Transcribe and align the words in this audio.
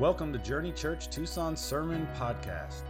Welcome 0.00 0.32
to 0.32 0.40
Journey 0.40 0.72
Church 0.72 1.08
Tucson 1.08 1.56
Sermon 1.56 2.08
Podcast. 2.18 2.82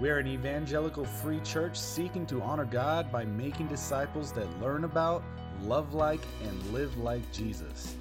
We 0.00 0.10
are 0.10 0.18
an 0.18 0.26
evangelical 0.26 1.04
free 1.04 1.38
church 1.44 1.78
seeking 1.78 2.26
to 2.26 2.42
honor 2.42 2.64
God 2.64 3.12
by 3.12 3.26
making 3.26 3.68
disciples 3.68 4.32
that 4.32 4.60
learn 4.60 4.82
about, 4.82 5.22
love 5.62 5.94
like, 5.94 6.20
and 6.42 6.72
live 6.72 6.98
like 6.98 7.22
Jesus. 7.30 7.94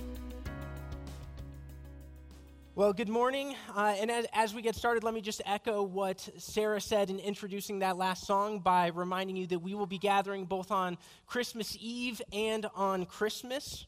Well, 2.73 2.93
good 2.93 3.09
morning. 3.09 3.55
Uh, 3.75 3.93
and 3.99 4.09
as, 4.09 4.25
as, 4.33 4.55
we 4.55 4.63
get 4.63 4.75
started, 4.75 5.03
let 5.03 5.13
me 5.13 5.21
just 5.21 5.43
echo 5.45 5.83
what 5.83 6.27
Sarah 6.39 6.81
said 6.81 7.11
in 7.11 7.19
introducing 7.19 7.77
that 7.79 7.95
last 7.95 8.25
song 8.25 8.57
by 8.57 8.87
reminding 8.87 9.35
you 9.35 9.45
that 9.47 9.59
we 9.59 9.75
will 9.75 9.85
be 9.85 9.99
gathering 9.99 10.45
both 10.45 10.71
on 10.71 10.97
Christmas 11.27 11.77
Eve 11.79 12.23
and 12.33 12.65
on 12.73 13.05
Christmas. 13.05 13.85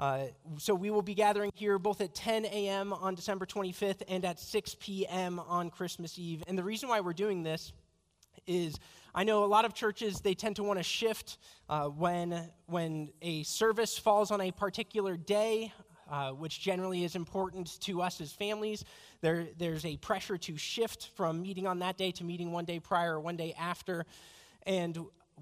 Uh, 0.00 0.28
so 0.56 0.74
we 0.74 0.90
will 0.90 1.02
be 1.02 1.12
gathering 1.12 1.52
here 1.54 1.78
both 1.78 2.00
at 2.00 2.14
10 2.14 2.46
a.m. 2.46 2.90
on 2.90 3.14
December 3.14 3.44
25th 3.44 4.00
and 4.08 4.24
at 4.24 4.40
6 4.40 4.76
p.m. 4.80 5.38
on 5.40 5.68
Christmas 5.68 6.18
Eve. 6.18 6.42
And 6.48 6.56
the 6.56 6.64
reason 6.64 6.88
why 6.88 7.00
we're 7.00 7.12
doing 7.12 7.42
this 7.42 7.74
is 8.46 8.78
I 9.14 9.24
know 9.24 9.44
a 9.44 9.46
lot 9.46 9.66
of 9.66 9.74
churches 9.74 10.22
they 10.22 10.32
tend 10.32 10.56
to 10.56 10.62
want 10.62 10.78
to 10.78 10.82
shift 10.82 11.36
uh, 11.68 11.84
when 11.88 12.50
when 12.64 13.10
a 13.20 13.42
service 13.42 13.98
falls 13.98 14.30
on 14.30 14.40
a 14.40 14.50
particular 14.50 15.16
day. 15.18 15.72
Uh, 16.10 16.32
which 16.32 16.60
generally 16.60 17.04
is 17.04 17.14
important 17.14 17.80
to 17.80 18.02
us 18.02 18.20
as 18.20 18.32
families. 18.32 18.84
There, 19.20 19.46
there's 19.58 19.84
a 19.84 19.96
pressure 19.98 20.36
to 20.38 20.56
shift 20.56 21.10
from 21.14 21.40
meeting 21.40 21.68
on 21.68 21.78
that 21.78 21.96
day 21.96 22.10
to 22.10 22.24
meeting 22.24 22.50
one 22.50 22.64
day 22.64 22.80
prior 22.80 23.14
or 23.14 23.20
one 23.20 23.36
day 23.36 23.54
after. 23.56 24.04
And 24.66 24.98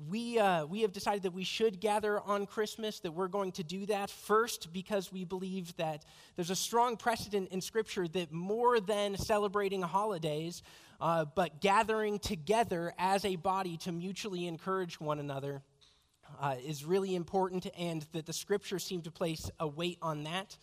we, 0.06 0.38
uh, 0.38 0.64
we 0.66 0.82
have 0.82 0.92
decided 0.92 1.22
that 1.24 1.32
we 1.32 1.44
should 1.44 1.80
gather 1.80 2.20
on 2.20 2.46
Christmas, 2.46 3.00
that 3.00 3.12
we're 3.12 3.28
going 3.28 3.52
to 3.52 3.64
do 3.64 3.86
that 3.86 4.10
first 4.10 4.72
because 4.72 5.12
we 5.12 5.24
believe 5.24 5.74
that 5.76 6.04
there's 6.36 6.50
a 6.50 6.56
strong 6.56 6.96
precedent 6.96 7.48
in 7.50 7.60
Scripture 7.60 8.06
that 8.08 8.32
more 8.32 8.80
than 8.80 9.16
celebrating 9.16 9.82
holidays, 9.82 10.62
uh, 11.00 11.24
but 11.24 11.60
gathering 11.60 12.18
together 12.18 12.92
as 12.98 13.24
a 13.24 13.36
body 13.36 13.76
to 13.78 13.92
mutually 13.92 14.46
encourage 14.46 15.00
one 15.00 15.18
another 15.18 15.62
uh, 16.40 16.54
is 16.64 16.84
really 16.84 17.14
important, 17.14 17.66
and 17.76 18.06
that 18.12 18.26
the 18.26 18.32
Scriptures 18.32 18.84
seem 18.84 19.02
to 19.02 19.10
place 19.10 19.50
a 19.58 19.66
weight 19.66 19.98
on 20.02 20.24
that 20.24 20.56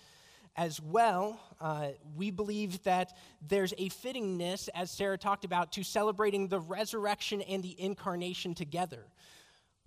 as 0.58 0.82
well, 0.82 1.40
uh, 1.60 1.90
we 2.16 2.32
believe 2.32 2.82
that 2.84 3.18
there's 3.46 3.74
a 3.74 3.90
fittingness, 3.90 4.70
as 4.74 4.90
Sarah 4.90 5.18
talked 5.18 5.44
about, 5.44 5.74
to 5.74 5.84
celebrating 5.84 6.48
the 6.48 6.60
resurrection 6.60 7.42
and 7.42 7.62
the 7.62 7.76
incarnation 7.80 8.54
together. 8.56 9.06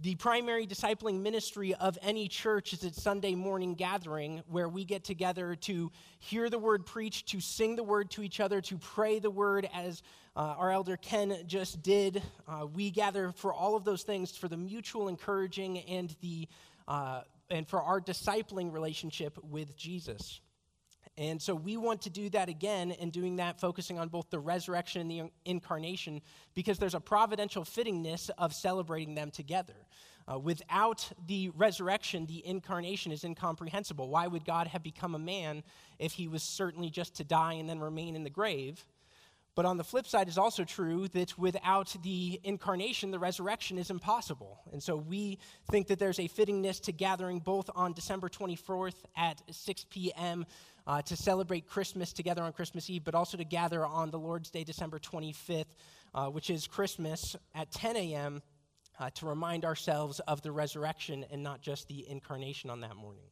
The 0.00 0.14
primary 0.14 0.64
discipling 0.64 1.22
ministry 1.22 1.74
of 1.74 1.98
any 2.02 2.28
church 2.28 2.72
is 2.72 2.84
its 2.84 3.02
Sunday 3.02 3.34
morning 3.34 3.74
gathering 3.74 4.44
where 4.46 4.68
we 4.68 4.84
get 4.84 5.02
together 5.02 5.56
to 5.62 5.90
hear 6.20 6.48
the 6.48 6.58
word 6.58 6.86
preached, 6.86 7.30
to 7.30 7.40
sing 7.40 7.74
the 7.74 7.82
word 7.82 8.08
to 8.12 8.22
each 8.22 8.38
other, 8.38 8.60
to 8.60 8.78
pray 8.78 9.18
the 9.18 9.28
word 9.30 9.68
as 9.74 10.04
uh, 10.36 10.54
our 10.56 10.70
elder 10.70 10.96
Ken 10.96 11.36
just 11.48 11.82
did. 11.82 12.22
Uh, 12.46 12.64
we 12.72 12.92
gather 12.92 13.32
for 13.32 13.52
all 13.52 13.74
of 13.74 13.84
those 13.84 14.04
things 14.04 14.36
for 14.36 14.46
the 14.46 14.56
mutual 14.56 15.08
encouraging 15.08 15.80
and, 15.80 16.14
the, 16.20 16.46
uh, 16.86 17.22
and 17.50 17.66
for 17.66 17.82
our 17.82 18.00
discipling 18.00 18.72
relationship 18.72 19.36
with 19.42 19.76
Jesus. 19.76 20.40
And 21.18 21.42
so 21.42 21.52
we 21.52 21.76
want 21.76 22.02
to 22.02 22.10
do 22.10 22.30
that 22.30 22.48
again, 22.48 22.92
and 22.92 23.10
doing 23.10 23.36
that 23.36 23.60
focusing 23.60 23.98
on 23.98 24.08
both 24.08 24.30
the 24.30 24.38
resurrection 24.38 25.00
and 25.00 25.10
the 25.10 25.30
incarnation, 25.44 26.22
because 26.54 26.78
there's 26.78 26.94
a 26.94 27.00
providential 27.00 27.64
fittingness 27.64 28.30
of 28.38 28.54
celebrating 28.54 29.16
them 29.16 29.32
together. 29.32 29.74
Uh, 30.30 30.38
without 30.38 31.10
the 31.26 31.48
resurrection, 31.50 32.24
the 32.26 32.46
incarnation 32.46 33.10
is 33.10 33.24
incomprehensible. 33.24 34.08
Why 34.08 34.28
would 34.28 34.44
God 34.44 34.68
have 34.68 34.82
become 34.82 35.16
a 35.16 35.18
man 35.18 35.64
if 35.98 36.12
he 36.12 36.28
was 36.28 36.44
certainly 36.44 36.88
just 36.88 37.16
to 37.16 37.24
die 37.24 37.54
and 37.54 37.68
then 37.68 37.80
remain 37.80 38.14
in 38.14 38.22
the 38.22 38.30
grave? 38.30 38.86
But 39.58 39.64
on 39.64 39.76
the 39.76 39.82
flip 39.82 40.06
side 40.06 40.28
is 40.28 40.38
also 40.38 40.62
true 40.62 41.08
that 41.08 41.36
without 41.36 41.96
the 42.04 42.40
incarnation, 42.44 43.10
the 43.10 43.18
resurrection 43.18 43.76
is 43.76 43.90
impossible. 43.90 44.60
And 44.70 44.80
so 44.80 44.94
we 44.94 45.40
think 45.68 45.88
that 45.88 45.98
there's 45.98 46.20
a 46.20 46.28
fittingness 46.28 46.80
to 46.82 46.92
gathering 46.92 47.40
both 47.40 47.68
on 47.74 47.92
December 47.92 48.28
24th 48.28 48.94
at 49.16 49.42
6 49.50 49.86
p.m. 49.90 50.46
Uh, 50.88 51.02
to 51.02 51.14
celebrate 51.14 51.66
Christmas 51.66 52.14
together 52.14 52.42
on 52.42 52.50
Christmas 52.50 52.88
Eve, 52.88 53.04
but 53.04 53.14
also 53.14 53.36
to 53.36 53.44
gather 53.44 53.84
on 53.84 54.10
the 54.10 54.18
Lord's 54.18 54.50
Day, 54.50 54.64
December 54.64 54.98
25th, 54.98 55.66
uh, 56.14 56.28
which 56.28 56.48
is 56.48 56.66
Christmas, 56.66 57.36
at 57.54 57.70
10 57.72 57.94
a.m. 57.94 58.40
Uh, 58.98 59.10
to 59.10 59.26
remind 59.26 59.66
ourselves 59.66 60.18
of 60.20 60.40
the 60.40 60.50
resurrection 60.50 61.26
and 61.30 61.42
not 61.42 61.60
just 61.60 61.88
the 61.88 62.08
incarnation 62.08 62.70
on 62.70 62.80
that 62.80 62.96
morning. 62.96 63.26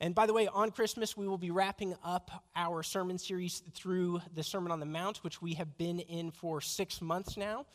And 0.00 0.14
by 0.14 0.24
the 0.24 0.32
way, 0.32 0.48
on 0.48 0.70
Christmas, 0.70 1.14
we 1.14 1.28
will 1.28 1.36
be 1.36 1.50
wrapping 1.50 1.94
up 2.02 2.42
our 2.56 2.82
sermon 2.82 3.18
series 3.18 3.62
through 3.74 4.22
the 4.34 4.42
Sermon 4.42 4.72
on 4.72 4.80
the 4.80 4.86
Mount, 4.86 5.18
which 5.18 5.42
we 5.42 5.52
have 5.52 5.76
been 5.76 6.00
in 6.00 6.30
for 6.30 6.62
six 6.62 7.02
months 7.02 7.36
now. 7.36 7.66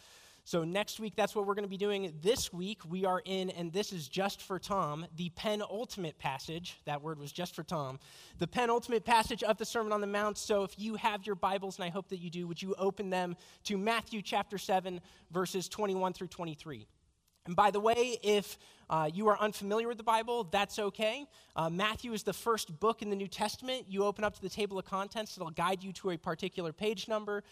So, 0.47 0.63
next 0.63 1.01
week, 1.01 1.11
that's 1.17 1.35
what 1.35 1.45
we're 1.45 1.55
going 1.55 1.65
to 1.65 1.69
be 1.69 1.75
doing. 1.75 2.13
This 2.21 2.53
week, 2.53 2.79
we 2.87 3.03
are 3.03 3.21
in, 3.25 3.49
and 3.49 3.73
this 3.73 3.91
is 3.91 4.07
just 4.07 4.41
for 4.41 4.59
Tom, 4.59 5.05
the 5.17 5.29
penultimate 5.35 6.17
passage. 6.19 6.79
That 6.85 7.01
word 7.01 7.19
was 7.19 7.33
just 7.33 7.53
for 7.53 7.63
Tom. 7.63 7.99
The 8.39 8.47
penultimate 8.47 9.03
passage 9.03 9.43
of 9.43 9.57
the 9.57 9.65
Sermon 9.65 9.91
on 9.91 9.99
the 9.99 10.07
Mount. 10.07 10.37
So, 10.37 10.63
if 10.63 10.79
you 10.79 10.95
have 10.95 11.25
your 11.25 11.35
Bibles, 11.35 11.75
and 11.75 11.83
I 11.83 11.89
hope 11.89 12.07
that 12.07 12.19
you 12.19 12.29
do, 12.29 12.47
would 12.47 12.61
you 12.61 12.73
open 12.77 13.09
them 13.09 13.35
to 13.65 13.77
Matthew 13.77 14.21
chapter 14.21 14.57
7, 14.57 15.01
verses 15.31 15.67
21 15.67 16.13
through 16.13 16.27
23? 16.27 16.87
And 17.45 17.53
by 17.53 17.69
the 17.69 17.81
way, 17.81 18.17
if 18.23 18.57
uh, 18.89 19.09
you 19.13 19.27
are 19.27 19.37
unfamiliar 19.39 19.89
with 19.89 19.97
the 19.97 20.03
Bible, 20.03 20.45
that's 20.45 20.79
okay. 20.79 21.25
Uh, 21.57 21.69
Matthew 21.69 22.13
is 22.13 22.23
the 22.23 22.31
first 22.31 22.79
book 22.79 23.01
in 23.01 23.09
the 23.09 23.17
New 23.17 23.27
Testament. 23.27 23.83
You 23.89 24.05
open 24.05 24.23
up 24.23 24.33
to 24.35 24.41
the 24.41 24.49
table 24.49 24.79
of 24.79 24.85
contents, 24.85 25.35
it'll 25.35 25.51
guide 25.51 25.83
you 25.83 25.91
to 25.93 26.11
a 26.11 26.17
particular 26.17 26.71
page 26.71 27.09
number 27.09 27.43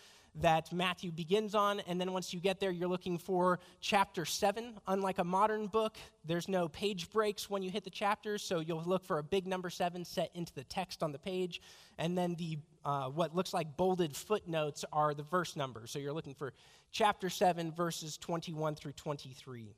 that 0.42 0.72
Matthew 0.74 1.12
begins 1.12 1.56
on. 1.56 1.80
And 1.82 2.00
then 2.00 2.12
once 2.12 2.34
you 2.34 2.40
get 2.40 2.60
there, 2.60 2.72
you're 2.72 2.90
looking 2.90 3.18
for 3.18 3.60
chapter 3.80 4.26
7. 4.26 4.80
Unlike 4.88 5.20
a 5.20 5.24
modern 5.24 5.68
book, 5.68 5.98
there's 6.26 6.50
no 6.50 6.68
page 6.68 7.10
breaks 7.10 7.50
when 7.50 7.64
you 7.64 7.70
hit 7.70 7.84
the 7.84 7.90
chapters, 7.90 8.44
so 8.44 8.60
you'll 8.60 8.84
look 8.84 9.06
for 9.06 9.20
a 9.20 9.24
big 9.24 9.48
number 9.48 9.70
7 9.70 10.04
set 10.04 10.32
into 10.34 10.54
the 10.54 10.64
text 10.66 11.04
on 11.04 11.12
the 11.12 11.20
page. 11.20 11.62
And 11.98 12.18
then 12.18 12.36
the 12.36 12.58
uh, 12.84 13.10
what 13.10 13.36
looks 13.36 13.52
like 13.54 13.76
bolded 13.78 14.16
footnotes 14.16 14.86
are 14.94 15.16
the 15.16 15.24
verse 15.24 15.56
numbers. 15.56 15.90
So 15.90 15.98
you're 15.98 16.14
looking 16.14 16.36
for 16.36 16.54
chapter 16.92 17.30
7, 17.30 17.72
verses 17.72 18.18
21 18.18 18.76
through 18.76 18.92
23. 18.92 19.74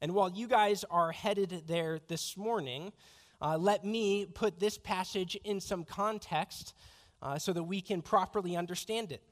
And 0.00 0.14
while 0.14 0.30
you 0.30 0.48
guys 0.48 0.84
are 0.90 1.12
headed 1.12 1.64
there 1.66 1.98
this 2.08 2.36
morning, 2.36 2.92
uh, 3.40 3.58
let 3.58 3.84
me 3.84 4.24
put 4.24 4.58
this 4.58 4.78
passage 4.78 5.36
in 5.44 5.60
some 5.60 5.84
context 5.84 6.72
uh, 7.22 7.38
so 7.38 7.52
that 7.52 7.62
we 7.62 7.80
can 7.80 8.00
properly 8.00 8.56
understand 8.56 9.12
it. 9.12 9.22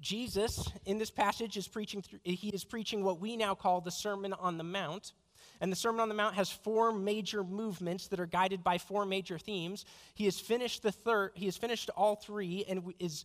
Jesus, 0.00 0.70
in 0.84 0.98
this 0.98 1.10
passage, 1.10 1.56
is 1.56 1.68
preaching, 1.68 2.02
through, 2.02 2.20
he 2.24 2.48
is 2.48 2.64
preaching 2.64 3.02
what 3.02 3.20
we 3.20 3.36
now 3.36 3.54
call 3.54 3.80
the 3.80 3.90
Sermon 3.90 4.32
on 4.32 4.58
the 4.58 4.64
Mount. 4.64 5.12
And 5.60 5.72
the 5.72 5.76
Sermon 5.76 6.00
on 6.00 6.08
the 6.08 6.14
Mount 6.14 6.34
has 6.34 6.50
four 6.50 6.92
major 6.92 7.42
movements 7.42 8.08
that 8.08 8.20
are 8.20 8.26
guided 8.26 8.62
by 8.62 8.78
four 8.78 9.06
major 9.06 9.38
themes. 9.38 9.84
He 10.14 10.26
has 10.26 10.38
finished 10.38 10.82
the 10.82 10.92
third, 10.92 11.32
he 11.34 11.46
has 11.46 11.56
finished 11.56 11.90
all 11.96 12.16
three 12.16 12.64
and 12.68 12.92
is 12.98 13.24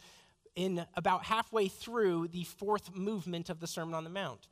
in 0.56 0.86
about 0.96 1.24
halfway 1.24 1.68
through 1.68 2.28
the 2.30 2.44
fourth 2.44 2.94
movement 2.96 3.50
of 3.50 3.60
the 3.60 3.68
Sermon 3.68 3.94
on 3.94 4.04
the 4.04 4.10
Mount. 4.10 4.48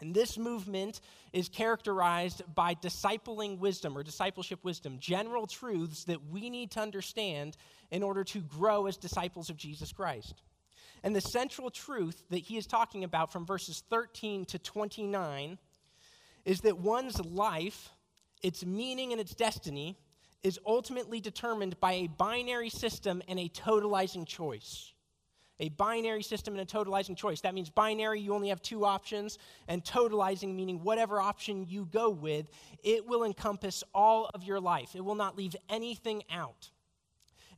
And 0.00 0.14
this 0.14 0.38
movement 0.38 1.00
is 1.32 1.48
characterized 1.48 2.42
by 2.54 2.74
discipling 2.74 3.58
wisdom 3.58 3.96
or 3.96 4.02
discipleship 4.02 4.64
wisdom, 4.64 4.98
general 4.98 5.46
truths 5.46 6.04
that 6.04 6.26
we 6.30 6.48
need 6.48 6.70
to 6.72 6.80
understand 6.80 7.56
in 7.90 8.02
order 8.02 8.24
to 8.24 8.40
grow 8.40 8.86
as 8.86 8.96
disciples 8.96 9.50
of 9.50 9.56
Jesus 9.56 9.92
Christ. 9.92 10.42
And 11.02 11.14
the 11.14 11.20
central 11.20 11.70
truth 11.70 12.22
that 12.30 12.38
he 12.38 12.56
is 12.56 12.66
talking 12.66 13.04
about 13.04 13.32
from 13.32 13.46
verses 13.46 13.82
13 13.90 14.44
to 14.46 14.58
29 14.58 15.58
is 16.44 16.60
that 16.60 16.78
one's 16.78 17.20
life, 17.24 17.90
its 18.42 18.64
meaning, 18.64 19.12
and 19.12 19.20
its 19.20 19.34
destiny 19.34 19.96
is 20.42 20.58
ultimately 20.66 21.20
determined 21.20 21.78
by 21.80 21.92
a 21.92 22.06
binary 22.06 22.70
system 22.70 23.22
and 23.28 23.38
a 23.38 23.48
totalizing 23.48 24.26
choice 24.26 24.92
a 25.60 25.68
binary 25.68 26.22
system 26.22 26.54
and 26.54 26.62
a 26.62 26.64
totalizing 26.64 27.16
choice. 27.16 27.42
That 27.42 27.54
means 27.54 27.70
binary, 27.70 28.20
you 28.20 28.34
only 28.34 28.48
have 28.48 28.62
two 28.62 28.84
options, 28.84 29.38
and 29.68 29.84
totalizing, 29.84 30.54
meaning 30.54 30.82
whatever 30.82 31.20
option 31.20 31.66
you 31.68 31.86
go 31.92 32.10
with, 32.10 32.46
it 32.82 33.06
will 33.06 33.24
encompass 33.24 33.84
all 33.94 34.30
of 34.34 34.42
your 34.42 34.58
life. 34.58 34.96
It 34.96 35.04
will 35.04 35.14
not 35.14 35.36
leave 35.36 35.54
anything 35.68 36.22
out. 36.30 36.70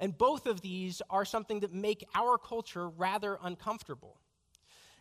And 0.02 0.19
both 0.19 0.49
of 0.49 0.60
these 0.62 1.00
are 1.10 1.25
something 1.25 1.60
that 1.60 1.72
make 1.72 2.04
our 2.12 2.37
culture 2.37 2.88
rather 2.88 3.38
uncomfortable. 3.40 4.19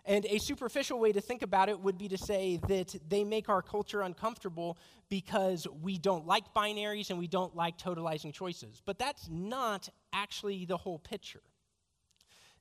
And 0.05 0.27
a 0.27 0.37
superficial 0.37 0.99
way 0.99 1.11
to 1.11 1.19
think 1.19 1.41
about 1.41 1.69
it 1.69 1.79
would 1.79 1.97
be 1.97 2.07
to 2.09 2.19
say 2.19 2.59
that 2.67 2.95
they 3.09 3.23
make 3.23 3.49
our 3.49 3.63
culture 3.63 4.03
uncomfortable 4.03 4.77
because 5.09 5.67
we 5.81 5.97
don't 5.97 6.27
like 6.27 6.53
binaries 6.53 7.09
and 7.09 7.17
we 7.17 7.25
don't 7.25 7.55
like 7.55 7.79
totalizing 7.79 8.31
choices. 8.31 8.83
But 8.85 8.99
that's 8.99 9.27
not 9.27 9.89
actually 10.13 10.65
the 10.65 10.77
whole 10.77 10.99
picture. 10.99 11.41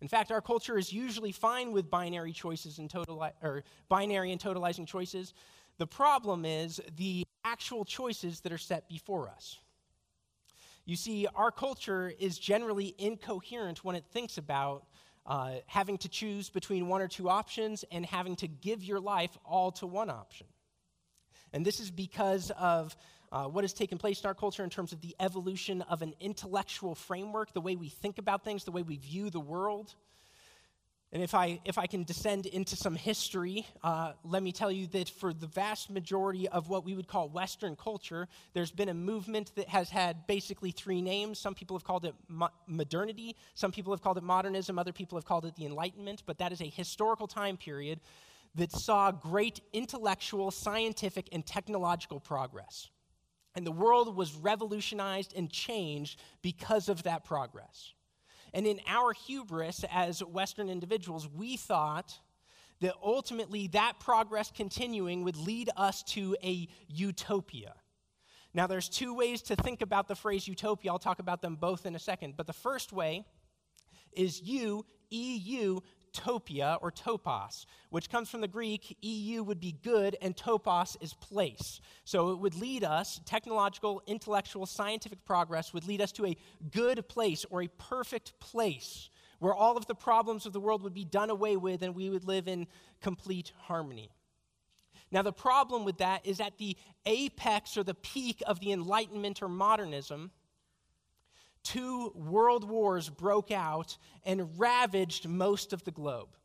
In 0.01 0.09
fact, 0.09 0.33
our 0.33 0.41
culture 0.41 0.79
is 0.79 0.95
usually 0.95 1.33
fine 1.33 1.73
with 1.73 1.91
binary 1.91 2.33
choices 2.33 2.79
and 2.79 2.89
total 2.89 3.23
or 3.43 3.65
binary 3.91 4.33
and 4.33 4.41
totalizing 4.41 4.87
choices. 4.87 5.35
The 5.77 5.87
problem 5.87 6.47
is 6.47 6.81
the 6.97 7.23
actual 7.45 7.85
choices 7.85 8.41
that 8.41 8.53
are 8.53 8.59
set 8.59 8.89
before 8.89 9.29
us. 9.29 9.61
You 10.85 10.97
see, 10.97 11.27
our 11.35 11.51
culture 11.51 12.13
is 12.19 12.39
generally 12.39 12.95
incoherent 12.99 13.85
when 13.85 13.97
it 13.97 14.05
thinks 14.13 14.39
about 14.39 14.85
uh, 15.27 15.57
having 15.67 15.99
to 15.99 16.09
choose 16.09 16.51
between 16.51 16.89
one 16.89 17.03
or 17.03 17.09
two 17.09 17.29
options 17.29 17.85
and 17.93 18.05
having 18.05 18.37
to 18.37 18.49
give 18.49 18.83
your 18.83 19.01
life 19.01 19.37
all 19.45 19.71
to 19.73 19.87
one 19.87 20.11
option. 20.11 20.47
And 21.53 21.65
this 21.65 21.81
is 21.81 21.91
because 21.91 22.51
of 22.59 22.97
uh, 23.33 23.45
what 23.45 23.65
has 23.65 23.73
taken 23.73 23.99
place 23.99 24.21
in 24.21 24.27
our 24.27 24.35
culture 24.35 24.65
in 24.65 24.71
terms 24.71 24.93
of 24.93 25.01
the 25.01 25.15
evolution 25.21 25.83
of 25.83 26.03
an 26.03 26.15
intellectual 26.21 26.95
framework, 26.95 27.53
the 27.53 27.61
way 27.61 27.77
we 27.77 27.89
think 27.89 28.19
about 28.19 28.45
things, 28.45 28.65
the 28.65 28.73
way 28.73 28.83
we 28.83 28.97
view 28.97 29.31
the 29.31 29.41
world. 29.41 29.95
And 31.13 31.25
if 31.25 31.35
I, 31.35 31.59
if 31.65 31.77
I 31.77 31.87
can 31.87 32.05
descend 32.05 32.47
into 32.47 32.77
some 32.77 32.95
history, 32.95 33.67
uh, 33.83 34.13
let 34.23 34.45
me 34.45 34.53
tell 34.53 34.71
you 34.71 34.87
that 34.89 35.09
for 35.09 35.35
the 35.35 35.49
vast 35.49 35.91
majority 35.91 36.49
of 36.49 36.69
what 36.69 36.85
we 36.85 36.95
would 36.95 37.09
call 37.09 37.29
Western 37.29 37.75
culture, 37.75 38.29
there's 38.55 38.71
been 38.71 38.89
a 38.89 38.95
movement 38.95 39.51
that 39.57 39.69
has 39.69 39.91
had 39.91 40.25
basically 40.29 40.71
three 40.71 41.03
names. 41.03 41.41
Some 41.41 41.55
people 41.55 41.77
have 41.77 41.83
called 41.83 42.05
it 42.05 42.15
mo- 42.29 42.51
modernity, 42.69 43.35
some 43.55 43.73
people 43.73 43.93
have 43.93 44.03
called 44.03 44.19
it 44.19 44.23
modernism, 44.23 44.79
other 44.79 44.93
people 44.93 45.19
have 45.19 45.25
called 45.25 45.47
it 45.47 45.57
the 45.57 45.67
Enlightenment, 45.67 46.23
but 46.27 46.39
that 46.39 46.53
is 46.53 46.61
a 46.61 46.69
historical 46.69 47.27
time 47.27 47.57
period 47.57 47.99
that 48.55 48.71
saw 48.71 49.11
great 49.11 49.61
intellectual, 49.73 50.53
scientific, 50.53 51.29
and 51.33 51.45
technological 51.45 52.21
progress. 52.21 52.89
And 53.57 53.67
the 53.67 53.73
world 53.73 54.17
was 54.17 54.37
revolutionized 54.37 55.35
and 55.37 55.51
changed 55.51 56.21
because 56.41 56.89
of 56.89 57.03
that 57.03 57.25
progress. 57.25 57.95
And 58.53 58.67
in 58.67 58.81
our 58.87 59.13
hubris 59.13 59.85
as 59.91 60.25
Western 60.25 60.69
individuals, 60.69 61.29
we 61.29 61.57
thought 61.57 62.19
that 62.81 62.95
ultimately 63.03 63.69
that 63.69 64.01
progress 64.01 64.51
continuing 64.51 65.25
would 65.25 65.37
lead 65.37 65.71
us 65.77 66.03
to 66.03 66.37
a 66.43 66.69
utopia. 66.89 67.75
Now, 68.53 68.67
there's 68.67 68.89
two 68.89 69.15
ways 69.15 69.43
to 69.43 69.57
think 69.57 69.81
about 69.81 70.09
the 70.09 70.17
phrase 70.17 70.49
utopia. 70.49 70.91
I'll 70.91 70.99
talk 70.99 71.21
about 71.21 71.41
them 71.41 71.57
both 71.57 71.87
in 71.87 71.95
a 71.95 72.01
second. 72.01 72.37
But 72.37 72.47
the 72.47 72.53
first 72.53 72.93
way 72.93 73.25
is 74.13 74.43
you, 74.43 74.85
EU, 75.11 75.81
topia 76.13 76.79
or 76.81 76.91
topos, 76.91 77.67
which 77.91 78.11
comes 78.11 78.29
from 78.29 78.41
the 78.41 78.49
Greek, 78.49 78.97
EU 79.01 79.43
would 79.43 79.61
be 79.61 79.77
good 79.83 80.17
and 80.21 80.37
topos 80.37 80.97
is 81.01 81.15
place. 81.15 81.81
So 82.05 82.31
it 82.31 82.39
would 82.39 82.55
lead 82.55 82.85
us, 82.85 83.21
technological, 83.25 84.03
intellectual, 84.07 84.67
scientific 84.67 85.25
progress 85.25 85.73
would 85.73 85.87
lead 85.87 86.01
us 86.01 86.13
to 86.13 86.27
a 86.27 86.37
good 86.71 87.09
place 87.09 87.45
or 87.51 87.63
a 87.63 87.69
perfect 87.69 88.39
place 88.41 89.11
where 89.39 89.55
all 89.55 89.77
of 89.77 89.87
the 89.87 89.95
problems 89.95 90.47
of 90.47 90.53
the 90.53 90.61
world 90.61 90.83
would 90.83 90.95
be 90.95 91.05
done 91.05 91.31
away 91.31 91.57
with 91.57 91.83
and 91.83 91.95
we 91.95 92.11
would 92.11 92.25
live 92.25 92.47
in 92.47 92.67
complete 93.01 93.53
harmony. 93.63 94.11
Now, 95.11 95.23
the 95.23 95.33
problem 95.33 95.85
with 95.85 95.99
that 95.99 96.25
is 96.25 96.41
at 96.41 96.59
the 96.59 96.77
apex 97.05 97.77
or 97.77 97.83
the 97.83 97.95
peak 97.95 98.43
of 98.47 98.61
the 98.61 98.71
Enlightenment 98.71 99.43
or 99.43 99.49
modernism, 99.49 100.31
two 101.63 102.13
world 102.15 102.69
wars 102.69 103.09
broke 103.09 103.51
out 103.51 103.97
and 104.25 104.59
ravaged 104.59 105.29
most 105.29 105.73
of 105.73 105.85
the 105.85 105.91
globe. 105.91 106.37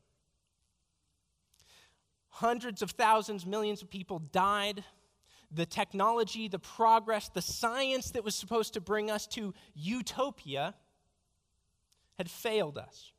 Hundreds 2.29 2.81
of 2.81 2.91
thousands, 2.91 3.45
millions 3.45 3.81
of 3.81 3.89
people 3.89 4.19
died. 4.19 4.83
The 5.51 5.65
technology, 5.65 6.47
the 6.47 6.59
progress, 6.59 7.29
the 7.29 7.41
science 7.41 8.11
that 8.11 8.23
was 8.23 8.35
supposed 8.35 8.73
to 8.73 8.81
bring 8.81 9.09
us 9.09 9.25
to 9.27 9.53
utopia 9.73 10.75
had 12.17 12.29
failed 12.29 12.77
us. 12.77 13.13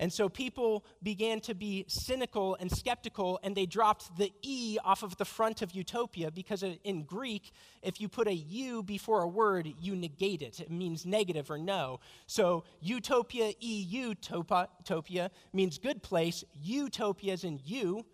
And 0.00 0.10
so 0.10 0.30
people 0.30 0.86
began 1.02 1.40
to 1.40 1.54
be 1.54 1.84
cynical 1.86 2.56
and 2.58 2.72
skeptical, 2.72 3.38
and 3.42 3.54
they 3.54 3.66
dropped 3.66 4.16
the 4.16 4.32
E 4.40 4.78
off 4.82 5.02
of 5.02 5.18
the 5.18 5.26
front 5.26 5.60
of 5.60 5.72
utopia 5.72 6.30
because 6.30 6.64
in 6.84 7.02
Greek, 7.04 7.52
if 7.82 8.00
you 8.00 8.08
put 8.08 8.26
a 8.26 8.34
U 8.34 8.82
before 8.82 9.20
a 9.20 9.28
word, 9.28 9.70
you 9.78 9.94
negate 9.94 10.40
it. 10.40 10.58
It 10.58 10.70
means 10.70 11.04
negative 11.04 11.50
or 11.50 11.58
no. 11.58 12.00
So 12.26 12.64
utopia, 12.80 13.52
EU, 13.60 14.14
topia, 14.14 15.28
means 15.52 15.76
good 15.76 16.02
place. 16.02 16.44
Utopia 16.62 17.34
is 17.34 17.44
in 17.44 17.60
you. 17.62 18.06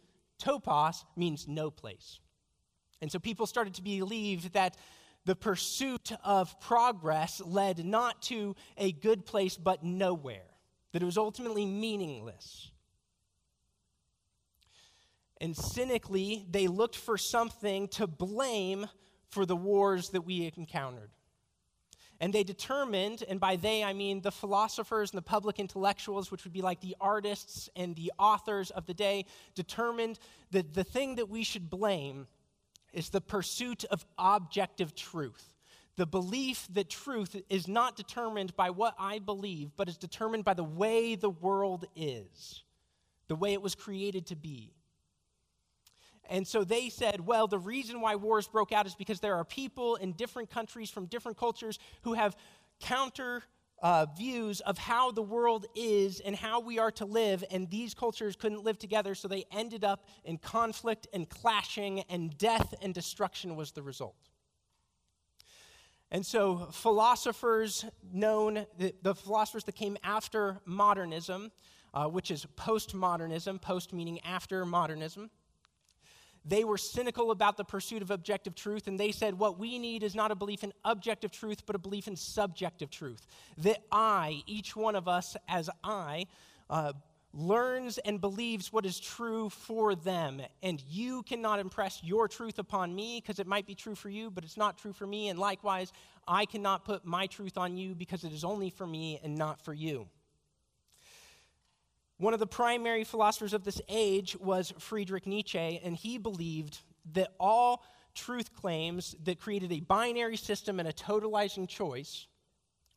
Topos 0.43 1.05
means 1.15 1.47
no 1.47 1.71
place. 1.71 2.19
And 3.01 3.13
so 3.13 3.21
people 3.21 3.47
started 3.47 3.75
to 3.75 3.83
believe 3.83 4.51
that 4.55 4.77
the 5.25 5.37
pursuit 5.37 6.11
of 6.25 6.59
progress 6.59 7.41
led 7.45 7.85
not 7.85 8.23
to 8.23 8.57
a 8.77 8.91
good 8.91 9.25
place, 9.25 9.57
but 9.57 9.85
nowhere 9.85 10.56
that 10.93 11.03
it 11.03 11.05
was 11.05 11.19
ultimately 11.19 11.67
meaningless. 11.67 12.71
And 15.41 15.57
cynically, 15.57 16.47
they 16.51 16.67
looked 16.67 16.97
for 16.97 17.19
something 17.19 17.89
to 17.89 18.07
blame 18.07 18.87
for 19.29 19.45
the 19.45 19.57
wars 19.57 20.11
that 20.11 20.23
we 20.23 20.51
encountered. 20.57 21.11
And 22.21 22.33
they 22.33 22.45
determined, 22.45 23.23
and 23.29 23.39
by 23.39 23.57
they 23.57 23.85
I 23.85 23.93
mean 23.93 24.23
the 24.23 24.33
philosophers 24.33 25.11
and 25.11 25.19
the 25.19 25.23
public 25.23 25.59
intellectuals, 25.59 26.31
which 26.31 26.45
would 26.45 26.53
be 26.53 26.63
like 26.63 26.81
the 26.81 26.97
artists 26.99 27.69
and 27.77 27.95
the 27.95 28.11
authors 28.19 28.71
of 28.71 28.87
the 28.87 28.95
day, 28.95 29.27
determined 29.55 30.19
that 30.53 30.73
the 30.73 30.85
thing 30.85 31.17
that 31.17 31.29
we 31.29 31.45
should 31.45 31.69
blame 31.69 32.27
is 32.95 33.11
the 33.11 33.21
pursuit 33.21 33.85
of 33.85 34.07
objective 34.19 34.95
truth. 34.95 35.56
The 35.97 36.07
belief 36.07 36.69
that 36.75 36.91
truth 36.91 37.35
is 37.49 37.67
not 37.67 37.97
determined 37.97 38.55
by 38.55 38.71
what 38.71 38.95
I 38.99 39.19
believe, 39.19 39.71
but 39.77 39.89
is 39.89 39.97
determined 39.97 40.45
by 40.45 40.55
the 40.55 40.65
way 40.65 41.15
the 41.15 41.31
world 41.31 41.87
is, 41.97 42.63
the 43.29 43.37
way 43.37 43.55
it 43.55 43.63
was 43.63 43.75
created 43.75 44.27
to 44.27 44.37
be. 44.37 44.75
And 46.29 46.47
so 46.47 46.65
they 46.65 46.89
said, 46.91 47.27
well, 47.27 47.47
the 47.47 47.59
reason 47.59 48.01
why 48.01 48.17
wars 48.17 48.49
broke 48.49 48.73
out 48.73 48.87
is 48.87 48.95
because 48.95 49.21
there 49.21 49.37
are 49.37 49.45
people 49.45 49.97
in 49.97 50.13
different 50.13 50.51
countries 50.51 50.91
from 50.91 51.07
different 51.07 51.39
cultures 51.39 51.79
who 52.03 52.15
have 52.15 52.37
counter 52.81 53.43
uh, 53.81 54.07
views 54.17 54.61
of 54.61 54.77
how 54.79 55.13
the 55.13 55.23
world 55.23 55.67
is 55.75 56.21
and 56.21 56.35
how 56.35 56.61
we 56.61 56.79
are 56.79 56.91
to 56.91 57.05
live, 57.05 57.45
and 57.51 57.71
these 57.71 57.95
cultures 57.95 58.35
couldn't 58.37 58.65
live 58.65 58.79
together, 58.79 59.15
so 59.15 59.29
they 59.29 59.45
ended 59.53 59.85
up 59.85 60.07
in 60.25 60.39
conflict 60.39 61.07
and 61.13 61.29
clashing, 61.29 62.01
and 62.09 62.37
death 62.39 62.75
and 62.83 62.95
destruction 62.95 63.55
was 63.55 63.73
the 63.73 63.83
result. 63.83 64.17
And 66.17 66.25
so, 66.25 66.69
philosophers 66.73 67.85
known, 68.11 68.65
the, 68.79 68.95
the 69.03 69.15
philosophers 69.15 69.65
that 69.65 69.75
came 69.75 69.99
after 70.03 70.63
modernism, 70.65 71.53
uh, 71.93 72.07
which 72.07 72.31
is 72.31 72.47
postmodernism, 72.57 73.61
post 73.61 73.93
meaning 73.93 74.21
after 74.25 74.65
modernism, 74.65 75.29
they 76.43 76.65
were 76.65 76.79
cynical 76.79 77.33
about 77.33 77.59
the 77.59 77.65
pursuit 77.65 78.01
of 78.01 78.11
objective 78.11 78.55
truth, 78.55 78.87
and 78.87 78.99
they 78.99 79.13
said, 79.13 79.39
What 79.39 79.59
we 79.59 79.79
need 79.79 80.03
is 80.03 80.15
not 80.15 80.31
a 80.31 80.35
belief 80.35 80.65
in 80.65 80.73
objective 80.87 81.33
truth, 81.33 81.67
but 81.67 81.77
a 81.77 81.79
belief 81.79 82.09
in 82.09 82.17
subjective 82.17 82.89
truth. 82.89 83.27
That 83.59 83.83
I, 83.93 84.41
each 84.47 84.75
one 84.75 84.97
of 84.97 85.09
us 85.09 85.37
as 85.47 85.69
I, 85.85 86.29
uh, 86.71 86.95
learns 87.37 87.99
and 87.99 88.21
believes 88.21 88.73
what 88.73 88.87
is 88.87 88.99
true 88.99 89.51
for 89.51 89.95
them. 89.95 90.41
And 90.63 90.83
you 90.89 91.23
cannot 91.23 91.61
impress 91.61 92.03
your 92.03 92.29
truth 92.29 92.59
upon 92.59 92.95
me 92.95 93.21
because 93.21 93.39
it 93.39 93.47
might 93.47 93.67
be 93.67 93.75
true 93.75 93.95
for 93.95 94.09
you, 94.09 94.31
but 94.31 94.43
it's 94.43 94.57
not 94.57 94.79
true 94.79 94.93
for 94.93 95.07
me. 95.07 95.29
And 95.29 95.39
likewise, 95.39 95.93
I 96.27 96.47
cannot 96.47 96.85
put 96.85 97.05
my 97.05 97.27
truth 97.27 97.59
on 97.59 97.77
you 97.77 97.95
because 97.95 98.25
it 98.25 98.33
is 98.33 98.43
only 98.43 98.71
for 98.71 98.87
me 98.87 99.21
and 99.23 99.37
not 99.37 99.61
for 99.61 99.75
you. 99.75 100.09
One 102.19 102.33
of 102.33 102.41
the 102.41 102.47
primary 102.47 103.05
philosophers 103.05 103.53
of 103.53 103.65
this 103.65 103.81
age 103.89 104.37
was 104.41 104.73
Friedrich 104.79 105.27
Nietzsche, 105.27 105.81
and 105.85 105.95
he 105.95 106.17
believed 106.17 106.81
that 107.13 107.35
all 107.39 107.85
truth 108.15 108.55
claims 108.55 109.15
that 109.25 109.39
created 109.39 109.71
a 109.71 109.81
binary 109.81 110.39
system 110.39 110.81
and 110.81 110.89
a 110.89 110.93
totalizing 110.93 111.69
choice 111.69 112.27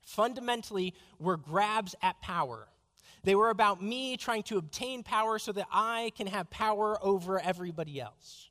fundamentally 0.01 0.93
were 1.19 1.35
grabs 1.35 1.93
at 2.01 2.21
power 2.21 2.69
they 3.23 3.35
were 3.35 3.49
about 3.49 3.81
me 3.81 4.17
trying 4.17 4.43
to 4.43 4.57
obtain 4.57 5.03
power 5.03 5.39
so 5.39 5.51
that 5.51 5.67
I 5.71 6.11
can 6.15 6.27
have 6.27 6.49
power 6.49 6.97
over 7.03 7.39
everybody 7.39 7.99
else. 7.99 8.49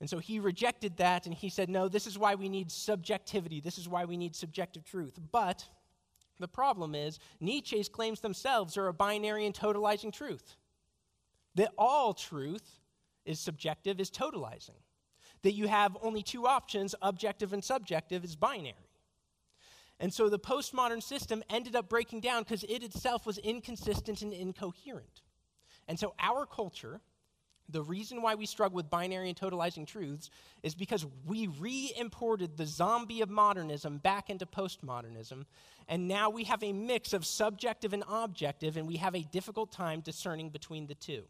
And 0.00 0.10
so 0.10 0.18
he 0.18 0.38
rejected 0.38 0.98
that 0.98 1.26
and 1.26 1.34
he 1.34 1.48
said, 1.48 1.70
No, 1.70 1.88
this 1.88 2.06
is 2.06 2.18
why 2.18 2.34
we 2.34 2.48
need 2.48 2.70
subjectivity. 2.70 3.60
This 3.60 3.78
is 3.78 3.88
why 3.88 4.04
we 4.04 4.16
need 4.16 4.36
subjective 4.36 4.84
truth. 4.84 5.18
But 5.32 5.64
the 6.38 6.48
problem 6.48 6.94
is, 6.94 7.18
Nietzsche's 7.40 7.88
claims 7.88 8.20
themselves 8.20 8.76
are 8.76 8.88
a 8.88 8.92
binary 8.92 9.46
and 9.46 9.54
totalizing 9.54 10.12
truth. 10.12 10.56
That 11.54 11.72
all 11.78 12.12
truth 12.12 12.80
is 13.24 13.38
subjective 13.38 14.00
is 14.00 14.10
totalizing. 14.10 14.76
That 15.42 15.52
you 15.52 15.68
have 15.68 15.96
only 16.02 16.22
two 16.22 16.46
options, 16.46 16.94
objective 17.00 17.52
and 17.52 17.62
subjective, 17.62 18.24
is 18.24 18.34
binary. 18.34 18.74
And 20.00 20.12
so 20.12 20.28
the 20.28 20.38
postmodern 20.38 21.02
system 21.02 21.42
ended 21.48 21.76
up 21.76 21.88
breaking 21.88 22.20
down 22.20 22.42
because 22.42 22.64
it 22.64 22.82
itself 22.82 23.26
was 23.26 23.38
inconsistent 23.38 24.22
and 24.22 24.32
incoherent. 24.32 25.22
And 25.86 25.98
so 25.98 26.14
our 26.18 26.46
culture, 26.46 27.00
the 27.68 27.82
reason 27.82 28.20
why 28.20 28.34
we 28.34 28.46
struggle 28.46 28.76
with 28.76 28.90
binary 28.90 29.28
and 29.28 29.38
totalizing 29.38 29.86
truths 29.86 30.30
is 30.62 30.74
because 30.74 31.06
we 31.26 31.46
re 31.46 31.92
imported 31.96 32.56
the 32.56 32.66
zombie 32.66 33.20
of 33.20 33.30
modernism 33.30 33.98
back 33.98 34.30
into 34.30 34.46
postmodernism, 34.46 35.44
and 35.88 36.08
now 36.08 36.28
we 36.28 36.44
have 36.44 36.62
a 36.62 36.72
mix 36.72 37.12
of 37.12 37.24
subjective 37.24 37.92
and 37.92 38.04
objective, 38.08 38.76
and 38.76 38.86
we 38.86 38.96
have 38.96 39.14
a 39.14 39.22
difficult 39.22 39.72
time 39.72 40.00
discerning 40.00 40.50
between 40.50 40.86
the 40.86 40.94
two. 40.94 41.24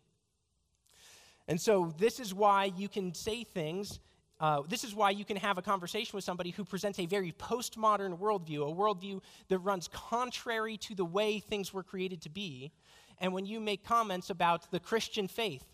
And 1.47 1.61
so, 1.61 1.93
this 1.99 2.19
is 2.19 2.33
why 2.33 2.73
you 2.77 2.89
can 2.89 3.15
say 3.15 3.45
things 3.45 4.01
uh, 4.41 4.63
this 4.69 4.85
is 4.85 4.95
why 4.95 5.11
you 5.11 5.25
can 5.25 5.37
have 5.37 5.59
a 5.59 5.63
conversation 5.63 6.17
with 6.17 6.25
somebody 6.25 6.51
who 6.51 6.65
presents 6.65 6.99
a 6.99 7.07
very 7.07 7.33
postmodern 7.33 8.19
worldview, 8.19 8.69
a 8.69 8.75
worldview 8.75 9.21
that 9.49 9.59
runs 9.59 9.89
contrary 9.89 10.77
to 10.79 10.95
the 10.95 11.05
way 11.05 11.39
things 11.39 11.73
were 11.73 11.83
created 11.83 12.21
to 12.23 12.29
be. 12.29 12.73
And 13.21 13.33
when 13.33 13.47
you 13.47 13.61
make 13.61 13.85
comments 13.85 14.31
about 14.31 14.71
the 14.73 14.81
Christian 14.81 15.29
faith 15.29 15.65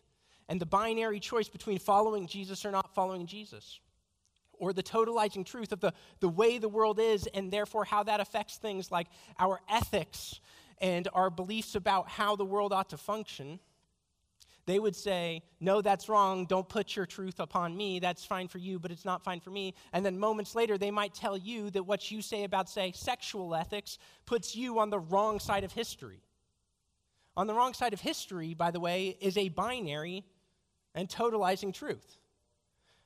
and 0.48 0.60
the 0.60 0.66
binary 0.66 1.20
choice 1.20 1.48
between 1.48 1.78
following 1.78 2.26
Jesus 2.26 2.64
or 2.64 2.70
not 2.70 2.94
following 2.94 3.26
Jesus, 3.26 3.80
or 4.52 4.74
the 4.74 4.82
totalizing 4.82 5.44
truth 5.44 5.72
of 5.72 5.80
the, 5.80 5.92
the 6.20 6.28
way 6.28 6.58
the 6.58 6.68
world 6.68 7.00
is, 7.00 7.26
and 7.28 7.50
therefore 7.50 7.84
how 7.84 8.02
that 8.02 8.20
affects 8.20 8.56
things 8.58 8.90
like 8.90 9.06
our 9.38 9.58
ethics 9.70 10.38
and 10.82 11.08
our 11.14 11.30
beliefs 11.30 11.74
about 11.74 12.08
how 12.08 12.36
the 12.36 12.44
world 12.44 12.72
ought 12.72 12.90
to 12.90 12.98
function, 12.98 13.58
they 14.70 14.78
would 14.78 14.94
say, 14.94 15.42
No, 15.58 15.82
that's 15.82 16.08
wrong. 16.08 16.46
Don't 16.46 16.68
put 16.68 16.94
your 16.94 17.06
truth 17.06 17.40
upon 17.40 17.76
me. 17.76 17.98
That's 17.98 18.24
fine 18.24 18.46
for 18.46 18.58
you, 18.58 18.78
but 18.78 18.92
it's 18.92 19.04
not 19.04 19.24
fine 19.24 19.40
for 19.40 19.50
me. 19.50 19.74
And 19.92 20.06
then 20.06 20.18
moments 20.18 20.54
later, 20.54 20.78
they 20.78 20.90
might 20.90 21.12
tell 21.12 21.36
you 21.36 21.70
that 21.70 21.82
what 21.82 22.10
you 22.10 22.22
say 22.22 22.44
about, 22.44 22.68
say, 22.68 22.92
sexual 22.94 23.54
ethics 23.54 23.98
puts 24.26 24.54
you 24.54 24.78
on 24.78 24.90
the 24.90 25.00
wrong 25.00 25.40
side 25.40 25.64
of 25.64 25.72
history. 25.72 26.22
On 27.36 27.46
the 27.46 27.54
wrong 27.54 27.74
side 27.74 27.92
of 27.92 28.00
history, 28.00 28.54
by 28.54 28.70
the 28.70 28.80
way, 28.80 29.16
is 29.20 29.36
a 29.36 29.48
binary 29.48 30.24
and 30.94 31.08
totalizing 31.08 31.74
truth. 31.74 32.18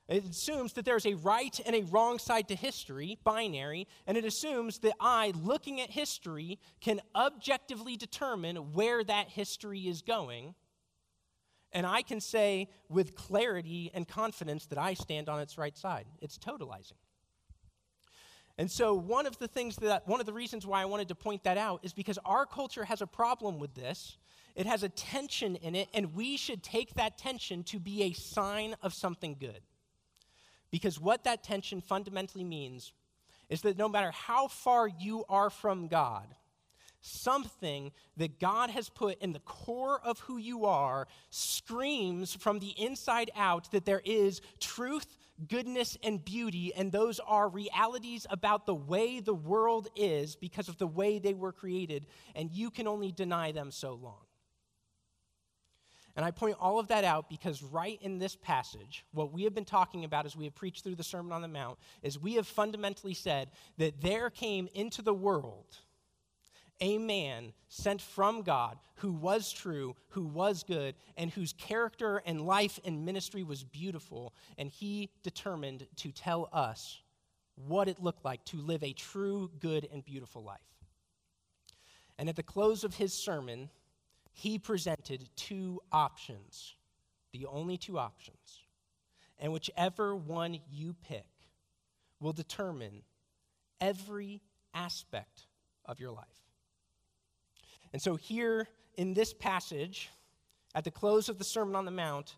It 0.07 0.25
assumes 0.29 0.75
that 0.75 0.85
there's 0.85 1.07
a 1.07 1.15
right 1.15 1.59
and 1.65 1.75
a 1.75 1.83
wrong 1.85 2.19
side 2.19 2.49
to 2.49 2.55
history, 2.55 3.19
binary, 3.25 3.87
and 4.07 4.19
it 4.19 4.27
assumes 4.27 4.81
that 4.81 4.95
I, 5.01 5.33
looking 5.43 5.81
at 5.81 5.91
history, 5.91 6.59
can 6.83 7.01
objectively 7.15 7.97
determine 7.97 8.75
where 8.75 9.03
that 9.03 9.29
history 9.31 9.89
is 9.89 10.03
going 10.03 10.55
and 11.75 11.85
I 11.85 12.03
can 12.03 12.21
say 12.21 12.69
with 12.89 13.17
clarity 13.17 13.91
and 13.93 14.07
confidence 14.07 14.67
that 14.67 14.79
I 14.79 14.95
stand 14.95 15.29
on 15.29 15.41
its 15.41 15.59
right 15.59 15.77
side. 15.77 16.07
It's 16.23 16.39
totalizing. 16.39 16.93
And 18.57 18.71
so, 18.71 18.95
one 18.95 19.27
of 19.27 19.37
the 19.39 19.49
things 19.49 19.75
that, 19.77 20.07
one 20.07 20.21
of 20.21 20.27
the 20.27 20.33
reasons 20.33 20.65
why 20.65 20.81
I 20.81 20.85
wanted 20.85 21.09
to 21.09 21.17
point 21.17 21.43
that 21.43 21.59
out 21.59 21.81
is 21.83 21.93
because 21.93 22.19
our 22.25 22.47
culture 22.47 22.85
has 22.85 23.03
a 23.03 23.07
problem 23.07 23.59
with 23.59 23.75
this. 23.75 24.17
It 24.55 24.67
has 24.67 24.85
a 24.85 24.89
tension 24.89 25.57
in 25.57 25.75
it, 25.75 25.89
and 25.93 26.15
we 26.15 26.37
should 26.37 26.63
take 26.63 26.95
that 26.95 27.19
tension 27.19 27.65
to 27.65 27.81
be 27.81 28.05
a 28.05 28.13
sign 28.13 28.77
of 28.81 28.95
something 28.95 29.37
good. 29.41 29.61
Because 30.71 31.01
what 31.01 31.25
that 31.25 31.43
tension 31.43 31.81
fundamentally 31.81 32.45
means 32.45 32.93
is 33.49 33.63
that 33.63 33.77
no 33.77 33.89
matter 33.89 34.13
how 34.13 34.47
far 34.47 34.87
you 34.87 35.25
are 35.29 35.51
from 35.51 35.89
God, 35.89 36.29
something 37.05 37.93
that 38.17 38.41
God 38.41 38.71
has 38.71 38.89
put 38.89 39.21
in 39.21 39.33
the 39.33 39.41
core 39.41 40.01
of 40.03 40.21
who 40.21 40.39
you 40.39 40.65
are 40.65 41.07
screams 41.29 42.35
from 42.35 42.61
the 42.61 42.71
inside 42.83 43.31
out 43.37 43.71
that 43.73 43.85
there 43.85 44.01
is 44.05 44.41
truth, 44.59 45.19
goodness, 45.49 45.99
and 46.03 46.25
beauty, 46.25 46.73
and 46.75 46.91
those 46.91 47.21
are 47.21 47.49
realities 47.49 48.27
about 48.31 48.65
the 48.65 48.75
way 48.75 49.21
the 49.21 49.35
world 49.35 49.89
is 49.95 50.35
because 50.35 50.69
of 50.69 50.79
the 50.79 50.87
way 50.87 51.19
they 51.19 51.35
were 51.35 51.53
created, 51.53 52.07
and 52.35 52.51
you 52.51 52.71
can 52.71 52.89
only 52.89 53.13
deny 53.13 53.53
them 53.53 53.71
so 53.71 53.93
long. 53.95 54.25
And 56.17 56.25
I 56.25 56.31
point 56.31 56.57
all 56.61 56.79
of 56.79 56.89
that 56.89 57.05
out 57.05 57.29
because 57.29 57.63
right 57.63 57.99
in 58.01 58.19
this 58.19 58.37
passage, 58.37 59.05
what 59.13 59.33
we 59.33 59.43
have 59.45 59.55
been 59.55 59.65
talking 59.65 60.05
about 60.05 60.27
as 60.27 60.37
we 60.37 60.45
have 60.45 60.55
preached 60.55 60.85
through 60.85 60.95
the 60.95 61.05
Sermon 61.05 61.33
on 61.33 61.43
the 61.43 61.49
Mount 61.49 61.77
is 62.03 62.19
we 62.19 62.35
have 62.35 62.47
fundamentally 62.47 63.15
said 63.15 63.51
that 63.79 64.01
there 64.01 64.31
came 64.31 64.69
into 64.75 65.03
the 65.03 65.13
world 65.13 65.81
a 66.81 66.99
man 66.99 67.53
sent 67.69 68.01
from 68.01 68.43
God 68.43 68.79
who 68.97 69.13
was 69.13 69.53
true, 69.53 69.97
who 70.11 70.25
was 70.25 70.63
good, 70.63 70.95
and 71.17 71.31
whose 71.31 71.53
character 71.53 72.23
and 72.27 72.47
life 72.47 72.79
and 72.85 73.05
ministry 73.05 73.43
was 73.43 73.65
beautiful. 73.65 74.35
And 74.59 74.69
he 74.69 75.11
determined 75.23 75.87
to 75.97 76.13
tell 76.13 76.49
us 76.53 77.01
what 77.55 77.89
it 77.89 78.03
looked 78.03 78.25
like 78.25 78.45
to 78.47 78.57
live 78.59 78.83
a 78.83 78.93
true, 78.93 79.51
good, 79.61 79.89
and 79.93 80.05
beautiful 80.05 80.43
life. 80.43 80.59
And 82.19 82.29
at 82.29 82.37
the 82.37 82.43
close 82.43 82.85
of 82.85 82.95
his 82.95 83.13
sermon, 83.13 83.71
he 84.33 84.59
presented 84.59 85.29
two 85.37 85.81
options, 85.93 86.75
the 87.33 87.47
only 87.47 87.77
two 87.77 87.99
options. 87.99 88.63
And 89.39 89.53
whichever 89.53 90.15
one 90.15 90.59
you 90.71 90.95
pick 91.09 91.27
will 92.21 92.33
determine 92.33 93.03
every 93.81 94.41
aspect 94.73 95.47
of 95.85 96.01
your 96.01 96.11
life. 96.11 96.44
And 97.95 98.03
so, 98.03 98.17
here 98.17 98.67
in 98.97 99.15
this 99.15 99.33
passage, 99.33 100.11
at 100.75 100.83
the 100.83 100.91
close 100.91 101.29
of 101.29 101.39
the 101.39 101.45
Sermon 101.45 101.77
on 101.77 101.85
the 101.85 101.93
Mount, 101.93 102.35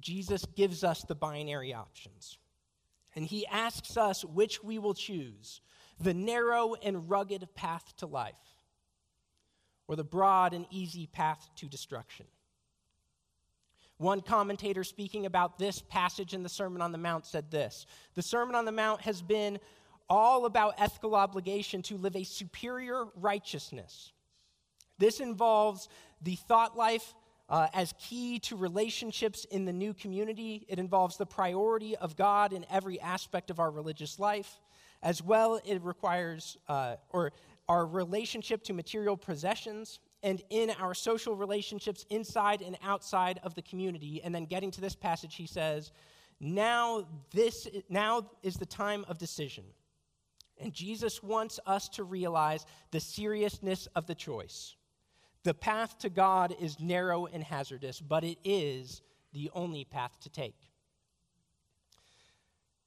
Jesus 0.00 0.46
gives 0.56 0.82
us 0.82 1.02
the 1.02 1.14
binary 1.14 1.74
options. 1.74 2.38
And 3.14 3.26
he 3.26 3.46
asks 3.46 3.98
us 3.98 4.24
which 4.24 4.64
we 4.64 4.78
will 4.78 4.94
choose 4.94 5.60
the 6.00 6.14
narrow 6.14 6.76
and 6.82 7.10
rugged 7.10 7.46
path 7.54 7.94
to 7.98 8.06
life, 8.06 8.40
or 9.86 9.96
the 9.96 10.02
broad 10.04 10.54
and 10.54 10.64
easy 10.70 11.06
path 11.06 11.46
to 11.56 11.66
destruction. 11.66 12.24
One 13.98 14.22
commentator 14.22 14.82
speaking 14.82 15.26
about 15.26 15.58
this 15.58 15.82
passage 15.82 16.32
in 16.32 16.42
the 16.42 16.48
Sermon 16.48 16.80
on 16.80 16.92
the 16.92 16.96
Mount 16.96 17.26
said 17.26 17.50
this 17.50 17.84
The 18.14 18.22
Sermon 18.22 18.54
on 18.54 18.64
the 18.64 18.72
Mount 18.72 19.02
has 19.02 19.20
been 19.20 19.60
all 20.08 20.46
about 20.46 20.76
ethical 20.78 21.14
obligation 21.14 21.82
to 21.82 21.98
live 21.98 22.16
a 22.16 22.24
superior 22.24 23.08
righteousness 23.14 24.12
this 25.00 25.18
involves 25.18 25.88
the 26.22 26.36
thought 26.36 26.76
life 26.76 27.14
uh, 27.48 27.66
as 27.74 27.92
key 27.98 28.38
to 28.38 28.56
relationships 28.56 29.44
in 29.46 29.64
the 29.64 29.72
new 29.72 29.92
community. 29.92 30.64
It 30.68 30.78
involves 30.78 31.16
the 31.16 31.26
priority 31.26 31.96
of 31.96 32.16
God 32.16 32.52
in 32.52 32.64
every 32.70 33.00
aspect 33.00 33.50
of 33.50 33.58
our 33.58 33.70
religious 33.70 34.20
life. 34.20 34.60
As 35.02 35.22
well, 35.22 35.60
it 35.64 35.82
requires, 35.82 36.56
uh, 36.68 36.96
or 37.08 37.32
our 37.68 37.86
relationship 37.86 38.62
to 38.64 38.72
material 38.72 39.16
possessions 39.16 39.98
and 40.22 40.42
in 40.50 40.70
our 40.78 40.94
social 40.94 41.34
relationships 41.34 42.04
inside 42.10 42.62
and 42.62 42.76
outside 42.82 43.40
of 43.42 43.54
the 43.54 43.62
community. 43.62 44.20
And 44.22 44.34
then 44.34 44.44
getting 44.44 44.70
to 44.72 44.80
this 44.80 44.94
passage, 44.94 45.34
he 45.34 45.46
says, 45.46 45.90
now 46.40 47.06
this 47.32 47.68
now 47.88 48.30
is 48.42 48.56
the 48.56 48.66
time 48.66 49.04
of 49.08 49.18
decision. 49.18 49.64
And 50.58 50.72
Jesus 50.72 51.22
wants 51.22 51.58
us 51.66 51.88
to 51.90 52.04
realize 52.04 52.66
the 52.90 53.00
seriousness 53.00 53.88
of 53.94 54.06
the 54.06 54.14
choice. 54.14 54.76
The 55.42 55.54
path 55.54 55.98
to 56.00 56.10
God 56.10 56.54
is 56.60 56.80
narrow 56.80 57.26
and 57.26 57.42
hazardous, 57.42 58.00
but 58.00 58.24
it 58.24 58.38
is 58.44 59.00
the 59.32 59.50
only 59.54 59.84
path 59.84 60.12
to 60.20 60.28
take. 60.28 60.56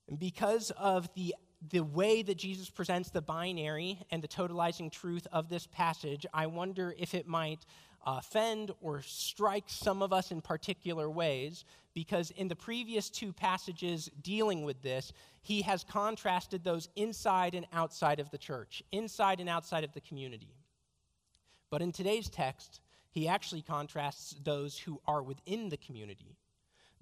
And 0.07 0.19
because 0.19 0.71
of 0.77 1.09
the, 1.15 1.33
the 1.71 1.79
way 1.79 2.21
that 2.21 2.37
Jesus 2.37 2.69
presents 2.69 3.09
the 3.09 3.21
binary 3.21 3.99
and 4.11 4.21
the 4.21 4.27
totalizing 4.27 4.91
truth 4.91 5.25
of 5.31 5.49
this 5.49 5.65
passage, 5.65 6.25
I 6.33 6.47
wonder 6.47 6.93
if 6.97 7.15
it 7.15 7.27
might 7.27 7.65
offend 8.05 8.71
or 8.81 9.01
strike 9.01 9.63
some 9.67 10.01
of 10.01 10.11
us 10.11 10.31
in 10.31 10.41
particular 10.41 11.09
ways, 11.09 11.63
because 11.93 12.31
in 12.31 12.49
the 12.49 12.55
previous 12.55 13.09
two 13.09 13.31
passages 13.31 14.09
dealing 14.21 14.63
with 14.63 14.81
this, 14.81 15.13
he 15.41 15.61
has 15.61 15.85
contrasted 15.85 16.63
those 16.63 16.89
inside 16.95 17.55
and 17.55 17.65
outside 17.71 18.19
of 18.19 18.29
the 18.29 18.37
church, 18.37 18.83
inside 18.91 19.39
and 19.39 19.49
outside 19.49 19.85
of 19.85 19.93
the 19.93 20.01
community. 20.01 20.53
But 21.73 21.81
in 21.81 21.91
today's 21.91 22.29
text, 22.29 22.81
he 23.09 23.27
actually 23.27 23.63
contrasts 23.63 24.35
those 24.43 24.77
who 24.77 25.01
are 25.07 25.23
within 25.23 25.69
the 25.69 25.77
community, 25.77 26.37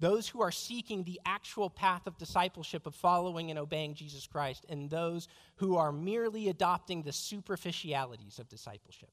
those 0.00 0.26
who 0.26 0.40
are 0.40 0.50
seeking 0.50 1.04
the 1.04 1.20
actual 1.26 1.68
path 1.68 2.06
of 2.06 2.16
discipleship, 2.16 2.86
of 2.86 2.94
following 2.94 3.50
and 3.50 3.58
obeying 3.58 3.92
Jesus 3.92 4.26
Christ, 4.26 4.64
and 4.70 4.88
those 4.88 5.28
who 5.56 5.76
are 5.76 5.92
merely 5.92 6.48
adopting 6.48 7.02
the 7.02 7.12
superficialities 7.12 8.38
of 8.38 8.48
discipleship. 8.48 9.10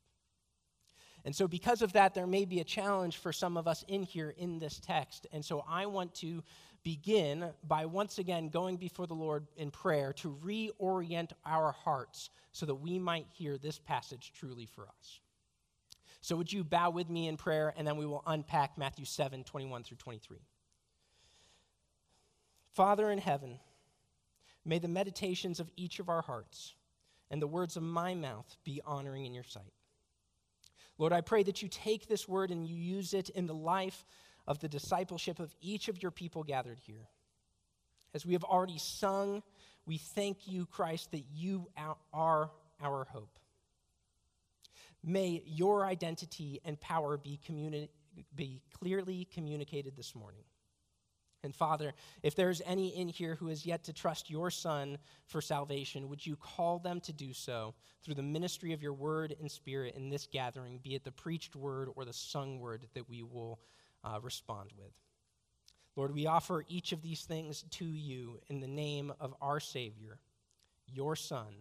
And 1.26 1.36
so, 1.36 1.46
because 1.46 1.82
of 1.82 1.92
that, 1.92 2.14
there 2.14 2.26
may 2.26 2.46
be 2.46 2.62
a 2.62 2.64
challenge 2.64 3.18
for 3.18 3.34
some 3.34 3.58
of 3.58 3.68
us 3.68 3.84
in 3.90 4.04
here 4.04 4.34
in 4.38 4.60
this 4.60 4.80
text. 4.80 5.28
And 5.34 5.44
so, 5.44 5.66
I 5.68 5.88
want 5.88 6.16
to 6.16 6.42
begin 6.84 7.50
by 7.68 7.86
once 7.86 8.18
again 8.18 8.48
going 8.48 8.78
before 8.78 9.08
the 9.08 9.14
Lord 9.14 9.46
in 9.58 9.72
prayer 9.72 10.14
to 10.14 10.40
reorient 10.42 11.34
our 11.46 11.74
hearts 11.74 12.30
so 12.54 12.66
that 12.66 12.76
we 12.76 12.98
might 12.98 13.28
hear 13.34 13.58
this 13.58 13.78
passage 13.78 14.32
truly 14.34 14.66
for 14.66 14.88
us. 14.88 15.20
So, 16.22 16.36
would 16.36 16.52
you 16.52 16.64
bow 16.64 16.90
with 16.90 17.10
me 17.10 17.28
in 17.28 17.38
prayer, 17.38 17.74
and 17.78 17.88
then 17.88 17.98
we 17.98 18.06
will 18.06 18.24
unpack 18.28 18.78
Matthew 18.78 19.06
7 19.06 19.44
21 19.44 19.84
through 19.84 19.98
23. 19.98 20.38
Father 22.74 23.10
in 23.10 23.18
heaven, 23.18 23.60
may 24.66 24.80
the 24.80 24.88
meditations 24.88 25.60
of 25.60 25.70
each 25.76 26.00
of 26.00 26.10
our 26.10 26.22
hearts 26.22 26.76
and 27.32 27.42
the 27.42 27.48
words 27.48 27.78
of 27.78 27.84
my 27.84 28.14
mouth 28.16 28.58
be 28.64 28.82
honoring 28.86 29.26
in 29.26 29.34
your 29.34 29.44
sight. 29.44 29.74
Lord, 30.98 31.14
I 31.14 31.22
pray 31.22 31.44
that 31.44 31.62
you 31.62 31.70
take 31.70 32.08
this 32.08 32.28
word 32.28 32.52
and 32.52 32.68
you 32.68 32.76
use 32.76 33.14
it 33.14 33.30
in 33.30 33.48
the 33.48 33.54
life 33.54 34.06
of 34.48 34.60
the 34.60 34.68
discipleship 34.68 35.40
of 35.40 35.56
each 35.62 35.88
of 35.88 36.02
your 36.02 36.12
people 36.12 36.44
gathered 36.44 36.80
here. 36.80 37.08
As 38.14 38.26
we 38.26 38.34
have 38.34 38.44
already 38.44 38.80
sung, 38.80 39.44
we 39.86 39.98
thank 39.98 40.48
you, 40.48 40.66
Christ, 40.66 41.12
that 41.12 41.24
you 41.34 41.68
are 42.14 42.50
our 42.82 43.06
hope. 43.06 43.40
May 45.04 45.44
your 45.46 45.86
identity 45.86 46.60
and 46.66 46.80
power 46.80 47.18
be, 47.18 47.40
communi- 47.48 47.90
be 48.36 48.62
clearly 48.80 49.28
communicated 49.34 49.96
this 49.96 50.16
morning. 50.16 50.44
And 51.44 51.56
Father, 51.56 51.94
if 52.22 52.36
there's 52.36 52.62
any 52.66 52.90
in 52.90 53.08
here 53.08 53.36
who 53.36 53.48
has 53.48 53.66
yet 53.66 53.86
to 53.86 53.94
trust 53.94 54.30
your 54.30 54.52
Son 54.52 54.98
for 55.28 55.40
salvation, 55.40 56.10
would 56.10 56.26
you 56.26 56.36
call 56.36 56.80
them 56.80 57.00
to 57.02 57.14
do 57.14 57.34
so 57.34 57.76
through 58.04 58.16
the 58.16 58.24
ministry 58.24 58.74
of 58.74 58.82
your 58.82 58.94
word 58.94 59.36
and 59.40 59.50
spirit 59.50 59.96
in 59.96 60.10
this 60.10 60.28
gathering, 60.28 60.80
be 60.84 60.96
it 60.96 61.06
the 61.06 61.12
preached 61.12 61.56
word 61.56 61.88
or 61.96 62.04
the 62.04 62.14
sung 62.14 62.60
word 62.60 62.88
that 62.94 63.08
we 63.08 63.24
will 63.24 63.60
uh, 64.04 64.20
respond 64.22 64.72
with? 64.78 64.92
Lord, 65.96 66.14
we 66.14 66.28
offer 66.28 66.66
each 66.68 66.92
of 66.92 67.02
these 67.02 67.24
things 67.24 67.64
to 67.72 67.86
you 67.86 68.40
in 68.48 68.60
the 68.60 68.68
name 68.68 69.14
of 69.20 69.34
our 69.42 69.60
Savior, 69.60 70.20
your 70.88 71.16
Son, 71.16 71.54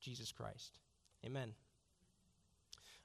Jesus 0.00 0.30
Christ. 0.30 0.78
Amen. 1.24 1.54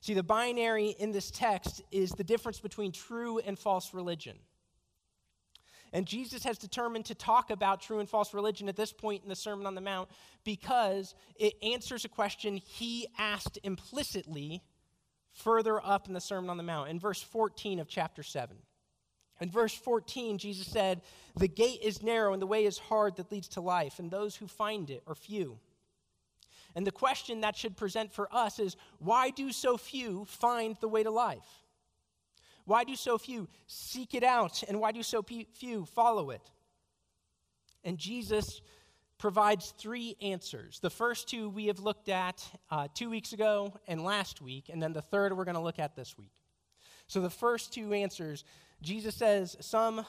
See, 0.00 0.14
the 0.14 0.22
binary 0.22 0.94
in 0.98 1.12
this 1.12 1.30
text 1.30 1.82
is 1.90 2.10
the 2.10 2.24
difference 2.24 2.60
between 2.60 2.92
true 2.92 3.38
and 3.38 3.58
false 3.58 3.94
religion. 3.94 4.38
And 5.92 6.06
Jesus 6.06 6.42
has 6.44 6.56
determined 6.56 7.04
to 7.06 7.14
talk 7.14 7.50
about 7.50 7.82
true 7.82 7.98
and 7.98 8.08
false 8.08 8.32
religion 8.32 8.68
at 8.68 8.76
this 8.76 8.92
point 8.92 9.22
in 9.22 9.28
the 9.28 9.36
Sermon 9.36 9.66
on 9.66 9.74
the 9.74 9.80
Mount 9.80 10.08
because 10.42 11.14
it 11.36 11.54
answers 11.62 12.04
a 12.04 12.08
question 12.08 12.56
he 12.56 13.06
asked 13.18 13.58
implicitly 13.62 14.62
further 15.32 15.84
up 15.84 16.08
in 16.08 16.14
the 16.14 16.20
Sermon 16.20 16.50
on 16.50 16.56
the 16.56 16.62
Mount, 16.62 16.88
in 16.88 16.98
verse 16.98 17.22
14 17.22 17.78
of 17.78 17.88
chapter 17.88 18.22
7. 18.22 18.56
In 19.40 19.50
verse 19.50 19.74
14, 19.74 20.38
Jesus 20.38 20.66
said, 20.66 21.02
The 21.36 21.48
gate 21.48 21.80
is 21.82 22.02
narrow 22.02 22.32
and 22.32 22.40
the 22.40 22.46
way 22.46 22.64
is 22.64 22.78
hard 22.78 23.16
that 23.16 23.32
leads 23.32 23.48
to 23.48 23.60
life, 23.60 23.98
and 23.98 24.10
those 24.10 24.36
who 24.36 24.46
find 24.46 24.88
it 24.88 25.02
are 25.06 25.14
few. 25.14 25.58
And 26.74 26.86
the 26.86 26.92
question 26.92 27.42
that 27.42 27.56
should 27.56 27.76
present 27.76 28.12
for 28.12 28.28
us 28.34 28.58
is 28.58 28.76
why 28.98 29.30
do 29.30 29.52
so 29.52 29.76
few 29.76 30.24
find 30.24 30.76
the 30.80 30.88
way 30.88 31.02
to 31.02 31.10
life? 31.10 31.62
Why 32.64 32.84
do 32.84 32.94
so 32.94 33.18
few 33.18 33.48
seek 33.66 34.14
it 34.14 34.22
out? 34.22 34.62
And 34.68 34.80
why 34.80 34.92
do 34.92 35.02
so 35.02 35.22
few 35.22 35.84
follow 35.86 36.30
it? 36.30 36.42
And 37.84 37.98
Jesus 37.98 38.62
provides 39.18 39.72
three 39.78 40.16
answers. 40.20 40.78
The 40.80 40.90
first 40.90 41.28
two 41.28 41.48
we 41.48 41.66
have 41.66 41.80
looked 41.80 42.08
at 42.08 42.44
uh, 42.70 42.88
two 42.94 43.10
weeks 43.10 43.32
ago 43.32 43.72
and 43.86 44.02
last 44.02 44.40
week, 44.40 44.68
and 44.68 44.82
then 44.82 44.92
the 44.92 45.02
third 45.02 45.36
we're 45.36 45.44
going 45.44 45.56
to 45.56 45.60
look 45.60 45.78
at 45.78 45.94
this 45.94 46.16
week. 46.16 46.32
So, 47.06 47.20
the 47.20 47.30
first 47.30 47.72
two 47.72 47.92
answers 47.92 48.44
Jesus 48.80 49.14
says, 49.14 49.56
Some 49.60 50.04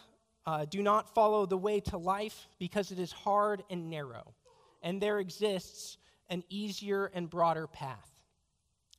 uh, 0.46 0.66
do 0.66 0.82
not 0.82 1.14
follow 1.14 1.46
the 1.46 1.58
way 1.58 1.80
to 1.80 1.98
life 1.98 2.48
because 2.58 2.92
it 2.92 3.00
is 3.00 3.12
hard 3.12 3.64
and 3.70 3.90
narrow, 3.90 4.34
and 4.82 5.00
there 5.00 5.20
exists 5.20 5.98
an 6.34 6.44
easier 6.50 7.12
and 7.14 7.30
broader 7.30 7.68
path. 7.68 8.10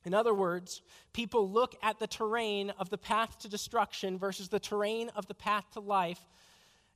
In 0.05 0.13
other 0.13 0.33
words, 0.33 0.81
people 1.11 1.51
look 1.51 1.75
at 1.83 1.99
the 1.99 2.07
terrain 2.07 2.69
of 2.79 2.89
the 2.89 2.97
path 2.97 3.39
to 3.39 3.49
destruction 3.49 4.17
versus 4.17 4.47
the 4.47 4.59
terrain 4.59 5.09
of 5.17 5.27
the 5.27 5.33
path 5.33 5.65
to 5.73 5.81
life, 5.81 6.21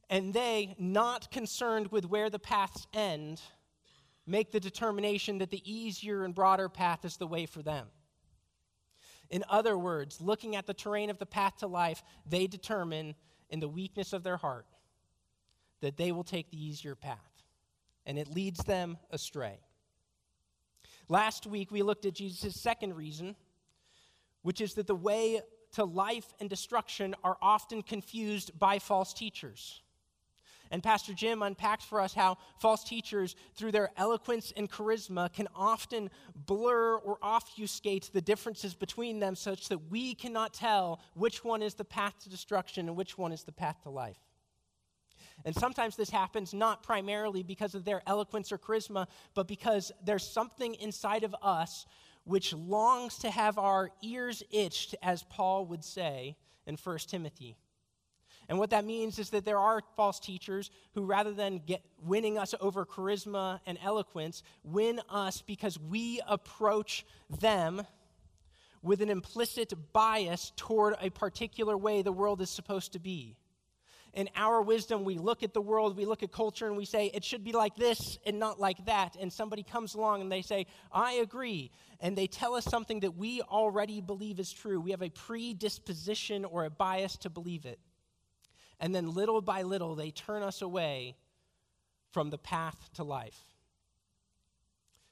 and 0.09 0.33
they, 0.33 0.75
not 0.79 1.29
concerned 1.29 1.91
with 1.91 2.05
where 2.05 2.29
the 2.29 2.39
paths 2.39 2.87
end, 2.93 3.41
make 4.25 4.51
the 4.51 4.61
determination 4.61 5.39
that 5.39 5.49
the 5.49 5.61
easier 5.69 6.23
and 6.23 6.33
broader 6.33 6.69
path 6.69 7.03
is 7.03 7.17
the 7.17 7.27
way 7.27 7.45
for 7.45 7.61
them. 7.61 7.87
In 9.29 9.43
other 9.49 9.77
words, 9.77 10.21
looking 10.21 10.55
at 10.55 10.67
the 10.67 10.73
terrain 10.73 11.09
of 11.09 11.19
the 11.19 11.25
path 11.25 11.57
to 11.57 11.67
life, 11.67 12.01
they 12.25 12.47
determine 12.47 13.13
in 13.49 13.59
the 13.59 13.67
weakness 13.67 14.13
of 14.13 14.23
their 14.23 14.37
heart 14.37 14.67
that 15.81 15.97
they 15.97 16.13
will 16.13 16.23
take 16.23 16.49
the 16.49 16.63
easier 16.63 16.95
path, 16.95 17.43
and 18.05 18.17
it 18.17 18.29
leads 18.29 18.63
them 18.63 18.97
astray. 19.11 19.59
Last 21.09 21.47
week, 21.47 21.71
we 21.71 21.81
looked 21.81 22.05
at 22.05 22.13
Jesus' 22.13 22.55
second 22.55 22.95
reason, 22.95 23.35
which 24.43 24.61
is 24.61 24.75
that 24.75 24.85
the 24.85 24.95
way 24.95 25.41
to 25.73 25.83
life 25.83 26.33
and 26.39 26.49
destruction 26.49 27.15
are 27.23 27.37
often 27.41 27.81
confused 27.81 28.57
by 28.57 28.77
false 28.77 29.11
teachers. 29.11 29.81
And 30.71 30.83
Pastor 30.83 31.13
Jim 31.13 31.41
unpacked 31.41 31.81
for 31.81 31.99
us 31.99 32.13
how 32.13 32.37
false 32.59 32.83
teachers, 32.83 33.35
through 33.55 33.71
their 33.71 33.89
eloquence 33.97 34.53
and 34.55 34.69
charisma, 34.69 35.33
can 35.33 35.47
often 35.55 36.11
blur 36.35 36.97
or 36.97 37.17
obfuscate 37.23 38.11
the 38.13 38.21
differences 38.21 38.75
between 38.75 39.19
them 39.19 39.35
such 39.35 39.67
that 39.69 39.89
we 39.89 40.13
cannot 40.13 40.53
tell 40.53 40.99
which 41.15 41.43
one 41.43 41.63
is 41.63 41.73
the 41.73 41.85
path 41.85 42.19
to 42.19 42.29
destruction 42.29 42.87
and 42.87 42.95
which 42.95 43.17
one 43.17 43.31
is 43.31 43.43
the 43.43 43.51
path 43.51 43.81
to 43.81 43.89
life. 43.89 44.19
And 45.45 45.55
sometimes 45.55 45.95
this 45.95 46.09
happens 46.09 46.53
not 46.53 46.83
primarily 46.83 47.43
because 47.43 47.75
of 47.75 47.85
their 47.85 48.01
eloquence 48.05 48.51
or 48.51 48.57
charisma, 48.57 49.07
but 49.33 49.47
because 49.47 49.91
there's 50.03 50.27
something 50.27 50.75
inside 50.75 51.23
of 51.23 51.35
us 51.41 51.85
which 52.25 52.53
longs 52.53 53.17
to 53.19 53.31
have 53.31 53.57
our 53.57 53.89
ears 54.01 54.43
itched, 54.51 54.95
as 55.01 55.23
Paul 55.23 55.65
would 55.67 55.83
say 55.83 56.35
in 56.67 56.75
1 56.75 56.97
Timothy. 56.99 57.57
And 58.47 58.57
what 58.57 58.71
that 58.71 58.83
means 58.83 59.19
is 59.19 59.29
that 59.29 59.45
there 59.45 59.59
are 59.59 59.81
false 59.95 60.19
teachers 60.19 60.71
who, 60.93 61.05
rather 61.05 61.31
than 61.31 61.61
get, 61.65 61.83
winning 62.03 62.37
us 62.37 62.53
over 62.59 62.85
charisma 62.85 63.59
and 63.65 63.77
eloquence, 63.81 64.43
win 64.63 64.99
us 65.09 65.41
because 65.41 65.79
we 65.79 66.19
approach 66.27 67.05
them 67.39 67.83
with 68.81 69.01
an 69.01 69.09
implicit 69.09 69.73
bias 69.93 70.51
toward 70.55 70.95
a 70.99 71.09
particular 71.09 71.77
way 71.77 72.01
the 72.01 72.11
world 72.11 72.41
is 72.41 72.49
supposed 72.49 72.93
to 72.93 72.99
be 72.99 73.37
in 74.13 74.29
our 74.35 74.61
wisdom, 74.61 75.03
we 75.03 75.17
look 75.17 75.43
at 75.43 75.53
the 75.53 75.61
world, 75.61 75.95
we 75.95 76.05
look 76.05 76.23
at 76.23 76.31
culture, 76.31 76.67
and 76.67 76.75
we 76.75 76.85
say, 76.85 77.07
it 77.13 77.23
should 77.23 77.43
be 77.43 77.51
like 77.51 77.75
this 77.75 78.17
and 78.25 78.39
not 78.39 78.59
like 78.59 78.85
that. 78.85 79.15
And 79.19 79.31
somebody 79.31 79.63
comes 79.63 79.93
along 79.93 80.21
and 80.21 80.31
they 80.31 80.41
say, 80.41 80.65
I 80.91 81.13
agree. 81.13 81.71
And 81.99 82.17
they 82.17 82.27
tell 82.27 82.55
us 82.55 82.65
something 82.65 83.01
that 83.01 83.15
we 83.17 83.41
already 83.41 84.01
believe 84.01 84.39
is 84.39 84.51
true. 84.51 84.79
We 84.79 84.91
have 84.91 85.01
a 85.01 85.09
predisposition 85.09 86.45
or 86.45 86.65
a 86.65 86.69
bias 86.69 87.17
to 87.17 87.29
believe 87.29 87.65
it. 87.65 87.79
And 88.79 88.95
then 88.95 89.13
little 89.13 89.41
by 89.41 89.63
little, 89.63 89.95
they 89.95 90.11
turn 90.11 90.41
us 90.41 90.61
away 90.61 91.15
from 92.11 92.29
the 92.29 92.37
path 92.37 92.89
to 92.95 93.03
life. 93.03 93.45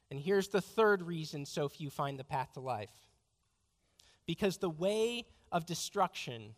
And 0.10 0.20
here's 0.20 0.48
the 0.48 0.62
third 0.62 1.02
reason 1.02 1.46
so 1.46 1.68
few 1.68 1.90
find 1.90 2.18
the 2.18 2.24
path 2.24 2.54
to 2.54 2.62
life 2.62 2.90
because 4.26 4.58
the 4.58 4.70
way 4.70 5.26
of 5.52 5.66
destruction 5.66 6.56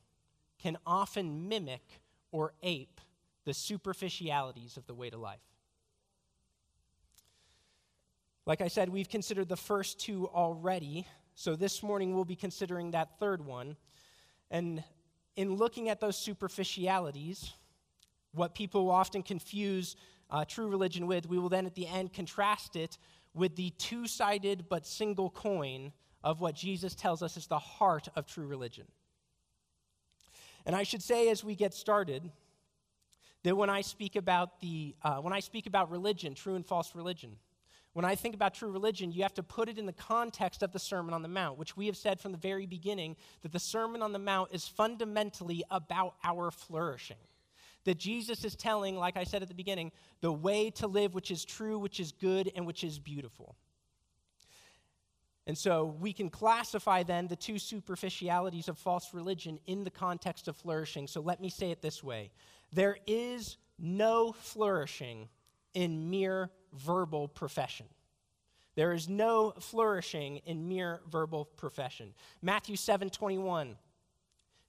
can 0.62 0.78
often 0.86 1.48
mimic 1.48 2.02
or 2.32 2.54
ape 2.64 3.02
the 3.46 3.54
superficialities 3.54 4.78
of 4.78 4.86
the 4.86 4.94
way 4.94 5.10
to 5.10 5.18
life. 5.18 5.40
Like 8.46 8.62
I 8.62 8.68
said, 8.68 8.90
we've 8.90 9.10
considered 9.10 9.48
the 9.48 9.56
first 9.58 10.00
two 10.00 10.28
already, 10.28 11.06
so 11.36 11.56
this 11.56 11.84
morning 11.84 12.14
we'll 12.14 12.26
be 12.26 12.36
considering 12.36 12.92
that 12.92 13.20
third 13.20 13.46
one. 13.46 13.76
And 14.50 14.84
in 15.36 15.56
looking 15.56 15.90
at 15.90 16.00
those 16.00 16.18
superficialities, 16.18 17.54
what 18.34 18.56
people 18.56 18.90
often 18.90 19.24
confuse 19.24 19.96
uh, 20.30 20.46
true 20.46 20.68
religion 20.68 21.08
with, 21.08 21.28
we 21.28 21.38
will 21.40 21.50
then 21.50 21.66
at 21.66 21.76
the 21.76 21.88
end 21.88 22.14
contrast 22.14 22.76
it 22.76 22.98
with 23.34 23.56
the 23.56 23.70
two 23.72 24.08
sided 24.08 24.66
but 24.70 24.86
single 24.86 25.30
coin 25.30 25.92
of 26.24 26.42
what 26.42 26.56
Jesus 26.56 26.96
tells 26.96 27.24
us 27.24 27.38
is 27.38 27.48
the 27.48 27.60
heart 27.60 28.08
of 28.16 28.26
true 28.26 28.46
religion. 28.46 28.86
And 30.66 30.76
I 30.76 30.84
should 30.84 31.02
say 31.02 31.30
as 31.30 31.44
we 31.44 31.56
get 31.56 31.74
started 31.74 32.32
that 33.44 33.56
when 33.56 33.70
I 33.70 33.82
speak 33.82 34.16
about 34.16 34.60
the 34.62 34.96
uh, 35.02 35.18
when 35.18 35.34
I 35.34 35.40
speak 35.40 35.68
about 35.68 35.92
religion, 35.92 36.36
true 36.36 36.56
and 36.56 36.66
false 36.66 36.94
religion, 36.96 37.38
when 37.94 38.06
I 38.06 38.16
think 38.16 38.36
about 38.36 38.54
true 38.54 38.72
religion, 38.72 39.12
you 39.12 39.24
have 39.24 39.34
to 39.36 39.44
put 39.44 39.68
it 39.68 39.78
in 39.78 39.86
the 39.86 39.94
context 39.94 40.62
of 40.62 40.72
the 40.72 40.80
Sermon 40.80 41.14
on 41.14 41.22
the 41.22 41.28
Mount, 41.28 41.58
which 41.58 41.76
we 41.76 41.88
have 41.88 41.98
said 41.98 42.20
from 42.20 42.32
the 42.32 42.38
very 42.38 42.66
beginning 42.66 43.16
that 43.42 43.52
the 43.52 43.60
Sermon 43.60 44.02
on 44.02 44.14
the 44.14 44.20
Mount 44.20 44.52
is 44.54 44.68
fundamentally 44.68 45.64
about 45.72 46.16
our 46.24 46.52
flourishing. 46.52 47.18
That 47.86 47.98
Jesus 47.98 48.44
is 48.44 48.56
telling, 48.56 48.96
like 48.96 49.18
I 49.18 49.24
said 49.24 49.42
at 49.42 49.48
the 49.48 49.56
beginning, 49.56 49.92
the 50.22 50.32
way 50.32 50.70
to 50.72 50.88
live 50.88 51.16
which 51.16 51.32
is 51.32 51.44
true, 51.44 51.80
which 51.80 52.00
is 52.00 52.12
good, 52.12 52.52
and 52.56 52.68
which 52.68 52.84
is 52.84 53.00
beautiful. 53.00 53.56
And 55.48 55.58
so 55.58 55.96
we 56.00 56.14
can 56.14 56.30
classify 56.30 57.04
then 57.04 57.28
the 57.28 57.36
two 57.36 57.58
superficialities 57.58 58.68
of 58.68 58.78
false 58.78 59.14
religion 59.14 59.60
in 59.66 59.84
the 59.84 59.90
context 59.90 60.48
of 60.48 60.56
flourishing. 60.56 61.08
So 61.08 61.22
let 61.22 61.42
me 61.42 61.50
say 61.50 61.72
it 61.72 61.82
this 61.82 62.04
way 62.04 62.32
there 62.72 62.98
is 63.08 63.58
no 63.80 64.34
flourishing 64.34 65.30
in 65.74 66.10
mere 66.10 66.52
verbal 66.74 67.28
profession. 67.28 67.88
There 68.76 68.94
is 68.94 69.10
no 69.10 69.52
flourishing 69.60 70.38
in 70.46 70.68
mere 70.68 71.02
verbal 71.10 71.46
profession. 71.46 72.14
Matthew 72.42 72.76
7 72.76 73.10
21 73.10 73.76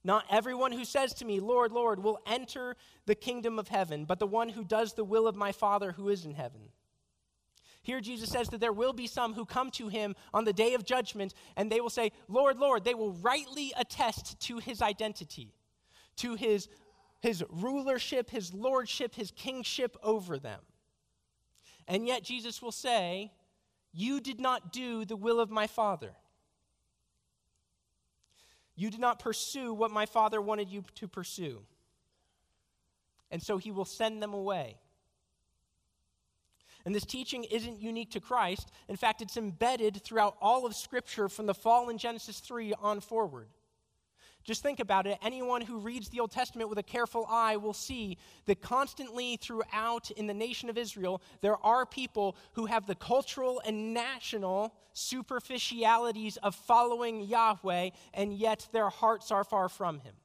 Not 0.03 0.25
everyone 0.29 0.71
who 0.71 0.83
says 0.83 1.13
to 1.15 1.25
me, 1.25 1.39
Lord, 1.39 1.71
Lord, 1.71 2.03
will 2.03 2.19
enter 2.25 2.75
the 3.05 3.15
kingdom 3.15 3.59
of 3.59 3.67
heaven, 3.67 4.05
but 4.05 4.19
the 4.19 4.27
one 4.27 4.49
who 4.49 4.63
does 4.63 4.93
the 4.93 5.03
will 5.03 5.27
of 5.27 5.35
my 5.35 5.51
Father 5.51 5.91
who 5.91 6.09
is 6.09 6.25
in 6.25 6.33
heaven. 6.33 6.61
Here, 7.83 7.99
Jesus 7.99 8.29
says 8.29 8.47
that 8.49 8.59
there 8.59 8.73
will 8.73 8.93
be 8.93 9.07
some 9.07 9.33
who 9.33 9.45
come 9.45 9.71
to 9.71 9.87
him 9.87 10.15
on 10.33 10.45
the 10.45 10.53
day 10.53 10.75
of 10.75 10.85
judgment, 10.85 11.33
and 11.57 11.71
they 11.71 11.81
will 11.81 11.89
say, 11.89 12.11
Lord, 12.27 12.57
Lord. 12.57 12.83
They 12.83 12.93
will 12.93 13.13
rightly 13.13 13.73
attest 13.75 14.39
to 14.41 14.59
his 14.59 14.81
identity, 14.81 15.55
to 16.17 16.35
his, 16.35 16.67
his 17.21 17.43
rulership, 17.49 18.29
his 18.29 18.53
lordship, 18.53 19.15
his 19.15 19.31
kingship 19.31 19.97
over 20.03 20.37
them. 20.37 20.59
And 21.87 22.05
yet, 22.07 22.23
Jesus 22.23 22.61
will 22.61 22.71
say, 22.71 23.31
You 23.91 24.21
did 24.21 24.39
not 24.39 24.71
do 24.71 25.03
the 25.03 25.15
will 25.15 25.39
of 25.39 25.49
my 25.49 25.65
Father. 25.65 26.11
You 28.75 28.91
did 28.91 28.99
not 28.99 29.19
pursue 29.19 29.73
what 29.73 29.91
my 29.91 30.05
Father 30.05 30.39
wanted 30.39 30.69
you 30.69 30.83
to 30.95 31.07
pursue. 31.07 31.61
And 33.31 33.41
so 33.41 33.57
he 33.57 33.71
will 33.71 33.85
send 33.85 34.21
them 34.21 34.33
away. 34.33 34.77
And 36.85 36.95
this 36.95 37.05
teaching 37.05 37.43
isn't 37.45 37.81
unique 37.81 38.11
to 38.11 38.19
Christ. 38.19 38.71
In 38.87 38.95
fact, 38.95 39.21
it's 39.21 39.37
embedded 39.37 40.03
throughout 40.03 40.35
all 40.41 40.65
of 40.65 40.75
Scripture 40.75 41.29
from 41.29 41.45
the 41.45 41.53
fall 41.53 41.89
in 41.89 41.97
Genesis 41.97 42.39
3 42.39 42.73
on 42.81 42.99
forward. 42.99 43.47
Just 44.43 44.63
think 44.63 44.79
about 44.79 45.05
it. 45.05 45.19
Anyone 45.21 45.61
who 45.61 45.77
reads 45.77 46.09
the 46.09 46.19
Old 46.19 46.31
Testament 46.31 46.69
with 46.69 46.79
a 46.79 46.83
careful 46.83 47.27
eye 47.29 47.57
will 47.57 47.73
see 47.73 48.17
that 48.45 48.61
constantly 48.61 49.37
throughout 49.37 50.09
in 50.11 50.25
the 50.25 50.33
nation 50.33 50.69
of 50.69 50.77
Israel, 50.77 51.21
there 51.41 51.57
are 51.63 51.85
people 51.85 52.35
who 52.53 52.65
have 52.65 52.87
the 52.87 52.95
cultural 52.95 53.61
and 53.65 53.93
national 53.93 54.73
superficialities 54.93 56.37
of 56.37 56.55
following 56.55 57.21
Yahweh, 57.21 57.91
and 58.13 58.33
yet 58.33 58.67
their 58.71 58.89
hearts 58.89 59.31
are 59.31 59.43
far 59.43 59.69
from 59.69 59.99
Him. 59.99 60.15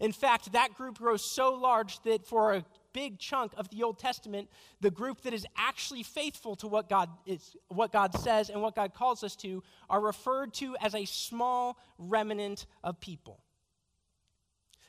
In 0.00 0.12
fact, 0.12 0.52
that 0.52 0.74
group 0.74 0.98
grows 0.98 1.24
so 1.24 1.54
large 1.54 2.02
that 2.02 2.26
for 2.26 2.54
a 2.54 2.64
big 2.94 3.18
chunk 3.18 3.52
of 3.58 3.68
the 3.68 3.82
Old 3.82 3.98
Testament, 3.98 4.48
the 4.80 4.90
group 4.90 5.20
that 5.22 5.34
is 5.34 5.46
actually 5.58 6.02
faithful 6.02 6.56
to 6.56 6.66
what 6.66 6.88
God 6.88 7.10
is, 7.26 7.54
what 7.68 7.92
God 7.92 8.18
says 8.18 8.48
and 8.48 8.62
what 8.62 8.74
God 8.74 8.94
calls 8.94 9.22
us 9.22 9.36
to, 9.36 9.62
are 9.90 10.00
referred 10.00 10.54
to 10.54 10.74
as 10.80 10.94
a 10.94 11.04
small 11.04 11.78
remnant 11.98 12.64
of 12.82 12.98
people. 13.00 13.40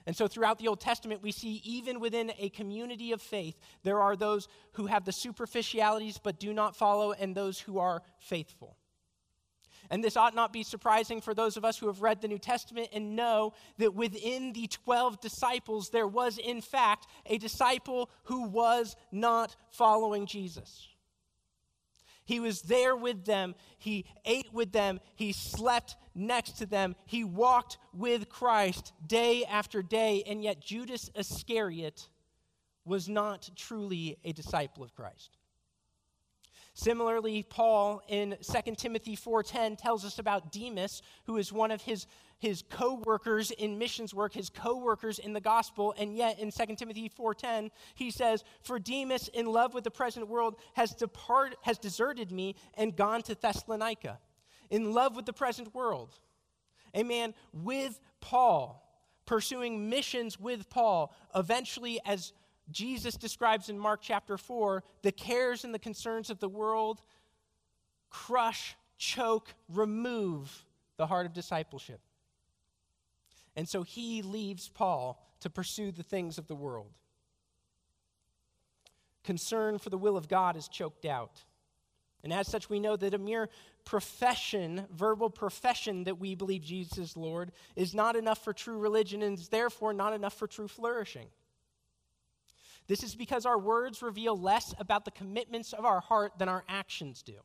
And 0.07 0.15
so 0.15 0.27
throughout 0.27 0.59
the 0.59 0.67
Old 0.67 0.79
Testament, 0.79 1.23
we 1.23 1.31
see 1.31 1.61
even 1.65 1.99
within 1.99 2.31
a 2.37 2.49
community 2.49 3.11
of 3.11 3.21
faith, 3.21 3.57
there 3.83 3.99
are 3.99 4.15
those 4.15 4.47
who 4.73 4.85
have 4.85 5.03
the 5.03 5.11
superficialities 5.11 6.19
but 6.19 6.39
do 6.39 6.53
not 6.53 6.75
follow, 6.75 7.11
and 7.11 7.35
those 7.35 7.59
who 7.59 7.79
are 7.79 8.03
faithful. 8.19 8.77
And 9.89 10.03
this 10.03 10.17
ought 10.17 10.35
not 10.35 10.53
be 10.53 10.63
surprising 10.63 11.21
for 11.21 11.33
those 11.33 11.57
of 11.57 11.65
us 11.65 11.77
who 11.77 11.87
have 11.87 12.01
read 12.01 12.21
the 12.21 12.27
New 12.27 12.39
Testament 12.39 12.89
and 12.93 13.15
know 13.15 13.53
that 13.77 13.93
within 13.93 14.53
the 14.53 14.67
12 14.67 15.21
disciples, 15.21 15.89
there 15.89 16.07
was, 16.07 16.37
in 16.37 16.61
fact, 16.61 17.07
a 17.25 17.37
disciple 17.37 18.09
who 18.23 18.47
was 18.47 18.95
not 19.11 19.55
following 19.69 20.25
Jesus. 20.25 20.87
He 22.25 22.39
was 22.39 22.63
there 22.63 22.95
with 22.95 23.25
them. 23.25 23.53
He 23.77 24.05
ate 24.25 24.51
with 24.51 24.71
them. 24.71 24.99
He 25.15 25.31
slept 25.31 25.95
next 26.15 26.53
to 26.53 26.65
them. 26.65 26.95
He 27.05 27.23
walked 27.23 27.77
with 27.93 28.29
Christ 28.29 28.93
day 29.05 29.45
after 29.45 29.83
day. 29.83 30.23
And 30.25 30.43
yet, 30.43 30.59
Judas 30.59 31.11
Iscariot 31.15 32.09
was 32.83 33.07
not 33.07 33.49
truly 33.55 34.17
a 34.23 34.31
disciple 34.31 34.83
of 34.83 34.95
Christ. 34.95 35.37
Similarly, 36.77 37.41
Paul 37.41 38.01
in 38.09 38.37
2 38.41 38.75
Timothy 38.75 39.15
4:10 39.15 39.77
tells 39.77 40.03
us 40.03 40.19
about 40.19 40.51
Demas, 40.51 41.01
who 41.23 41.37
is 41.37 41.51
one 41.51 41.71
of 41.71 41.81
his 41.81 42.05
his 42.37 42.63
co-workers 42.69 43.49
in 43.51 43.77
missions 43.77 44.13
work, 44.13 44.33
his 44.33 44.49
co-workers 44.49 45.17
in 45.17 45.31
the 45.31 45.39
gospel, 45.39 45.95
and 45.97 46.17
yet 46.17 46.37
in 46.37 46.51
2 46.51 46.75
Timothy 46.77 47.07
4:10, 47.07 47.71
he 47.95 48.11
says, 48.11 48.43
"For 48.61 48.77
Demas 48.77 49.29
in 49.29 49.45
love 49.45 49.73
with 49.73 49.85
the 49.85 49.89
present 49.89 50.27
world 50.27 50.59
has 50.73 50.93
depart 50.93 51.55
has 51.61 51.77
deserted 51.77 52.29
me 52.29 52.55
and 52.73 52.95
gone 52.95 53.21
to 53.23 53.35
Thessalonica." 53.35 54.19
In 54.69 54.93
love 54.93 55.15
with 55.15 55.25
the 55.25 55.33
present 55.33 55.73
world. 55.73 56.19
A 56.93 57.03
man 57.03 57.33
with 57.53 58.01
Paul, 58.19 58.85
pursuing 59.25 59.89
missions 59.89 60.37
with 60.37 60.69
Paul, 60.69 61.13
eventually 61.33 62.01
as 62.03 62.33
Jesus 62.71 63.15
describes 63.15 63.69
in 63.69 63.77
Mark 63.77 64.01
chapter 64.01 64.37
4 64.37 64.83
the 65.01 65.11
cares 65.11 65.63
and 65.63 65.73
the 65.73 65.79
concerns 65.79 66.29
of 66.29 66.39
the 66.39 66.49
world 66.49 67.01
crush, 68.09 68.75
choke, 68.97 69.53
remove 69.69 70.65
the 70.97 71.07
heart 71.07 71.25
of 71.25 71.33
discipleship. 71.33 71.99
And 73.55 73.67
so 73.67 73.83
he 73.83 74.21
leaves 74.21 74.69
Paul 74.69 75.21
to 75.41 75.49
pursue 75.49 75.91
the 75.91 76.03
things 76.03 76.37
of 76.37 76.47
the 76.47 76.55
world. 76.55 76.91
Concern 79.23 79.79
for 79.79 79.89
the 79.89 79.97
will 79.97 80.17
of 80.17 80.27
God 80.27 80.55
is 80.55 80.67
choked 80.67 81.05
out. 81.05 81.43
And 82.23 82.33
as 82.33 82.47
such, 82.47 82.69
we 82.69 82.79
know 82.79 82.95
that 82.95 83.13
a 83.13 83.19
mere 83.19 83.49
profession, 83.85 84.87
verbal 84.91 85.29
profession 85.29 86.05
that 86.05 86.19
we 86.19 86.35
believe 86.35 86.63
Jesus 86.63 86.97
is 86.97 87.17
Lord, 87.17 87.51
is 87.75 87.93
not 87.93 88.15
enough 88.15 88.43
for 88.43 88.51
true 88.51 88.77
religion 88.77 89.21
and 89.21 89.37
is 89.37 89.49
therefore 89.49 89.93
not 89.93 90.13
enough 90.13 90.33
for 90.33 90.47
true 90.47 90.67
flourishing. 90.67 91.27
This 92.87 93.03
is 93.03 93.15
because 93.15 93.45
our 93.45 93.57
words 93.57 94.01
reveal 94.01 94.37
less 94.37 94.73
about 94.79 95.05
the 95.05 95.11
commitments 95.11 95.73
of 95.73 95.85
our 95.85 95.99
heart 95.99 96.33
than 96.37 96.49
our 96.49 96.63
actions 96.69 97.23
do. 97.23 97.37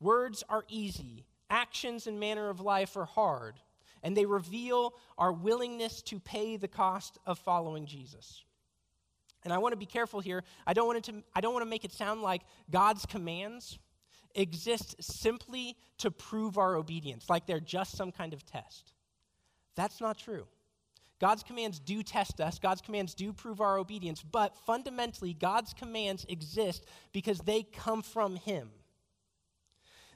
Words 0.00 0.42
are 0.48 0.64
easy, 0.68 1.26
actions 1.48 2.06
and 2.06 2.18
manner 2.18 2.48
of 2.48 2.60
life 2.60 2.96
are 2.96 3.04
hard, 3.04 3.60
and 4.02 4.16
they 4.16 4.26
reveal 4.26 4.94
our 5.18 5.32
willingness 5.32 6.02
to 6.02 6.18
pay 6.18 6.56
the 6.56 6.68
cost 6.68 7.18
of 7.26 7.38
following 7.38 7.86
Jesus. 7.86 8.42
And 9.44 9.52
I 9.52 9.58
want 9.58 9.72
to 9.72 9.78
be 9.78 9.86
careful 9.86 10.20
here. 10.20 10.42
I 10.66 10.72
don't 10.72 10.86
want, 10.86 11.04
to, 11.04 11.22
I 11.34 11.40
don't 11.40 11.54
want 11.54 11.64
to 11.64 11.70
make 11.70 11.84
it 11.84 11.92
sound 11.92 12.22
like 12.22 12.42
God's 12.70 13.06
commands 13.06 13.78
exist 14.34 14.96
simply 15.00 15.76
to 15.98 16.10
prove 16.10 16.58
our 16.58 16.76
obedience, 16.76 17.28
like 17.28 17.46
they're 17.46 17.60
just 17.60 17.96
some 17.96 18.12
kind 18.12 18.32
of 18.32 18.44
test. 18.44 18.92
That's 19.76 20.00
not 20.00 20.18
true. 20.18 20.46
God's 21.20 21.42
commands 21.42 21.78
do 21.78 22.02
test 22.02 22.40
us, 22.40 22.58
God's 22.58 22.80
commands 22.80 23.14
do 23.14 23.32
prove 23.32 23.60
our 23.60 23.76
obedience, 23.76 24.22
but 24.22 24.56
fundamentally, 24.66 25.34
God's 25.34 25.74
commands 25.74 26.24
exist 26.28 26.86
because 27.12 27.40
they 27.40 27.62
come 27.62 28.02
from 28.02 28.36
Him. 28.36 28.70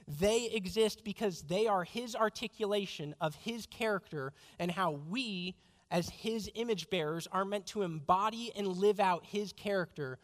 They 0.07 0.45
exist 0.45 1.03
because 1.03 1.43
they 1.43 1.67
are 1.67 1.83
His 1.83 2.15
articulation 2.15 3.13
of 3.21 3.35
His 3.35 3.67
character 3.67 4.33
and 4.57 4.71
how 4.71 4.99
we, 5.09 5.55
as 5.91 6.09
His 6.09 6.49
image 6.55 6.89
bearers, 6.89 7.27
are 7.31 7.45
meant 7.45 7.67
to 7.67 7.83
embody 7.83 8.51
and 8.55 8.67
live 8.67 8.99
out 8.99 9.27
His 9.27 9.53
character 9.53 10.17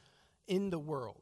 in 0.47 0.71
the 0.71 0.79
world. 0.79 1.21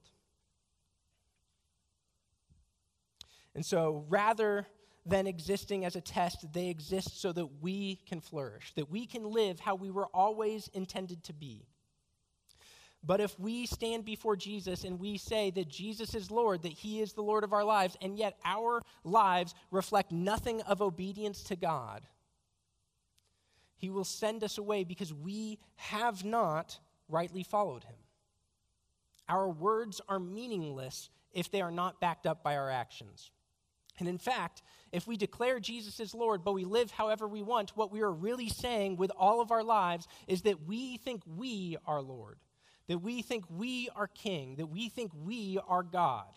And 3.53 3.65
so, 3.65 4.05
rather 4.07 4.67
than 5.09 5.27
existing 5.27 5.85
as 5.85 5.95
a 5.95 6.01
test, 6.01 6.53
they 6.53 6.67
exist 6.67 7.19
so 7.21 7.31
that 7.33 7.61
we 7.61 7.99
can 8.07 8.21
flourish, 8.21 8.73
that 8.75 8.89
we 8.89 9.05
can 9.05 9.23
live 9.23 9.59
how 9.59 9.75
we 9.75 9.89
were 9.89 10.07
always 10.13 10.69
intended 10.73 11.23
to 11.25 11.33
be. 11.33 11.65
But 13.03 13.21
if 13.21 13.39
we 13.39 13.65
stand 13.65 14.03
before 14.03 14.35
Jesus 14.35 14.83
and 14.83 14.99
we 14.99 15.17
say 15.17 15.51
that 15.51 15.69
Jesus 15.69 16.13
is 16.13 16.29
Lord, 16.29 16.63
that 16.63 16.73
He 16.73 17.01
is 17.01 17.13
the 17.13 17.23
Lord 17.23 17.43
of 17.43 17.53
our 17.53 17.63
lives, 17.63 17.97
and 18.01 18.17
yet 18.17 18.37
our 18.43 18.81
lives 19.03 19.55
reflect 19.71 20.11
nothing 20.11 20.61
of 20.63 20.81
obedience 20.81 21.43
to 21.43 21.55
God, 21.55 22.05
He 23.77 23.89
will 23.89 24.03
send 24.03 24.43
us 24.43 24.57
away 24.57 24.83
because 24.83 25.13
we 25.13 25.59
have 25.77 26.25
not 26.25 26.77
rightly 27.07 27.43
followed 27.43 27.85
Him. 27.85 27.95
Our 29.29 29.49
words 29.49 30.01
are 30.09 30.19
meaningless 30.19 31.09
if 31.31 31.49
they 31.51 31.61
are 31.61 31.71
not 31.71 32.01
backed 32.01 32.25
up 32.25 32.43
by 32.43 32.57
our 32.57 32.69
actions. 32.69 33.31
And 33.99 34.07
in 34.07 34.17
fact, 34.17 34.61
if 34.91 35.07
we 35.07 35.17
declare 35.17 35.59
Jesus 35.59 35.99
as 35.99 36.15
Lord, 36.15 36.43
but 36.43 36.53
we 36.53 36.65
live 36.65 36.91
however 36.91 37.27
we 37.27 37.41
want, 37.41 37.75
what 37.75 37.91
we 37.91 38.01
are 38.01 38.11
really 38.11 38.49
saying 38.49 38.97
with 38.97 39.11
all 39.17 39.41
of 39.41 39.51
our 39.51 39.63
lives 39.63 40.07
is 40.27 40.41
that 40.43 40.63
we 40.65 40.97
think 40.97 41.21
we 41.37 41.77
are 41.85 42.01
Lord, 42.01 42.37
that 42.87 42.99
we 42.99 43.21
think 43.21 43.45
we 43.49 43.89
are 43.95 44.07
King, 44.07 44.55
that 44.55 44.67
we 44.67 44.89
think 44.89 45.11
we 45.25 45.59
are 45.67 45.83
God. 45.83 46.27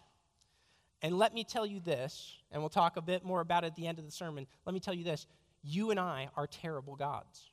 And 1.00 1.18
let 1.18 1.34
me 1.34 1.44
tell 1.44 1.66
you 1.66 1.80
this, 1.80 2.36
and 2.50 2.62
we'll 2.62 2.68
talk 2.68 2.96
a 2.96 3.02
bit 3.02 3.24
more 3.24 3.40
about 3.40 3.64
it 3.64 3.68
at 3.68 3.76
the 3.76 3.86
end 3.86 3.98
of 3.98 4.04
the 4.04 4.12
sermon. 4.12 4.46
Let 4.66 4.74
me 4.74 4.80
tell 4.80 4.94
you 4.94 5.04
this 5.04 5.26
you 5.62 5.90
and 5.90 6.00
I 6.00 6.28
are 6.36 6.46
terrible 6.46 6.96
gods. 6.96 7.50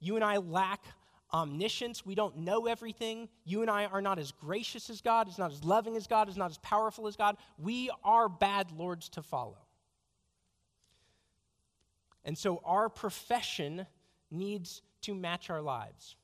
You 0.00 0.16
and 0.16 0.24
I 0.24 0.36
lack 0.36 0.84
omniscience. 1.32 2.06
We 2.06 2.14
don't 2.14 2.38
know 2.38 2.66
everything. 2.66 3.28
You 3.44 3.62
and 3.62 3.70
I 3.70 3.86
are 3.86 4.00
not 4.00 4.18
as 4.18 4.32
gracious 4.32 4.90
as 4.90 5.00
God, 5.00 5.28
is 5.28 5.38
not 5.38 5.52
as 5.52 5.64
loving 5.64 5.96
as 5.96 6.06
God, 6.06 6.28
is 6.28 6.36
not 6.36 6.50
as 6.50 6.58
powerful 6.58 7.06
as 7.06 7.16
God. 7.16 7.36
We 7.58 7.90
are 8.04 8.28
bad 8.28 8.70
lords 8.72 9.08
to 9.10 9.22
follow. 9.22 9.58
And 12.24 12.36
so 12.36 12.60
our 12.64 12.88
profession 12.88 13.86
needs 14.30 14.82
to 15.02 15.14
match 15.14 15.50
our 15.50 15.62
lives. 15.62 16.16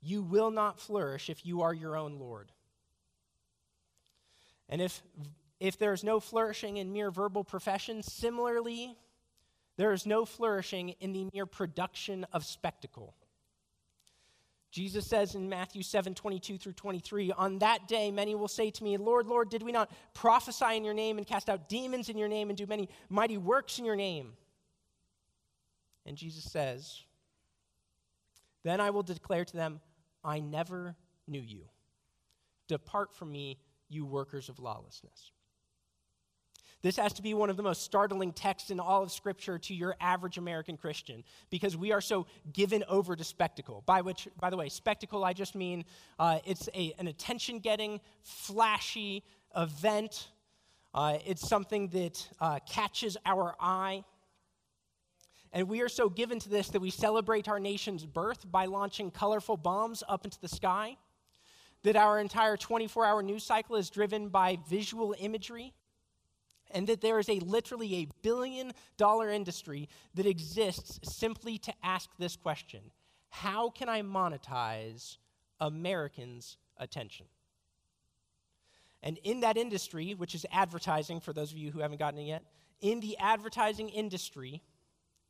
You 0.00 0.22
will 0.22 0.52
not 0.52 0.78
flourish 0.78 1.28
if 1.28 1.44
you 1.44 1.62
are 1.62 1.74
your 1.74 1.96
own 1.96 2.18
Lord. 2.18 2.52
And 4.68 4.80
if, 4.80 5.02
if 5.58 5.78
there's 5.78 6.04
no 6.04 6.20
flourishing 6.20 6.76
in 6.76 6.92
mere 6.92 7.10
verbal 7.10 7.44
profession, 7.44 8.02
similarly, 8.02 8.96
There 9.76 9.92
is 9.92 10.06
no 10.06 10.24
flourishing 10.24 10.90
in 11.00 11.12
the 11.12 11.28
mere 11.32 11.46
production 11.46 12.26
of 12.32 12.44
spectacle. 12.44 13.14
Jesus 14.70 15.06
says 15.06 15.34
in 15.34 15.48
Matthew 15.48 15.82
7 15.82 16.14
22 16.14 16.58
through 16.58 16.72
23, 16.72 17.32
On 17.32 17.58
that 17.60 17.88
day, 17.88 18.10
many 18.10 18.34
will 18.34 18.48
say 18.48 18.70
to 18.70 18.84
me, 18.84 18.96
Lord, 18.96 19.26
Lord, 19.26 19.48
did 19.48 19.62
we 19.62 19.72
not 19.72 19.90
prophesy 20.12 20.76
in 20.76 20.84
your 20.84 20.94
name 20.94 21.18
and 21.18 21.26
cast 21.26 21.48
out 21.48 21.68
demons 21.68 22.08
in 22.08 22.18
your 22.18 22.28
name 22.28 22.50
and 22.50 22.58
do 22.58 22.66
many 22.66 22.88
mighty 23.08 23.38
works 23.38 23.78
in 23.78 23.84
your 23.84 23.96
name? 23.96 24.32
And 26.04 26.16
Jesus 26.16 26.44
says, 26.44 27.02
Then 28.64 28.80
I 28.80 28.90
will 28.90 29.02
declare 29.02 29.44
to 29.44 29.56
them, 29.56 29.80
I 30.22 30.40
never 30.40 30.94
knew 31.26 31.40
you. 31.40 31.64
Depart 32.68 33.14
from 33.14 33.32
me, 33.32 33.58
you 33.88 34.04
workers 34.04 34.48
of 34.48 34.58
lawlessness. 34.58 35.32
This 36.86 36.98
has 36.98 37.12
to 37.14 37.22
be 37.22 37.34
one 37.34 37.50
of 37.50 37.56
the 37.56 37.64
most 37.64 37.82
startling 37.82 38.32
texts 38.32 38.70
in 38.70 38.78
all 38.78 39.02
of 39.02 39.10
Scripture 39.10 39.58
to 39.58 39.74
your 39.74 39.96
average 40.00 40.38
American 40.38 40.76
Christian 40.76 41.24
because 41.50 41.76
we 41.76 41.90
are 41.90 42.00
so 42.00 42.28
given 42.52 42.84
over 42.88 43.16
to 43.16 43.24
spectacle. 43.24 43.82
By 43.86 44.02
which, 44.02 44.28
by 44.38 44.50
the 44.50 44.56
way, 44.56 44.68
spectacle, 44.68 45.24
I 45.24 45.32
just 45.32 45.56
mean 45.56 45.84
uh, 46.20 46.38
it's 46.44 46.68
a, 46.76 46.94
an 47.00 47.08
attention 47.08 47.58
getting, 47.58 48.00
flashy 48.22 49.24
event. 49.56 50.28
Uh, 50.94 51.18
it's 51.26 51.48
something 51.48 51.88
that 51.88 52.28
uh, 52.40 52.60
catches 52.68 53.16
our 53.26 53.56
eye. 53.58 54.04
And 55.52 55.68
we 55.68 55.80
are 55.80 55.88
so 55.88 56.08
given 56.08 56.38
to 56.38 56.48
this 56.48 56.68
that 56.68 56.80
we 56.80 56.90
celebrate 56.90 57.48
our 57.48 57.58
nation's 57.58 58.06
birth 58.06 58.48
by 58.48 58.66
launching 58.66 59.10
colorful 59.10 59.56
bombs 59.56 60.04
up 60.08 60.24
into 60.24 60.40
the 60.40 60.46
sky, 60.46 60.96
that 61.82 61.96
our 61.96 62.20
entire 62.20 62.56
24 62.56 63.04
hour 63.04 63.24
news 63.24 63.42
cycle 63.42 63.74
is 63.74 63.90
driven 63.90 64.28
by 64.28 64.56
visual 64.68 65.16
imagery 65.18 65.74
and 66.76 66.86
that 66.88 67.00
there 67.00 67.18
is 67.18 67.30
a 67.30 67.38
literally 67.40 67.94
a 67.96 68.08
billion 68.20 68.70
dollar 68.98 69.30
industry 69.30 69.88
that 70.14 70.26
exists 70.26 71.00
simply 71.02 71.56
to 71.56 71.72
ask 71.82 72.10
this 72.18 72.36
question 72.36 72.82
How 73.30 73.70
can 73.70 73.88
I 73.88 74.02
monetize 74.02 75.16
Americans' 75.58 76.58
attention? 76.76 77.26
And 79.02 79.18
in 79.24 79.40
that 79.40 79.56
industry, 79.56 80.12
which 80.12 80.34
is 80.34 80.44
advertising, 80.52 81.20
for 81.20 81.32
those 81.32 81.50
of 81.50 81.56
you 81.56 81.70
who 81.70 81.80
haven't 81.80 81.98
gotten 81.98 82.20
it 82.20 82.24
yet, 82.24 82.42
in 82.82 83.00
the 83.00 83.16
advertising 83.16 83.88
industry, 83.88 84.62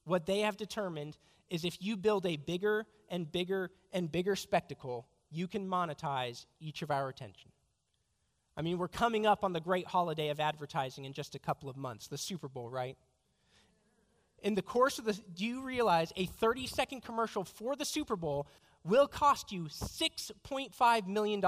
what 0.05 0.27
they 0.27 0.41
have 0.41 0.57
determined 0.57 1.17
is 1.49 1.65
if 1.65 1.81
you 1.81 1.97
build 1.97 2.27
a 2.27 2.37
bigger 2.37 2.87
and 3.09 3.31
bigger 3.31 3.71
and 3.93 4.11
bigger 4.11 4.35
spectacle, 4.35 5.07
you 5.31 5.47
can 5.47 5.69
monetize 5.69 6.47
each 6.59 6.83
of 6.83 6.91
our 6.91 7.09
attention. 7.09 7.53
I 8.57 8.63
mean, 8.63 8.79
we're 8.79 8.89
coming 8.89 9.27
up 9.27 9.45
on 9.45 9.53
the 9.53 9.61
great 9.61 9.87
holiday 9.87 10.31
of 10.31 10.41
advertising 10.41 11.05
in 11.05 11.13
just 11.13 11.35
a 11.35 11.39
couple 11.39 11.69
of 11.69 11.77
months, 11.77 12.07
the 12.07 12.17
Super 12.17 12.49
Bowl, 12.49 12.71
right? 12.71 12.97
In 14.43 14.55
the 14.55 14.63
course 14.63 14.99
of 14.99 15.05
the, 15.05 15.19
do 15.35 15.45
you 15.45 15.63
realize 15.63 16.13
a 16.17 16.27
30 16.27 16.67
second 16.67 17.03
commercial 17.03 17.45
for 17.45 17.77
the 17.77 17.85
Super 17.85 18.17
Bowl 18.17 18.47
will 18.85 19.07
cost 19.07 19.53
you 19.53 19.65
$6.5 19.65 21.07
million? 21.07 21.43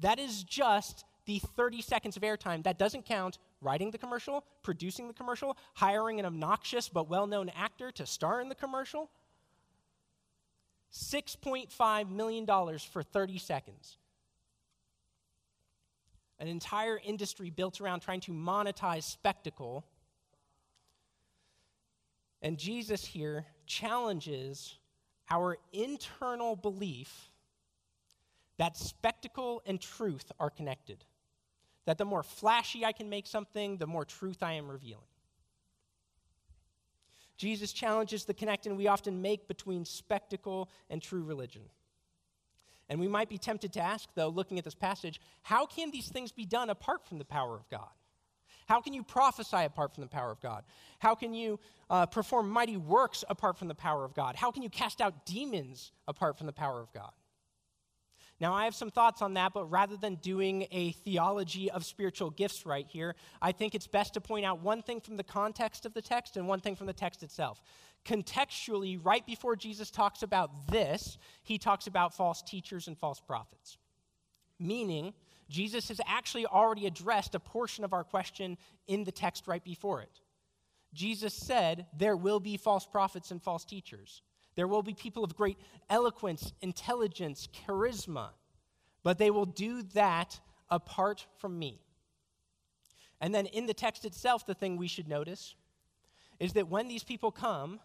That 0.00 0.18
is 0.18 0.42
just 0.44 1.04
the 1.26 1.40
30 1.56 1.82
seconds 1.82 2.16
of 2.16 2.22
airtime. 2.22 2.62
That 2.62 2.78
doesn't 2.78 3.04
count 3.04 3.38
writing 3.60 3.90
the 3.90 3.98
commercial, 3.98 4.44
producing 4.62 5.08
the 5.08 5.14
commercial, 5.14 5.56
hiring 5.74 6.18
an 6.18 6.24
obnoxious 6.24 6.88
but 6.88 7.10
well 7.10 7.26
known 7.26 7.50
actor 7.50 7.90
to 7.92 8.06
star 8.06 8.40
in 8.40 8.48
the 8.48 8.54
commercial. 8.54 9.10
$6.5 10.94 12.10
million 12.10 12.46
for 12.90 13.02
30 13.02 13.38
seconds 13.38 13.98
an 16.38 16.48
entire 16.48 17.00
industry 17.04 17.50
built 17.50 17.80
around 17.80 18.00
trying 18.00 18.20
to 18.20 18.32
monetize 18.32 19.02
spectacle. 19.02 19.84
And 22.42 22.58
Jesus 22.58 23.04
here 23.04 23.46
challenges 23.66 24.76
our 25.30 25.58
internal 25.72 26.56
belief 26.56 27.30
that 28.58 28.76
spectacle 28.76 29.62
and 29.66 29.80
truth 29.80 30.30
are 30.38 30.50
connected. 30.50 31.04
That 31.86 31.98
the 31.98 32.04
more 32.04 32.22
flashy 32.22 32.84
I 32.84 32.92
can 32.92 33.08
make 33.08 33.26
something, 33.26 33.78
the 33.78 33.86
more 33.86 34.04
truth 34.04 34.42
I 34.42 34.52
am 34.54 34.68
revealing. 34.68 35.04
Jesus 37.36 37.72
challenges 37.72 38.24
the 38.24 38.34
connection 38.34 38.76
we 38.76 38.88
often 38.88 39.22
make 39.22 39.46
between 39.46 39.84
spectacle 39.84 40.68
and 40.90 41.00
true 41.00 41.22
religion. 41.22 41.62
And 42.88 42.98
we 42.98 43.08
might 43.08 43.28
be 43.28 43.38
tempted 43.38 43.72
to 43.74 43.80
ask, 43.80 44.08
though, 44.14 44.28
looking 44.28 44.58
at 44.58 44.64
this 44.64 44.74
passage, 44.74 45.20
how 45.42 45.66
can 45.66 45.90
these 45.90 46.08
things 46.08 46.32
be 46.32 46.46
done 46.46 46.70
apart 46.70 47.06
from 47.06 47.18
the 47.18 47.24
power 47.24 47.54
of 47.54 47.68
God? 47.68 47.88
How 48.66 48.80
can 48.82 48.92
you 48.92 49.02
prophesy 49.02 49.64
apart 49.64 49.94
from 49.94 50.02
the 50.02 50.08
power 50.08 50.30
of 50.30 50.40
God? 50.40 50.62
How 50.98 51.14
can 51.14 51.32
you 51.32 51.58
uh, 51.88 52.04
perform 52.06 52.50
mighty 52.50 52.76
works 52.76 53.24
apart 53.28 53.58
from 53.58 53.68
the 53.68 53.74
power 53.74 54.04
of 54.04 54.14
God? 54.14 54.36
How 54.36 54.50
can 54.50 54.62
you 54.62 54.68
cast 54.68 55.00
out 55.00 55.24
demons 55.24 55.92
apart 56.06 56.36
from 56.36 56.46
the 56.46 56.52
power 56.52 56.80
of 56.80 56.92
God? 56.92 57.10
Now, 58.40 58.54
I 58.54 58.64
have 58.64 58.74
some 58.74 58.90
thoughts 58.90 59.20
on 59.20 59.34
that, 59.34 59.52
but 59.52 59.64
rather 59.64 59.96
than 59.96 60.14
doing 60.16 60.66
a 60.70 60.92
theology 60.92 61.70
of 61.70 61.84
spiritual 61.84 62.30
gifts 62.30 62.64
right 62.64 62.86
here, 62.86 63.16
I 63.42 63.50
think 63.50 63.74
it's 63.74 63.88
best 63.88 64.14
to 64.14 64.20
point 64.20 64.46
out 64.46 64.60
one 64.60 64.80
thing 64.82 65.00
from 65.00 65.16
the 65.16 65.24
context 65.24 65.86
of 65.86 65.94
the 65.94 66.02
text 66.02 66.36
and 66.36 66.46
one 66.46 66.60
thing 66.60 66.76
from 66.76 66.86
the 66.86 66.92
text 66.92 67.24
itself. 67.24 67.60
Contextually, 68.08 68.98
right 69.04 69.24
before 69.26 69.54
Jesus 69.54 69.90
talks 69.90 70.22
about 70.22 70.66
this, 70.68 71.18
he 71.42 71.58
talks 71.58 71.86
about 71.86 72.14
false 72.14 72.40
teachers 72.40 72.88
and 72.88 72.96
false 72.96 73.20
prophets. 73.20 73.76
Meaning, 74.58 75.12
Jesus 75.50 75.88
has 75.88 76.00
actually 76.06 76.46
already 76.46 76.86
addressed 76.86 77.34
a 77.34 77.40
portion 77.40 77.84
of 77.84 77.92
our 77.92 78.04
question 78.04 78.56
in 78.86 79.04
the 79.04 79.12
text 79.12 79.46
right 79.46 79.62
before 79.62 80.00
it. 80.00 80.20
Jesus 80.94 81.34
said, 81.34 81.84
There 81.98 82.16
will 82.16 82.40
be 82.40 82.56
false 82.56 82.86
prophets 82.86 83.30
and 83.30 83.42
false 83.42 83.66
teachers. 83.66 84.22
There 84.54 84.66
will 84.66 84.82
be 84.82 84.94
people 84.94 85.22
of 85.22 85.36
great 85.36 85.58
eloquence, 85.90 86.54
intelligence, 86.62 87.46
charisma, 87.66 88.30
but 89.02 89.18
they 89.18 89.30
will 89.30 89.44
do 89.44 89.82
that 89.92 90.40
apart 90.70 91.26
from 91.36 91.58
me. 91.58 91.82
And 93.20 93.34
then 93.34 93.44
in 93.46 93.66
the 93.66 93.74
text 93.74 94.06
itself, 94.06 94.46
the 94.46 94.54
thing 94.54 94.78
we 94.78 94.88
should 94.88 95.08
notice 95.08 95.54
is 96.40 96.54
that 96.54 96.68
when 96.68 96.88
these 96.88 97.04
people 97.04 97.30
come 97.30 97.80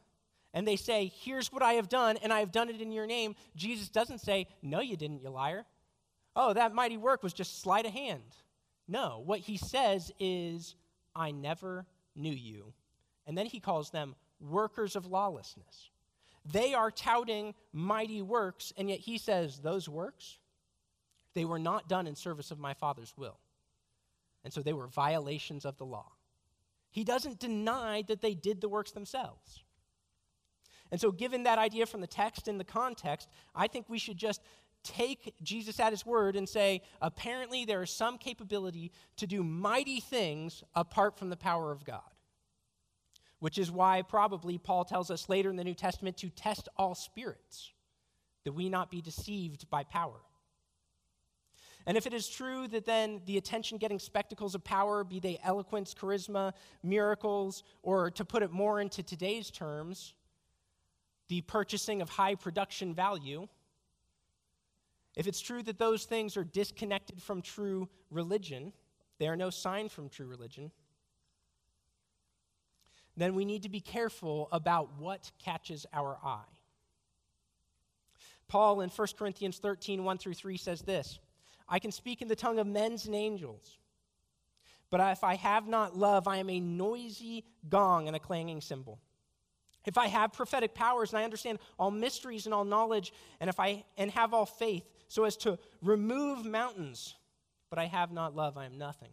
and 0.54 0.68
they 0.68 0.76
say, 0.76 1.12
Here's 1.22 1.52
what 1.52 1.64
I 1.64 1.74
have 1.74 1.90
done, 1.90 2.18
and 2.22 2.32
I 2.32 2.40
have 2.40 2.52
done 2.52 2.70
it 2.70 2.82
in 2.82 2.92
your 2.92 3.08
name, 3.08 3.36
Jesus 3.56 3.90
doesn't 3.90 4.20
say, 4.20 4.48
No, 4.62 4.80
you 4.80 4.96
didn't, 4.96 5.22
you 5.22 5.30
liar. 5.30 5.66
Oh, 6.36 6.54
that 6.54 6.74
mighty 6.74 6.98
work 6.98 7.24
was 7.24 7.34
just 7.34 7.62
sleight 7.62 7.86
of 7.86 7.94
hand. 7.94 8.36
No, 8.88 9.22
what 9.26 9.40
he 9.40 9.58
says 9.58 10.12
is, 10.20 10.76
I 11.16 11.32
never 11.32 11.86
knew 12.16 12.34
you. 12.34 12.74
And 13.26 13.38
then 13.38 13.46
he 13.46 13.60
calls 13.60 13.92
them 13.92 14.16
workers 14.40 14.96
of 14.96 15.06
lawlessness. 15.06 15.90
They 16.46 16.74
are 16.74 16.92
touting 16.92 17.54
mighty 17.72 18.22
works, 18.22 18.74
and 18.78 18.90
yet 18.90 19.00
he 19.00 19.18
says, 19.18 19.60
Those 19.60 19.88
works, 19.88 20.38
they 21.34 21.46
were 21.46 21.60
not 21.60 21.88
done 21.88 22.08
in 22.08 22.16
service 22.16 22.52
of 22.52 22.60
my 22.60 22.74
Father's 22.74 23.14
will. 23.18 23.38
And 24.44 24.52
so 24.52 24.62
they 24.62 24.74
were 24.74 24.88
violations 24.88 25.66
of 25.66 25.78
the 25.78 25.86
law. 25.86 26.12
He 26.92 27.04
doesn't 27.04 27.40
deny 27.40 28.04
that 28.08 28.22
they 28.22 28.34
did 28.34 28.62
the 28.62 28.70
works 28.70 28.92
themselves. 28.92 29.64
And 30.94 31.02
so, 31.02 31.12
given 31.12 31.42
that 31.44 31.58
idea 31.58 31.86
from 31.86 32.00
the 32.00 32.08
text 32.08 32.48
and 32.48 32.58
the 32.58 32.64
context, 32.64 33.28
I 33.54 33.68
think 33.68 33.90
we 33.90 33.98
should 33.98 34.16
just 34.16 34.42
take 34.84 35.34
Jesus 35.42 35.80
at 35.80 35.92
his 35.92 36.06
word 36.06 36.36
and 36.36 36.48
say, 36.48 36.84
apparently, 37.02 37.66
there 37.66 37.82
is 37.82 37.90
some 37.90 38.18
capability 38.18 38.94
to 39.18 39.26
do 39.26 39.44
mighty 39.44 40.00
things 40.00 40.64
apart 40.74 41.18
from 41.18 41.30
the 41.30 41.36
power 41.36 41.72
of 41.72 41.84
God 41.84 42.02
which 43.44 43.58
is 43.58 43.70
why 43.70 44.02
probably 44.02 44.58
Paul 44.58 44.86
tells 44.86 45.12
us 45.12 45.28
later 45.28 45.50
in 45.50 45.58
the 45.58 45.66
New 45.66 45.74
Testament 45.74 46.16
to 46.20 46.30
test 46.30 46.70
all 46.78 46.96
spirits, 46.96 47.74
that 48.46 48.54
we 48.54 48.70
not 48.70 48.90
be 48.90 49.02
deceived 49.02 49.70
by 49.70 49.84
power. 49.84 50.22
And 51.86 51.98
if 51.98 52.08
it 52.08 52.14
is 52.14 52.30
true 52.30 52.70
that 52.70 52.86
then 52.86 53.20
the 53.26 53.36
attention 53.36 53.80
getting 53.80 54.00
spectacles 54.00 54.56
of 54.56 54.64
power, 54.64 55.04
be 55.04 55.20
they 55.20 55.42
eloquence, 55.44 55.94
charisma, 55.94 56.54
miracles, 56.84 57.64
or 57.82 58.10
to 58.12 58.24
put 58.24 58.44
it 58.44 58.52
more 58.54 58.80
into 58.80 59.04
today's 59.04 59.52
terms, 59.52 60.14
the 61.34 61.42
purchasing 61.42 62.00
of 62.00 62.10
high 62.12 62.36
production 62.36 62.94
value, 62.94 63.48
if 65.16 65.26
it's 65.26 65.42
true 65.42 65.64
that 65.64 65.80
those 65.80 66.06
things 66.06 66.38
are 66.38 66.44
disconnected 66.44 67.20
from 67.20 67.42
true 67.42 67.90
religion, 68.12 68.72
they 69.18 69.28
are 69.28 69.36
no 69.36 69.50
sign 69.50 69.90
from 69.90 70.10
true 70.10 70.28
religion, 70.28 70.70
then 73.18 73.34
we 73.34 73.46
need 73.46 73.64
to 73.64 73.70
be 73.70 73.80
careful 73.80 74.48
about 74.52 75.00
what 75.00 75.32
catches 75.40 75.88
our 75.92 76.20
eye. 76.24 76.54
Paul 78.48 78.82
in 78.82 78.90
1 78.92 79.08
Corinthians 79.18 79.58
13, 79.58 80.04
1 80.04 80.18
through 80.20 80.36
3 80.36 80.56
says 80.56 80.84
this 80.84 81.18
I 81.68 81.80
can 81.80 81.92
speak 81.92 82.22
in 82.22 82.28
the 82.28 82.36
tongue 82.36 82.60
of 82.60 82.68
men's 82.68 83.08
and 83.08 83.16
angels, 83.16 83.80
but 84.92 85.00
if 85.00 85.24
I 85.24 85.34
have 85.34 85.68
not 85.68 85.98
love, 85.98 86.28
I 86.28 86.38
am 86.38 86.52
a 86.52 86.60
noisy 86.60 87.44
gong 87.70 88.06
and 88.06 88.16
a 88.16 88.20
clanging 88.20 88.62
cymbal. 88.62 89.00
If 89.86 89.98
I 89.98 90.08
have 90.08 90.34
prophetic 90.34 90.74
powers 90.74 91.12
and 91.12 91.20
I 91.20 91.24
understand 91.24 91.60
all 91.78 91.92
mysteries 91.92 92.46
and 92.46 92.54
all 92.54 92.64
knowledge, 92.66 93.12
and 93.40 93.50
if 93.50 93.60
I 93.60 93.84
and 93.98 94.12
have 94.12 94.34
all 94.34 94.46
faith 94.46 94.84
so 95.08 95.26
as 95.26 95.36
to 95.38 95.60
remove 95.82 96.46
mountains, 96.46 97.16
but 97.70 97.80
I 97.80 97.86
have 97.86 98.12
not 98.12 98.36
love, 98.36 98.58
I 98.58 98.66
am 98.66 98.78
nothing. 98.78 99.10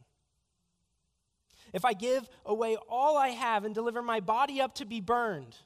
if 1.72 1.84
I 1.84 1.92
give 1.92 2.28
away 2.44 2.76
all 2.88 3.16
I 3.16 3.28
have 3.28 3.64
and 3.64 3.74
deliver 3.74 4.02
my 4.02 4.20
body 4.20 4.60
up 4.60 4.74
to 4.76 4.84
be 4.84 5.00
burned, 5.00 5.56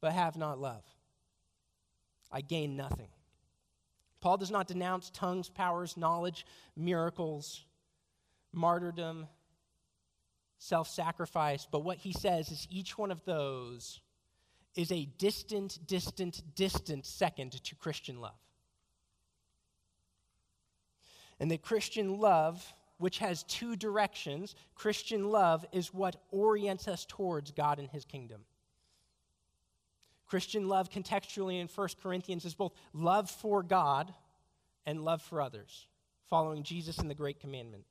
but 0.00 0.12
have 0.12 0.36
not 0.36 0.60
love, 0.60 0.82
I 2.30 2.40
gain 2.40 2.76
nothing. 2.76 3.08
Paul 4.20 4.36
does 4.36 4.50
not 4.50 4.68
denounce 4.68 5.10
tongues, 5.10 5.48
powers, 5.48 5.96
knowledge, 5.96 6.46
miracles, 6.76 7.64
martyrdom, 8.52 9.26
self 10.62 10.88
sacrifice, 10.88 11.66
but 11.70 11.80
what 11.80 11.98
he 11.98 12.12
says 12.12 12.50
is 12.50 12.68
each 12.70 12.96
one 12.96 13.10
of 13.10 13.24
those 13.24 14.00
is 14.76 14.92
a 14.92 15.06
distant, 15.18 15.78
distant, 15.86 16.40
distant 16.54 17.04
second 17.04 17.52
to 17.64 17.74
Christian 17.74 18.20
love. 18.20 18.38
And 21.40 21.50
that 21.50 21.62
Christian 21.62 22.20
love, 22.20 22.64
which 22.98 23.18
has 23.18 23.42
two 23.42 23.74
directions, 23.74 24.54
Christian 24.76 25.30
love 25.30 25.66
is 25.72 25.92
what 25.92 26.22
orients 26.30 26.86
us 26.86 27.04
towards 27.06 27.50
God 27.50 27.80
and 27.80 27.90
his 27.90 28.04
kingdom. 28.04 28.42
Christian 30.26 30.68
love, 30.68 30.90
contextually 30.90 31.60
in 31.60 31.66
1 31.66 31.88
Corinthians, 32.00 32.44
is 32.44 32.54
both 32.54 32.72
love 32.94 33.28
for 33.28 33.64
God 33.64 34.14
and 34.86 35.04
love 35.04 35.22
for 35.22 35.42
others, 35.42 35.88
following 36.30 36.62
Jesus 36.62 36.98
in 36.98 37.08
the 37.08 37.14
Great 37.14 37.40
Commandment. 37.40 37.84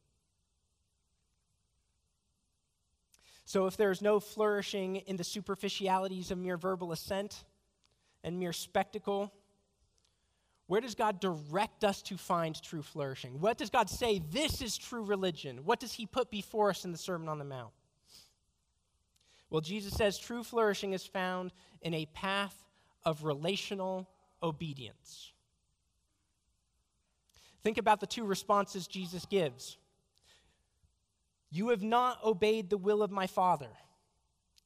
So, 3.46 3.66
if 3.68 3.76
there's 3.76 4.02
no 4.02 4.20
flourishing 4.20 4.98
in 4.98 5.18
the 5.18 5.24
superficialities 5.24 6.32
of 6.32 6.38
mere 6.38 6.58
verbal 6.58 6.92
assent 6.92 7.44
and 8.24 8.40
mere 8.40 8.54
spectacle, 8.54 9.34
where 10.68 10.80
does 10.80 10.96
God 10.96 11.20
direct 11.20 11.84
us 11.84 12.02
to 12.04 12.18
find 12.18 12.62
true 12.62 12.82
flourishing? 12.82 13.42
What 13.42 13.58
does 13.58 13.70
God 13.70 13.90
say 13.90 14.22
this 14.32 14.62
is 14.62 14.78
true 14.78 15.04
religion? 15.04 15.66
What 15.66 15.80
does 15.80 15.92
He 15.92 16.06
put 16.06 16.32
before 16.32 16.70
us 16.70 16.86
in 16.86 16.92
the 16.92 16.98
Sermon 16.98 17.28
on 17.28 17.40
the 17.40 17.46
Mount? 17.46 17.74
Well, 19.50 19.62
Jesus 19.62 19.94
says 19.94 20.18
true 20.18 20.44
flourishing 20.44 20.94
is 20.94 21.06
found 21.06 21.52
in 21.82 21.94
a 21.94 22.06
path 22.06 22.56
of 23.04 23.26
relational 23.26 24.08
obedience. 24.42 25.34
Think 27.62 27.78
about 27.78 28.00
the 28.00 28.08
two 28.08 28.24
responses 28.24 28.88
Jesus 28.88 29.26
gives. 29.26 29.78
You 31.52 31.70
have 31.70 31.84
not 31.84 32.24
obeyed 32.24 32.70
the 32.70 32.78
will 32.78 33.04
of 33.04 33.12
my 33.12 33.28
Father, 33.28 33.70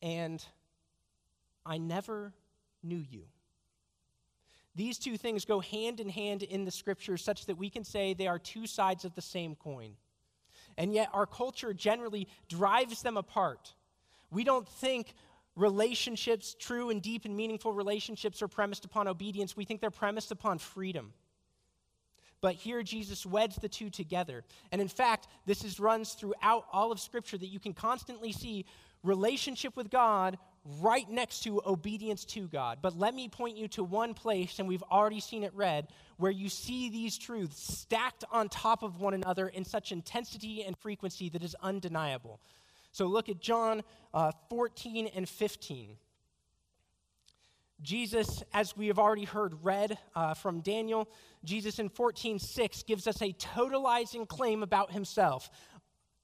and 0.01 0.43
I 1.65 1.79
never 1.79 2.31
knew 2.83 3.03
you. 3.09 3.23
These 4.75 4.99
two 4.99 5.17
things 5.17 5.45
go 5.45 5.61
hand 5.61 5.99
in 5.99 6.09
hand 6.09 6.43
in 6.43 6.63
the 6.63 6.71
scriptures, 6.71 7.23
such 7.23 7.47
that 7.47 7.57
we 7.57 7.69
can 7.69 7.83
say 7.83 8.13
they 8.13 8.27
are 8.27 8.37
two 8.37 8.67
sides 8.67 9.03
of 9.03 9.15
the 9.15 9.21
same 9.21 9.55
coin. 9.55 9.93
And 10.77 10.93
yet, 10.93 11.09
our 11.13 11.25
culture 11.25 11.73
generally 11.73 12.27
drives 12.49 13.01
them 13.01 13.17
apart. 13.17 13.73
We 14.29 14.43
don't 14.43 14.67
think 14.67 15.13
relationships, 15.55 16.55
true 16.59 16.89
and 16.89 17.01
deep 17.01 17.25
and 17.25 17.35
meaningful 17.35 17.73
relationships, 17.73 18.41
are 18.41 18.47
premised 18.47 18.85
upon 18.85 19.07
obedience. 19.07 19.55
We 19.55 19.65
think 19.65 19.81
they're 19.81 19.89
premised 19.89 20.31
upon 20.31 20.59
freedom. 20.59 21.13
But 22.45 22.53
here 22.53 22.83
Jesus 22.83 23.25
weds 23.25 23.55
the 23.55 23.67
two 23.67 23.89
together. 23.89 24.43
And 24.71 24.79
in 24.79 24.87
fact, 24.87 25.27
this 25.47 25.63
is, 25.63 25.79
runs 25.79 26.13
throughout 26.13 26.67
all 26.71 26.91
of 26.91 26.99
Scripture 26.99 27.39
that 27.39 27.47
you 27.47 27.59
can 27.59 27.73
constantly 27.73 28.31
see 28.31 28.65
relationship 29.01 29.75
with 29.75 29.89
God 29.89 30.37
right 30.79 31.09
next 31.09 31.39
to 31.45 31.59
obedience 31.65 32.23
to 32.25 32.47
God. 32.47 32.77
But 32.83 32.99
let 32.99 33.15
me 33.15 33.29
point 33.29 33.57
you 33.57 33.67
to 33.69 33.83
one 33.83 34.13
place, 34.13 34.59
and 34.59 34.67
we've 34.67 34.83
already 34.91 35.21
seen 35.21 35.41
it 35.41 35.55
read, 35.55 35.87
where 36.17 36.31
you 36.31 36.47
see 36.47 36.91
these 36.91 37.17
truths 37.17 37.79
stacked 37.79 38.23
on 38.31 38.47
top 38.49 38.83
of 38.83 39.01
one 39.01 39.15
another 39.15 39.47
in 39.47 39.65
such 39.65 39.91
intensity 39.91 40.65
and 40.65 40.77
frequency 40.77 41.29
that 41.29 41.43
is 41.43 41.55
undeniable. 41.63 42.39
So 42.91 43.07
look 43.07 43.27
at 43.27 43.39
John 43.39 43.81
uh, 44.13 44.33
14 44.51 45.07
and 45.15 45.27
15. 45.27 45.97
Jesus, 47.81 48.43
as 48.53 48.75
we 48.75 48.87
have 48.87 48.99
already 48.99 49.25
heard 49.25 49.53
read 49.63 49.97
uh, 50.15 50.33
from 50.33 50.61
Daniel, 50.61 51.09
Jesus 51.43 51.79
in 51.79 51.89
14 51.89 52.39
6 52.39 52.83
gives 52.83 53.07
us 53.07 53.21
a 53.21 53.33
totalizing 53.33 54.27
claim 54.27 54.63
about 54.63 54.91
himself. 54.91 55.49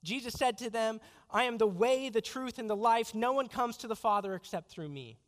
Jesus 0.02 0.34
said 0.34 0.58
to 0.58 0.70
them, 0.70 1.00
I 1.30 1.44
am 1.44 1.58
the 1.58 1.66
way, 1.66 2.08
the 2.08 2.20
truth, 2.20 2.58
and 2.58 2.68
the 2.68 2.76
life. 2.76 3.14
No 3.14 3.32
one 3.32 3.48
comes 3.48 3.76
to 3.78 3.88
the 3.88 3.96
Father 3.96 4.34
except 4.34 4.70
through 4.70 4.88
me. 4.88 5.18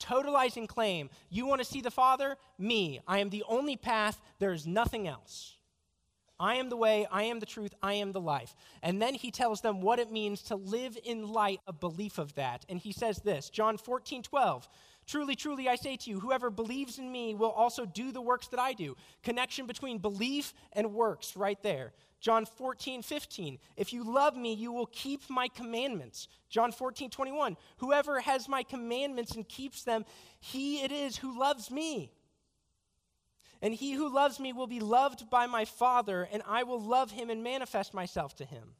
Totalizing 0.00 0.66
claim. 0.66 1.08
You 1.30 1.46
want 1.46 1.60
to 1.60 1.64
see 1.64 1.80
the 1.80 1.90
Father? 1.90 2.36
Me. 2.58 3.00
I 3.06 3.18
am 3.18 3.30
the 3.30 3.44
only 3.48 3.76
path. 3.76 4.20
There 4.38 4.52
is 4.52 4.66
nothing 4.66 5.06
else. 5.06 5.56
I 6.38 6.56
am 6.56 6.68
the 6.68 6.76
way, 6.76 7.06
I 7.12 7.24
am 7.24 7.38
the 7.38 7.46
truth, 7.46 7.74
I 7.80 7.94
am 7.94 8.10
the 8.10 8.20
life. 8.20 8.56
And 8.82 9.00
then 9.00 9.14
he 9.14 9.30
tells 9.30 9.60
them 9.60 9.80
what 9.80 10.00
it 10.00 10.10
means 10.10 10.42
to 10.42 10.56
live 10.56 10.98
in 11.04 11.28
light 11.28 11.60
of 11.68 11.78
belief 11.78 12.18
of 12.18 12.34
that. 12.34 12.64
And 12.68 12.78
he 12.78 12.92
says 12.92 13.18
this 13.18 13.50
John 13.50 13.78
14, 13.78 14.22
12. 14.22 14.68
Truly, 15.06 15.36
truly, 15.36 15.68
I 15.68 15.76
say 15.76 15.96
to 15.96 16.10
you, 16.10 16.20
whoever 16.20 16.50
believes 16.50 16.98
in 16.98 17.12
me 17.12 17.34
will 17.34 17.50
also 17.50 17.84
do 17.84 18.10
the 18.10 18.22
works 18.22 18.48
that 18.48 18.60
I 18.60 18.72
do. 18.72 18.96
Connection 19.22 19.66
between 19.66 19.98
belief 19.98 20.54
and 20.72 20.94
works, 20.94 21.36
right 21.36 21.62
there. 21.62 21.92
John 22.20 22.46
14, 22.46 23.02
15. 23.02 23.58
If 23.76 23.92
you 23.92 24.02
love 24.02 24.34
me, 24.34 24.54
you 24.54 24.72
will 24.72 24.86
keep 24.86 25.28
my 25.28 25.48
commandments. 25.48 26.28
John 26.48 26.72
14, 26.72 27.10
21. 27.10 27.58
Whoever 27.78 28.20
has 28.20 28.48
my 28.48 28.62
commandments 28.62 29.34
and 29.34 29.46
keeps 29.46 29.82
them, 29.82 30.06
he 30.40 30.82
it 30.82 30.90
is 30.90 31.18
who 31.18 31.38
loves 31.38 31.70
me. 31.70 32.12
And 33.60 33.74
he 33.74 33.92
who 33.92 34.12
loves 34.12 34.40
me 34.40 34.54
will 34.54 34.66
be 34.66 34.80
loved 34.80 35.28
by 35.28 35.46
my 35.46 35.66
Father, 35.66 36.26
and 36.32 36.42
I 36.46 36.62
will 36.62 36.80
love 36.80 37.10
him 37.10 37.28
and 37.28 37.44
manifest 37.44 37.92
myself 37.92 38.34
to 38.36 38.46
him. 38.46 38.74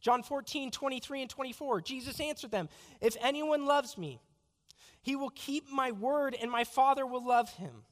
John 0.00 0.22
14, 0.22 0.70
23 0.70 1.22
and 1.22 1.30
24, 1.30 1.80
Jesus 1.80 2.20
answered 2.20 2.52
them 2.52 2.68
If 3.00 3.16
anyone 3.20 3.66
loves 3.66 3.98
me, 3.98 4.20
he 5.06 5.14
will 5.14 5.30
keep 5.30 5.70
my 5.70 5.92
word, 5.92 6.36
and 6.42 6.50
my 6.50 6.64
Father 6.64 7.06
will 7.06 7.24
love 7.24 7.48
him. 7.50 7.84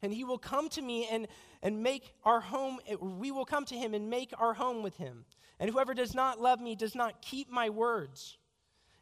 And 0.00 0.14
he 0.14 0.24
will 0.24 0.38
come 0.38 0.70
to 0.70 0.80
me 0.80 1.06
and, 1.06 1.28
and 1.62 1.82
make 1.82 2.14
our 2.24 2.40
home, 2.40 2.78
we 2.98 3.30
will 3.30 3.44
come 3.44 3.66
to 3.66 3.74
him 3.74 3.92
and 3.92 4.08
make 4.08 4.32
our 4.38 4.54
home 4.54 4.82
with 4.82 4.96
him. 4.96 5.26
And 5.60 5.68
whoever 5.68 5.92
does 5.92 6.14
not 6.14 6.40
love 6.40 6.58
me 6.58 6.74
does 6.74 6.94
not 6.94 7.20
keep 7.20 7.50
my 7.50 7.68
words. 7.68 8.38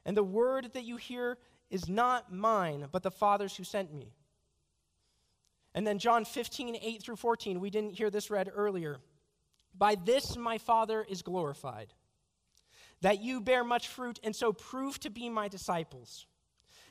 And 0.04 0.16
the 0.16 0.24
word 0.24 0.72
that 0.74 0.82
you 0.82 0.96
hear 0.96 1.38
is 1.70 1.88
not 1.88 2.32
mine, 2.32 2.88
but 2.90 3.04
the 3.04 3.12
Father's 3.12 3.56
who 3.56 3.62
sent 3.62 3.94
me. 3.94 4.12
And 5.72 5.86
then 5.86 6.00
John 6.00 6.24
15, 6.24 6.78
8 6.82 7.00
through 7.00 7.14
14, 7.14 7.60
we 7.60 7.70
didn't 7.70 7.94
hear 7.94 8.10
this 8.10 8.28
read 8.28 8.50
earlier. 8.52 8.98
By 9.78 9.94
this 9.94 10.36
my 10.36 10.58
Father 10.58 11.06
is 11.08 11.22
glorified, 11.22 11.94
that 13.02 13.22
you 13.22 13.40
bear 13.40 13.62
much 13.62 13.86
fruit 13.86 14.18
and 14.24 14.34
so 14.34 14.52
prove 14.52 14.98
to 14.98 15.10
be 15.10 15.28
my 15.28 15.46
disciples. 15.46 16.26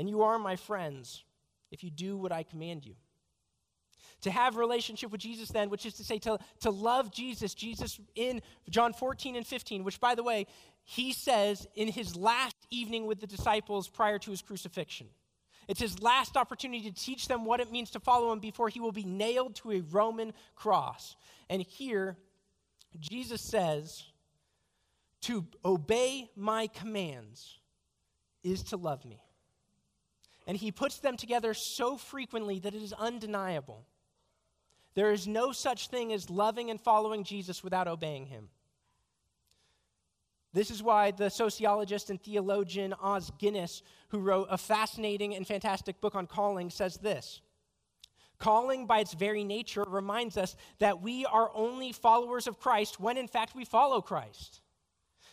And 0.00 0.08
you 0.08 0.22
are 0.22 0.38
my 0.38 0.56
friends 0.56 1.24
if 1.70 1.84
you 1.84 1.90
do 1.90 2.16
what 2.16 2.32
I 2.32 2.42
command 2.42 2.86
you. 2.86 2.94
To 4.22 4.30
have 4.30 4.56
relationship 4.56 5.12
with 5.12 5.20
Jesus 5.20 5.50
then, 5.50 5.68
which 5.68 5.84
is 5.84 5.92
to 5.94 6.04
say 6.04 6.18
to, 6.20 6.38
to 6.60 6.70
love 6.70 7.12
Jesus, 7.12 7.52
Jesus 7.52 8.00
in 8.14 8.40
John 8.70 8.94
14 8.94 9.36
and 9.36 9.46
15, 9.46 9.84
which 9.84 10.00
by 10.00 10.14
the 10.14 10.22
way, 10.22 10.46
he 10.84 11.12
says 11.12 11.68
in 11.74 11.86
his 11.86 12.16
last 12.16 12.56
evening 12.70 13.04
with 13.04 13.20
the 13.20 13.26
disciples 13.26 13.88
prior 13.88 14.18
to 14.20 14.30
his 14.30 14.40
crucifixion. 14.40 15.06
It's 15.68 15.82
his 15.82 16.00
last 16.00 16.34
opportunity 16.34 16.90
to 16.90 16.96
teach 16.96 17.28
them 17.28 17.44
what 17.44 17.60
it 17.60 17.70
means 17.70 17.90
to 17.90 18.00
follow 18.00 18.32
him 18.32 18.38
before 18.38 18.70
he 18.70 18.80
will 18.80 18.92
be 18.92 19.04
nailed 19.04 19.54
to 19.56 19.72
a 19.72 19.80
Roman 19.82 20.32
cross. 20.54 21.14
And 21.50 21.60
here, 21.60 22.16
Jesus 22.98 23.42
says, 23.42 24.02
to 25.20 25.44
obey 25.62 26.30
my 26.36 26.68
commands 26.68 27.58
is 28.42 28.62
to 28.62 28.78
love 28.78 29.04
me. 29.04 29.20
And 30.50 30.58
he 30.58 30.72
puts 30.72 30.98
them 30.98 31.16
together 31.16 31.54
so 31.54 31.96
frequently 31.96 32.58
that 32.58 32.74
it 32.74 32.82
is 32.82 32.92
undeniable. 32.92 33.86
There 34.94 35.12
is 35.12 35.28
no 35.28 35.52
such 35.52 35.86
thing 35.86 36.12
as 36.12 36.28
loving 36.28 36.70
and 36.70 36.80
following 36.80 37.22
Jesus 37.22 37.62
without 37.62 37.86
obeying 37.86 38.26
him. 38.26 38.48
This 40.52 40.72
is 40.72 40.82
why 40.82 41.12
the 41.12 41.30
sociologist 41.30 42.10
and 42.10 42.20
theologian 42.20 42.94
Os 42.94 43.30
Guinness, 43.38 43.84
who 44.08 44.18
wrote 44.18 44.48
a 44.50 44.58
fascinating 44.58 45.36
and 45.36 45.46
fantastic 45.46 46.00
book 46.00 46.16
on 46.16 46.26
calling, 46.26 46.68
says 46.68 46.96
this 46.96 47.42
Calling, 48.40 48.86
by 48.86 48.98
its 48.98 49.14
very 49.14 49.44
nature, 49.44 49.84
reminds 49.86 50.36
us 50.36 50.56
that 50.80 51.00
we 51.00 51.24
are 51.26 51.52
only 51.54 51.92
followers 51.92 52.48
of 52.48 52.58
Christ 52.58 52.98
when, 52.98 53.16
in 53.16 53.28
fact, 53.28 53.54
we 53.54 53.64
follow 53.64 54.00
Christ. 54.00 54.62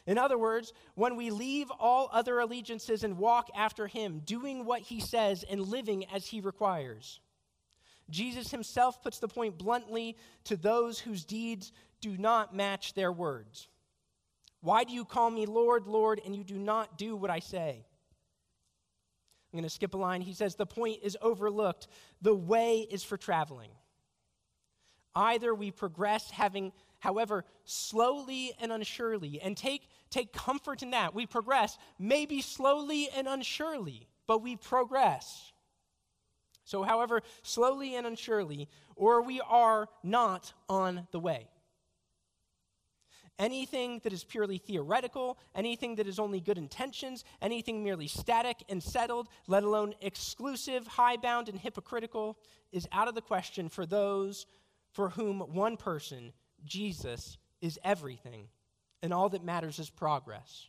In 0.08 0.18
other 0.18 0.38
words, 0.38 0.74
when 0.96 1.16
we 1.18 1.30
leave 1.30 1.70
all 1.80 2.10
other 2.12 2.40
allegiances 2.40 3.04
and 3.04 3.18
walk 3.18 3.50
after 3.56 3.88
him, 3.88 4.22
doing 4.26 4.66
what 4.66 4.82
he 4.82 5.00
says 5.00 5.44
and 5.48 5.62
living 5.62 6.06
as 6.12 6.26
he 6.26 6.40
requires. 6.40 7.20
Jesus 8.10 8.50
himself 8.50 9.04
puts 9.04 9.20
the 9.20 9.28
point 9.28 9.58
bluntly 9.58 10.16
to 10.46 10.56
those 10.56 10.98
whose 10.98 11.26
deeds 11.26 11.74
do 12.00 12.18
not 12.18 12.56
match 12.56 12.94
their 12.94 13.12
words. 13.12 13.68
Why 14.62 14.86
do 14.86 14.94
you 14.94 15.04
call 15.04 15.30
me 15.30 15.46
Lord, 15.46 15.88
Lord, 15.88 16.22
and 16.26 16.36
you 16.36 16.44
do 16.44 16.58
not 16.58 16.98
do 16.98 17.16
what 17.16 17.30
I 17.30 17.40
say? 17.40 17.86
I'm 19.52 19.58
going 19.58 19.64
to 19.64 19.74
skip 19.74 19.94
a 19.94 19.98
line. 19.98 20.22
He 20.22 20.34
says, 20.34 20.56
The 20.56 20.66
point 20.66 21.00
is 21.04 21.18
overlooked. 21.22 21.88
The 22.22 22.36
way 22.36 22.88
is 22.90 23.04
for 23.04 23.18
traveling. 23.18 23.72
Either 25.16 25.54
we 25.56 25.72
progress, 25.72 26.30
having, 26.30 26.72
however, 27.00 27.44
slowly 27.66 28.54
and 28.62 28.72
unsurely, 28.72 29.42
and 29.42 29.58
take, 29.58 29.90
take 30.10 30.34
comfort 30.34 30.84
in 30.84 30.92
that. 30.92 31.14
We 31.14 31.26
progress, 31.26 31.78
maybe 32.00 32.42
slowly 32.42 33.10
and 33.16 33.28
unsurely, 33.28 34.08
but 34.28 34.42
we 34.42 34.56
progress. 34.56 35.52
So, 36.64 36.84
however, 36.84 37.22
slowly 37.44 37.96
and 37.96 38.06
unsurely, 38.06 38.68
or 38.96 39.22
we 39.22 39.40
are 39.40 39.88
not 40.04 40.54
on 40.68 41.08
the 41.12 41.20
way. 41.20 41.48
Anything 43.40 44.02
that 44.04 44.12
is 44.12 44.24
purely 44.24 44.58
theoretical, 44.58 45.38
anything 45.54 45.96
that 45.96 46.08
is 46.08 46.18
only 46.18 46.42
good 46.42 46.58
intentions, 46.58 47.24
anything 47.42 47.84
merely 47.84 48.08
static 48.08 48.58
and 48.68 48.82
settled, 48.82 49.30
let 49.48 49.64
alone 49.64 49.94
exclusive, 50.02 50.88
high-bound, 50.88 51.48
and 51.48 51.60
hypocritical, 51.60 52.38
is 52.72 52.88
out 52.92 53.08
of 53.08 53.16
the 53.16 53.22
question 53.22 53.70
for 53.70 53.86
those 53.86 54.48
for 54.92 55.10
whom 55.10 55.40
one 55.40 55.78
person, 55.78 56.34
Jesus, 56.66 57.38
is 57.62 57.80
everything, 57.84 58.48
and 59.02 59.14
all 59.14 59.30
that 59.30 59.44
matters 59.44 59.80
is 59.80 59.90
progress. 59.90 60.68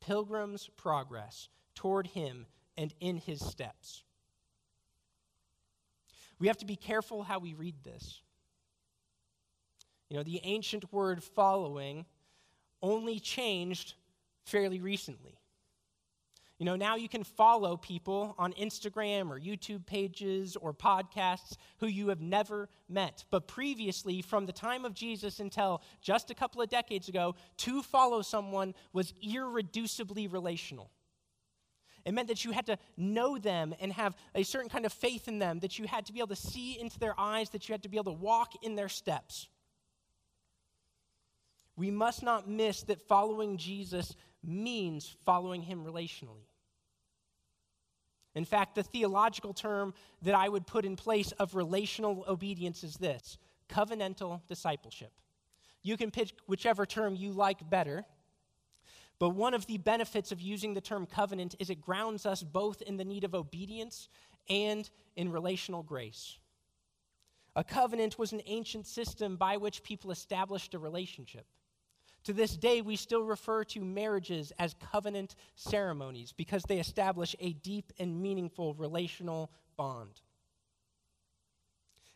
Pilgrim's 0.00 0.68
progress 0.76 1.48
toward 1.74 2.06
Him 2.08 2.46
and 2.76 2.92
in 3.00 3.16
His 3.16 3.40
steps. 3.40 4.02
We 6.38 6.48
have 6.48 6.58
to 6.58 6.66
be 6.66 6.76
careful 6.76 7.22
how 7.22 7.38
we 7.38 7.54
read 7.54 7.76
this. 7.84 8.20
You 10.10 10.16
know, 10.16 10.22
the 10.22 10.40
ancient 10.42 10.92
word 10.92 11.22
following 11.22 12.04
only 12.82 13.20
changed 13.20 13.94
fairly 14.44 14.80
recently. 14.80 15.38
You 16.58 16.66
know, 16.66 16.76
now 16.76 16.94
you 16.94 17.08
can 17.08 17.24
follow 17.24 17.76
people 17.76 18.36
on 18.38 18.52
Instagram 18.52 19.30
or 19.30 19.40
YouTube 19.40 19.84
pages 19.84 20.54
or 20.54 20.72
podcasts 20.72 21.56
who 21.78 21.86
you 21.88 22.08
have 22.08 22.20
never 22.20 22.68
met. 22.88 23.24
But 23.30 23.48
previously, 23.48 24.22
from 24.22 24.46
the 24.46 24.52
time 24.52 24.84
of 24.84 24.94
Jesus 24.94 25.40
until 25.40 25.82
just 26.00 26.30
a 26.30 26.34
couple 26.34 26.62
of 26.62 26.68
decades 26.68 27.08
ago, 27.08 27.34
to 27.58 27.82
follow 27.82 28.22
someone 28.22 28.74
was 28.92 29.12
irreducibly 29.26 30.32
relational. 30.32 30.90
It 32.04 32.14
meant 32.14 32.28
that 32.28 32.44
you 32.44 32.52
had 32.52 32.66
to 32.66 32.78
know 32.96 33.38
them 33.38 33.74
and 33.80 33.92
have 33.92 34.16
a 34.34 34.42
certain 34.42 34.68
kind 34.68 34.84
of 34.84 34.92
faith 34.92 35.28
in 35.28 35.38
them, 35.38 35.60
that 35.60 35.78
you 35.78 35.86
had 35.86 36.06
to 36.06 36.12
be 36.12 36.18
able 36.18 36.28
to 36.28 36.36
see 36.36 36.78
into 36.78 36.98
their 36.98 37.18
eyes, 37.18 37.50
that 37.50 37.68
you 37.68 37.72
had 37.72 37.82
to 37.84 37.88
be 37.88 37.96
able 37.96 38.12
to 38.12 38.18
walk 38.20 38.52
in 38.62 38.74
their 38.74 38.88
steps. 38.88 39.48
We 41.76 41.90
must 41.90 42.22
not 42.22 42.48
miss 42.48 42.82
that 42.84 43.00
following 43.00 43.56
Jesus 43.56 44.14
means 44.44 45.14
following 45.24 45.62
him 45.62 45.84
relationally. 45.84 46.46
In 48.34 48.44
fact, 48.44 48.74
the 48.74 48.82
theological 48.82 49.52
term 49.52 49.92
that 50.22 50.34
I 50.34 50.48
would 50.48 50.66
put 50.66 50.84
in 50.84 50.96
place 50.96 51.32
of 51.32 51.54
relational 51.54 52.24
obedience 52.26 52.82
is 52.82 52.96
this 52.96 53.38
covenantal 53.68 54.40
discipleship. 54.48 55.12
You 55.82 55.96
can 55.96 56.10
pick 56.10 56.32
whichever 56.46 56.86
term 56.86 57.14
you 57.14 57.32
like 57.32 57.68
better. 57.68 58.04
But 59.18 59.30
one 59.30 59.54
of 59.54 59.66
the 59.66 59.78
benefits 59.78 60.32
of 60.32 60.40
using 60.40 60.74
the 60.74 60.80
term 60.80 61.06
covenant 61.06 61.54
is 61.58 61.70
it 61.70 61.80
grounds 61.80 62.26
us 62.26 62.42
both 62.42 62.82
in 62.82 62.96
the 62.96 63.04
need 63.04 63.22
of 63.22 63.34
obedience 63.34 64.08
and 64.48 64.88
in 65.14 65.30
relational 65.30 65.82
grace. 65.82 66.38
A 67.54 67.62
covenant 67.62 68.18
was 68.18 68.32
an 68.32 68.42
ancient 68.46 68.86
system 68.86 69.36
by 69.36 69.58
which 69.58 69.82
people 69.82 70.10
established 70.10 70.74
a 70.74 70.78
relationship. 70.78 71.46
To 72.24 72.32
this 72.32 72.56
day, 72.56 72.82
we 72.82 72.96
still 72.96 73.22
refer 73.22 73.64
to 73.64 73.80
marriages 73.80 74.52
as 74.58 74.74
covenant 74.92 75.34
ceremonies 75.56 76.32
because 76.32 76.62
they 76.62 76.78
establish 76.78 77.34
a 77.40 77.52
deep 77.52 77.92
and 77.98 78.22
meaningful 78.22 78.74
relational 78.74 79.50
bond. 79.76 80.20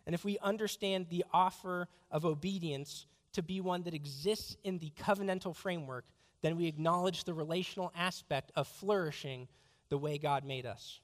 And 0.06 0.14
if 0.14 0.24
we 0.24 0.38
understand 0.38 1.06
the 1.10 1.24
offer 1.32 1.88
of 2.10 2.24
obedience 2.24 3.06
to 3.32 3.42
be 3.42 3.60
one 3.60 3.82
that 3.82 3.94
exists 3.94 4.56
in 4.62 4.78
the 4.78 4.92
covenantal 5.02 5.54
framework, 5.54 6.04
then 6.42 6.56
we 6.56 6.66
acknowledge 6.66 7.24
the 7.24 7.34
relational 7.34 7.92
aspect 7.96 8.52
of 8.54 8.68
flourishing 8.68 9.48
the 9.88 9.98
way 9.98 10.18
God 10.18 10.44
made 10.44 10.66
us. 10.66 11.00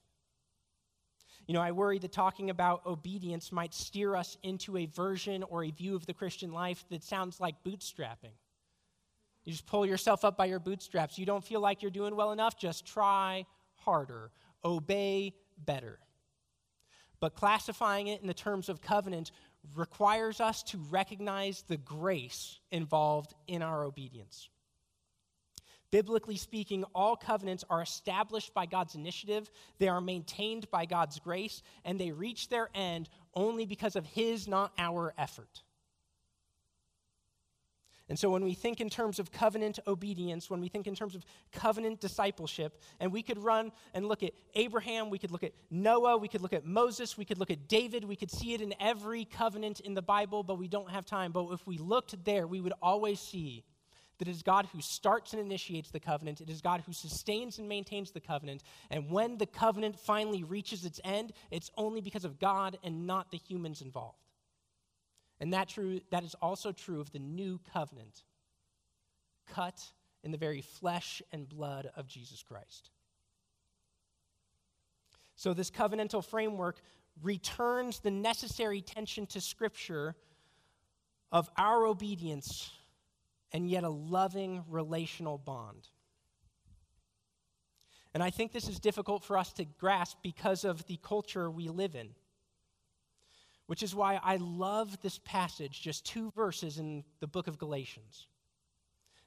You 1.48 1.54
know, 1.54 1.60
I 1.60 1.72
worry 1.72 1.98
that 1.98 2.12
talking 2.12 2.50
about 2.50 2.86
obedience 2.86 3.50
might 3.50 3.74
steer 3.74 4.14
us 4.14 4.36
into 4.44 4.76
a 4.76 4.86
version 4.86 5.42
or 5.42 5.64
a 5.64 5.70
view 5.70 5.96
of 5.96 6.06
the 6.06 6.14
Christian 6.14 6.52
life 6.52 6.84
that 6.90 7.02
sounds 7.02 7.40
like 7.40 7.64
bootstrapping. 7.64 8.34
You 9.44 9.52
just 9.52 9.66
pull 9.66 9.84
yourself 9.84 10.24
up 10.24 10.36
by 10.36 10.46
your 10.46 10.60
bootstraps. 10.60 11.18
You 11.18 11.26
don't 11.26 11.44
feel 11.44 11.60
like 11.60 11.82
you're 11.82 11.90
doing 11.90 12.14
well 12.14 12.32
enough, 12.32 12.58
just 12.58 12.86
try 12.86 13.44
harder, 13.74 14.30
obey 14.64 15.34
better. 15.58 15.98
But 17.20 17.34
classifying 17.34 18.08
it 18.08 18.20
in 18.20 18.26
the 18.26 18.34
terms 18.34 18.68
of 18.68 18.80
covenant 18.80 19.32
requires 19.76 20.40
us 20.40 20.62
to 20.64 20.78
recognize 20.90 21.62
the 21.62 21.76
grace 21.76 22.58
involved 22.70 23.34
in 23.46 23.62
our 23.62 23.84
obedience. 23.84 24.48
Biblically 25.92 26.36
speaking, 26.36 26.84
all 26.94 27.16
covenants 27.16 27.64
are 27.68 27.82
established 27.82 28.54
by 28.54 28.64
God's 28.64 28.94
initiative, 28.94 29.50
they 29.78 29.88
are 29.88 30.00
maintained 30.00 30.70
by 30.70 30.86
God's 30.86 31.18
grace, 31.18 31.62
and 31.84 32.00
they 32.00 32.10
reach 32.12 32.48
their 32.48 32.70
end 32.74 33.08
only 33.34 33.66
because 33.66 33.94
of 33.94 34.06
His, 34.06 34.48
not 34.48 34.72
our 34.78 35.12
effort. 35.18 35.62
And 38.12 38.18
so, 38.18 38.28
when 38.28 38.44
we 38.44 38.52
think 38.52 38.82
in 38.82 38.90
terms 38.90 39.18
of 39.18 39.32
covenant 39.32 39.78
obedience, 39.86 40.50
when 40.50 40.60
we 40.60 40.68
think 40.68 40.86
in 40.86 40.94
terms 40.94 41.14
of 41.14 41.24
covenant 41.50 41.98
discipleship, 41.98 42.78
and 43.00 43.10
we 43.10 43.22
could 43.22 43.38
run 43.38 43.72
and 43.94 44.04
look 44.04 44.22
at 44.22 44.34
Abraham, 44.54 45.08
we 45.08 45.18
could 45.18 45.30
look 45.30 45.42
at 45.42 45.54
Noah, 45.70 46.18
we 46.18 46.28
could 46.28 46.42
look 46.42 46.52
at 46.52 46.66
Moses, 46.66 47.16
we 47.16 47.24
could 47.24 47.38
look 47.38 47.50
at 47.50 47.68
David, 47.68 48.04
we 48.04 48.14
could 48.14 48.30
see 48.30 48.52
it 48.52 48.60
in 48.60 48.74
every 48.78 49.24
covenant 49.24 49.80
in 49.80 49.94
the 49.94 50.02
Bible, 50.02 50.42
but 50.42 50.58
we 50.58 50.68
don't 50.68 50.90
have 50.90 51.06
time. 51.06 51.32
But 51.32 51.52
if 51.52 51.66
we 51.66 51.78
looked 51.78 52.22
there, 52.22 52.46
we 52.46 52.60
would 52.60 52.74
always 52.82 53.18
see 53.18 53.64
that 54.18 54.28
it 54.28 54.30
is 54.30 54.42
God 54.42 54.68
who 54.74 54.82
starts 54.82 55.32
and 55.32 55.40
initiates 55.40 55.90
the 55.90 55.98
covenant. 55.98 56.42
It 56.42 56.50
is 56.50 56.60
God 56.60 56.82
who 56.84 56.92
sustains 56.92 57.58
and 57.58 57.66
maintains 57.66 58.10
the 58.10 58.20
covenant. 58.20 58.62
And 58.90 59.10
when 59.10 59.38
the 59.38 59.46
covenant 59.46 59.98
finally 59.98 60.44
reaches 60.44 60.84
its 60.84 61.00
end, 61.02 61.32
it's 61.50 61.70
only 61.78 62.02
because 62.02 62.26
of 62.26 62.38
God 62.38 62.76
and 62.84 63.06
not 63.06 63.30
the 63.30 63.38
humans 63.38 63.80
involved. 63.80 64.21
And 65.42 65.52
that, 65.54 65.68
true, 65.68 66.00
that 66.10 66.22
is 66.22 66.36
also 66.40 66.70
true 66.70 67.00
of 67.00 67.10
the 67.10 67.18
new 67.18 67.58
covenant, 67.72 68.22
cut 69.52 69.82
in 70.22 70.30
the 70.30 70.38
very 70.38 70.60
flesh 70.60 71.20
and 71.32 71.48
blood 71.48 71.90
of 71.96 72.06
Jesus 72.06 72.44
Christ. 72.44 72.90
So, 75.34 75.52
this 75.52 75.68
covenantal 75.68 76.24
framework 76.24 76.80
returns 77.24 77.98
the 77.98 78.10
necessary 78.12 78.80
tension 78.82 79.26
to 79.26 79.40
Scripture 79.40 80.14
of 81.32 81.50
our 81.56 81.86
obedience 81.86 82.70
and 83.50 83.68
yet 83.68 83.82
a 83.82 83.88
loving 83.88 84.62
relational 84.68 85.38
bond. 85.38 85.88
And 88.14 88.22
I 88.22 88.30
think 88.30 88.52
this 88.52 88.68
is 88.68 88.78
difficult 88.78 89.24
for 89.24 89.36
us 89.36 89.52
to 89.54 89.64
grasp 89.64 90.18
because 90.22 90.62
of 90.62 90.86
the 90.86 91.00
culture 91.02 91.50
we 91.50 91.68
live 91.68 91.96
in. 91.96 92.10
Which 93.72 93.82
is 93.82 93.94
why 93.94 94.20
I 94.22 94.36
love 94.36 95.00
this 95.00 95.18
passage, 95.24 95.80
just 95.80 96.04
two 96.04 96.30
verses 96.32 96.76
in 96.76 97.04
the 97.20 97.26
book 97.26 97.46
of 97.46 97.56
Galatians. 97.56 98.26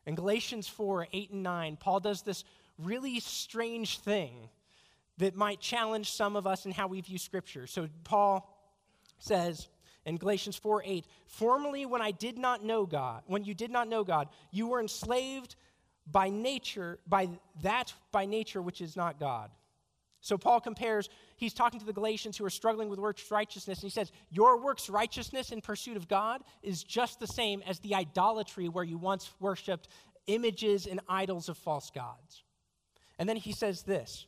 In 0.05 0.13
Galatians 0.13 0.67
4 0.67 1.07
8 1.11 1.31
and 1.31 1.41
9, 1.41 1.77
Paul 1.77 1.99
does 1.99 2.21
this 2.21 2.43
really 2.77 3.19
strange 3.19 3.97
thing 3.97 4.49
that 5.17 5.35
might 5.35 5.59
challenge 5.61 6.11
some 6.11 6.35
of 6.35 6.45
us 6.45 6.67
in 6.67 6.73
how 6.73 6.85
we 6.85 7.01
view 7.01 7.17
Scripture. 7.17 7.65
So 7.65 7.89
Paul 8.03 8.47
says, 9.17 9.67
in 10.05 10.17
Galatians 10.17 10.57
4 10.57 10.83
8, 10.85 11.05
formerly 11.25 11.87
when 11.87 12.03
I 12.03 12.11
did 12.11 12.37
not 12.37 12.63
know 12.63 12.85
God, 12.85 13.23
when 13.25 13.43
you 13.43 13.55
did 13.55 13.71
not 13.71 13.87
know 13.87 14.03
God, 14.03 14.29
you 14.51 14.67
were 14.67 14.79
enslaved 14.79 15.55
by 16.05 16.29
nature, 16.29 16.99
by 17.07 17.29
that 17.63 17.95
by 18.11 18.27
nature 18.27 18.61
which 18.61 18.79
is 18.79 18.95
not 18.95 19.19
God. 19.19 19.49
So 20.25 20.39
Paul 20.39 20.59
compares, 20.59 21.07
he's 21.37 21.53
talking 21.53 21.79
to 21.79 21.85
the 21.85 21.93
Galatians 21.93 22.35
who 22.35 22.45
are 22.45 22.49
struggling 22.49 22.89
with 22.89 22.97
works 22.97 23.29
righteousness, 23.29 23.77
and 23.77 23.83
he 23.83 23.93
says, 23.93 24.11
Your 24.31 24.59
works 24.59 24.89
righteousness 24.89 25.51
in 25.51 25.61
pursuit 25.61 25.95
of 25.97 26.07
God 26.07 26.41
is 26.63 26.81
just 26.81 27.19
the 27.19 27.27
same 27.27 27.61
as 27.61 27.77
the 27.77 27.93
idolatry 27.93 28.67
where 28.67 28.83
you 28.83 28.97
once 28.97 29.29
worshiped 29.39 29.87
images 30.25 30.87
and 30.87 30.99
idols 31.07 31.47
of 31.47 31.59
false 31.59 31.91
gods. 31.91 32.43
And 33.19 33.29
then 33.29 33.37
he 33.37 33.51
says 33.51 33.83
this 33.83 34.25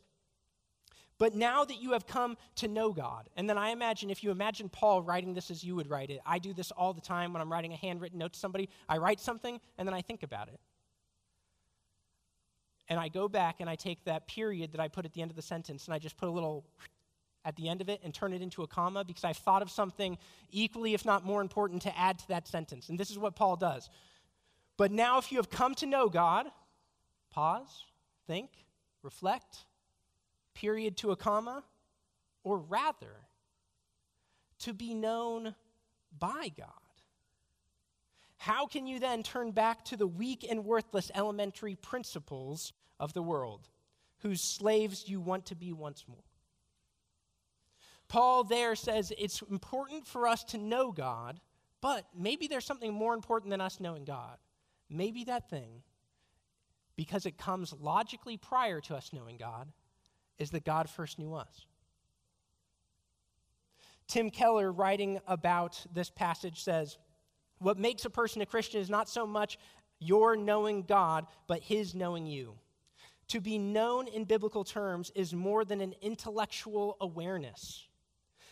but 1.17 1.33
now 1.33 1.65
that 1.65 1.81
you 1.81 1.93
have 1.93 2.05
come 2.05 2.37
to 2.57 2.67
know 2.67 2.91
God, 2.93 3.27
and 3.35 3.49
then 3.49 3.57
I 3.57 3.69
imagine 3.69 4.11
if 4.11 4.23
you 4.23 4.29
imagine 4.29 4.69
Paul 4.69 5.01
writing 5.01 5.33
this 5.33 5.49
as 5.49 5.63
you 5.63 5.75
would 5.77 5.89
write 5.89 6.11
it, 6.11 6.19
I 6.27 6.37
do 6.37 6.53
this 6.53 6.69
all 6.69 6.93
the 6.93 7.01
time 7.01 7.33
when 7.33 7.41
I'm 7.41 7.51
writing 7.51 7.73
a 7.73 7.75
handwritten 7.75 8.19
note 8.19 8.33
to 8.33 8.39
somebody. 8.39 8.69
I 8.87 8.99
write 8.99 9.19
something 9.19 9.59
and 9.79 9.87
then 9.87 9.95
I 9.95 10.03
think 10.03 10.21
about 10.21 10.49
it. 10.49 10.59
And 12.89 12.99
I 12.99 13.07
go 13.09 13.27
back 13.27 13.57
and 13.59 13.69
I 13.69 13.75
take 13.75 14.03
that 14.05 14.27
period 14.27 14.71
that 14.71 14.81
I 14.81 14.87
put 14.87 15.05
at 15.05 15.13
the 15.13 15.21
end 15.21 15.31
of 15.31 15.35
the 15.35 15.41
sentence 15.41 15.85
and 15.85 15.93
I 15.93 15.99
just 15.99 16.17
put 16.17 16.29
a 16.29 16.31
little 16.31 16.65
at 17.45 17.55
the 17.55 17.69
end 17.69 17.81
of 17.81 17.87
it 17.87 18.01
and 18.03 18.13
turn 18.13 18.33
it 18.33 18.41
into 18.41 18.63
a 18.63 18.67
comma 18.67 19.05
because 19.05 19.23
I've 19.23 19.37
thought 19.37 19.61
of 19.61 19.71
something 19.71 20.17
equally, 20.51 20.93
if 20.93 21.05
not 21.05 21.25
more 21.25 21.41
important, 21.41 21.81
to 21.83 21.97
add 21.97 22.19
to 22.19 22.27
that 22.27 22.47
sentence. 22.47 22.89
And 22.89 22.99
this 22.99 23.09
is 23.09 23.17
what 23.17 23.35
Paul 23.35 23.55
does. 23.55 23.89
But 24.75 24.91
now, 24.91 25.17
if 25.17 25.31
you 25.31 25.37
have 25.37 25.49
come 25.49 25.73
to 25.75 25.85
know 25.85 26.09
God, 26.09 26.47
pause, 27.31 27.85
think, 28.27 28.49
reflect, 29.01 29.65
period 30.53 30.97
to 30.97 31.11
a 31.11 31.15
comma, 31.15 31.63
or 32.43 32.57
rather, 32.57 33.15
to 34.59 34.73
be 34.73 34.93
known 34.93 35.55
by 36.17 36.51
God. 36.57 36.86
How 38.37 38.67
can 38.67 38.87
you 38.87 38.99
then 38.99 39.23
turn 39.23 39.51
back 39.51 39.83
to 39.85 39.97
the 39.97 40.07
weak 40.07 40.45
and 40.49 40.63
worthless 40.63 41.11
elementary 41.15 41.75
principles 41.75 42.73
of 42.99 43.13
the 43.13 43.21
world, 43.21 43.67
whose 44.19 44.41
slaves 44.41 45.07
you 45.07 45.19
want 45.19 45.45
to 45.47 45.55
be 45.55 45.73
once 45.73 46.05
more? 46.07 46.17
Paul 48.07 48.43
there 48.43 48.75
says 48.75 49.11
it's 49.17 49.41
important 49.49 50.07
for 50.07 50.27
us 50.27 50.43
to 50.45 50.57
know 50.57 50.91
God, 50.91 51.39
but 51.81 52.05
maybe 52.15 52.47
there's 52.47 52.65
something 52.65 52.93
more 52.93 53.13
important 53.13 53.51
than 53.51 53.61
us 53.61 53.79
knowing 53.79 54.05
God. 54.05 54.37
Maybe 54.89 55.25
that 55.25 55.49
thing, 55.49 55.81
because 56.95 57.25
it 57.25 57.37
comes 57.37 57.73
logically 57.73 58.37
prior 58.37 58.79
to 58.81 58.95
us 58.95 59.11
knowing 59.11 59.37
God, 59.37 59.67
is 60.37 60.51
that 60.51 60.63
God 60.63 60.89
first 60.89 61.19
knew 61.19 61.33
us. 61.33 61.65
Tim 64.07 64.29
Keller, 64.29 64.71
writing 64.71 65.19
about 65.27 65.85
this 65.93 66.09
passage, 66.09 66.63
says, 66.63 66.97
What 67.59 67.77
makes 67.77 68.05
a 68.05 68.09
person 68.09 68.41
a 68.41 68.45
Christian 68.45 68.81
is 68.81 68.89
not 68.89 69.09
so 69.09 69.25
much 69.25 69.57
your 69.99 70.35
knowing 70.35 70.83
God, 70.83 71.25
but 71.47 71.61
his 71.61 71.95
knowing 71.95 72.27
you. 72.27 72.53
To 73.29 73.41
be 73.41 73.57
known 73.57 74.07
in 74.07 74.23
biblical 74.23 74.63
terms 74.63 75.11
is 75.15 75.33
more 75.33 75.65
than 75.65 75.81
an 75.81 75.93
intellectual 76.01 76.97
awareness. 77.01 77.87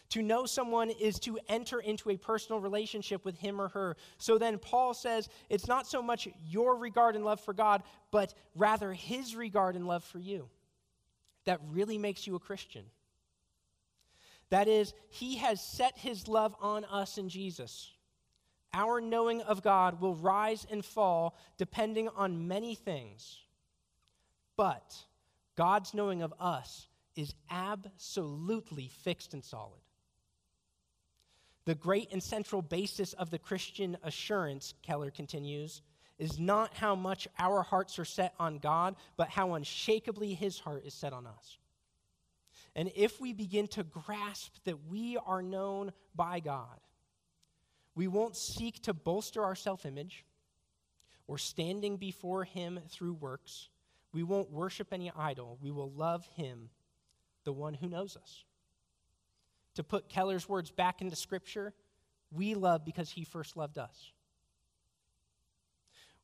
To 0.09 0.21
know 0.21 0.45
someone 0.45 0.89
is 0.89 1.19
to 1.21 1.39
enter 1.49 1.79
into 1.79 2.09
a 2.09 2.17
personal 2.17 2.59
relationship 2.59 3.25
with 3.25 3.37
him 3.37 3.59
or 3.59 3.69
her. 3.69 3.95
So 4.17 4.37
then 4.37 4.59
Paul 4.59 4.93
says 4.93 5.29
it's 5.49 5.67
not 5.67 5.87
so 5.87 6.01
much 6.01 6.27
your 6.47 6.77
regard 6.77 7.15
and 7.15 7.25
love 7.25 7.39
for 7.39 7.53
God, 7.53 7.83
but 8.11 8.33
rather 8.55 8.93
his 8.93 9.35
regard 9.35 9.75
and 9.75 9.87
love 9.87 10.03
for 10.03 10.19
you 10.19 10.49
that 11.45 11.61
really 11.71 11.97
makes 11.97 12.27
you 12.27 12.35
a 12.35 12.39
Christian. 12.39 12.83
That 14.49 14.67
is, 14.67 14.93
he 15.09 15.37
has 15.37 15.61
set 15.61 15.97
his 15.97 16.27
love 16.27 16.55
on 16.59 16.85
us 16.85 17.17
in 17.17 17.29
Jesus. 17.29 17.91
Our 18.75 18.99
knowing 18.99 19.41
of 19.41 19.63
God 19.63 20.01
will 20.01 20.15
rise 20.15 20.67
and 20.69 20.83
fall 20.83 21.37
depending 21.57 22.09
on 22.09 22.49
many 22.49 22.75
things. 22.75 23.39
But 24.57 24.93
God's 25.55 25.93
knowing 25.93 26.21
of 26.21 26.33
us 26.39 26.87
is 27.15 27.33
absolutely 27.49 28.89
fixed 29.03 29.33
and 29.33 29.43
solid. 29.43 29.79
The 31.63 31.75
great 31.75 32.11
and 32.11 32.21
central 32.21 32.61
basis 32.61 33.13
of 33.13 33.29
the 33.29 33.39
Christian 33.39 33.97
assurance, 34.03 34.73
Keller 34.83 35.09
continues, 35.09 35.81
is 36.19 36.37
not 36.37 36.73
how 36.73 36.95
much 36.95 37.29
our 37.39 37.63
hearts 37.63 37.97
are 37.97 38.05
set 38.05 38.33
on 38.39 38.59
God, 38.59 38.97
but 39.15 39.29
how 39.29 39.53
unshakably 39.53 40.33
his 40.33 40.59
heart 40.59 40.83
is 40.85 40.93
set 40.93 41.13
on 41.13 41.25
us. 41.25 41.57
And 42.75 42.91
if 42.93 43.21
we 43.21 43.31
begin 43.31 43.67
to 43.69 43.83
grasp 43.83 44.53
that 44.65 44.85
we 44.89 45.17
are 45.25 45.41
known 45.41 45.93
by 46.13 46.41
God, 46.41 46.79
we 47.95 48.07
won't 48.07 48.35
seek 48.35 48.81
to 48.83 48.93
bolster 48.93 49.43
our 49.43 49.55
self 49.55 49.85
image 49.85 50.25
or 51.27 51.37
standing 51.37 51.97
before 51.97 52.43
him 52.43 52.79
through 52.89 53.13
works. 53.13 53.69
We 54.13 54.23
won't 54.23 54.51
worship 54.51 54.93
any 54.93 55.11
idol. 55.17 55.57
We 55.61 55.71
will 55.71 55.91
love 55.91 56.27
him, 56.35 56.69
the 57.43 57.53
one 57.53 57.73
who 57.73 57.89
knows 57.89 58.15
us 58.15 58.45
to 59.75 59.83
put 59.83 60.09
Keller's 60.09 60.49
words 60.49 60.71
back 60.71 61.01
into 61.01 61.15
Scripture, 61.15 61.73
we 62.31 62.55
love 62.55 62.83
because 62.83 63.11
he 63.11 63.23
first 63.23 63.55
loved 63.55 63.77
us. 63.77 64.11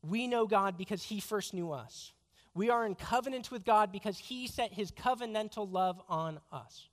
We 0.01 0.28
know 0.28 0.47
God 0.47 0.78
because 0.78 1.03
he 1.03 1.19
first 1.19 1.53
knew 1.53 1.72
us. 1.72 2.13
We 2.53 2.69
are 2.69 2.86
in 2.86 2.95
covenant 2.95 3.51
with 3.51 3.63
God 3.63 3.91
because 3.91 4.17
he 4.17 4.47
set 4.47 4.74
his 4.74 4.91
covenantal 4.91 5.72
love 5.72 6.01
on 6.09 6.39
us. 6.51 6.89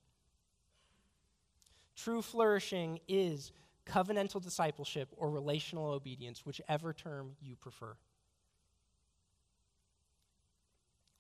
True 1.97 2.23
flourishing 2.23 3.01
is 3.09 3.53
covenantal 3.89 4.43
discipleship 4.43 5.09
or 5.17 5.31
relational 5.31 5.87
obedience, 5.87 6.45
whichever 6.45 6.93
term 6.93 7.33
you 7.41 7.57
prefer. 7.57 7.95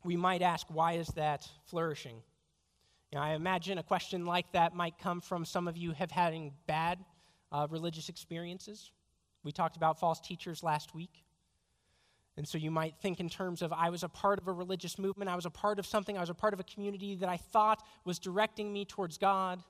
We 0.05 0.17
might 0.17 0.43
ask, 0.43 0.67
why 0.69 0.93
is 0.93 1.09
that 1.09 1.49
flourishing? 1.67 2.23
I 3.17 3.33
imagine 3.33 3.79
a 3.79 3.83
question 3.83 4.27
like 4.27 4.53
that 4.53 4.75
might 4.75 4.99
come 4.99 5.21
from 5.21 5.45
some 5.45 5.67
of 5.67 5.77
you 5.77 5.93
have 5.93 6.11
having 6.11 6.53
bad 6.67 6.99
uh, 7.51 7.67
religious 7.71 8.09
experiences. 8.09 8.91
We 9.43 9.53
talked 9.53 9.77
about 9.77 9.99
false 9.99 10.21
teachers 10.21 10.63
last 10.63 10.95
week. 10.95 11.25
And 12.37 12.47
so 12.47 12.59
you 12.59 12.71
might 12.71 12.95
think 13.01 13.19
in 13.19 13.29
terms 13.29 13.63
of 13.63 13.73
I 13.73 13.91
was 13.91 14.05
a 14.05 14.09
part 14.09 14.39
of 14.39 14.47
a 14.47 14.53
religious 14.53 14.99
movement, 14.99 15.31
I 15.31 15.35
was 15.35 15.47
a 15.47 15.51
part 15.51 15.79
of 15.79 15.87
something, 15.87 16.17
I 16.17 16.21
was 16.21 16.31
a 16.31 16.35
part 16.35 16.55
of 16.55 16.61
a 16.61 16.65
community 16.65 17.17
that 17.17 17.29
I 17.29 17.37
thought 17.37 17.83
was 18.05 18.19
directing 18.19 18.73
me 18.73 18.85
towards 18.85 19.19
God. 19.19 19.63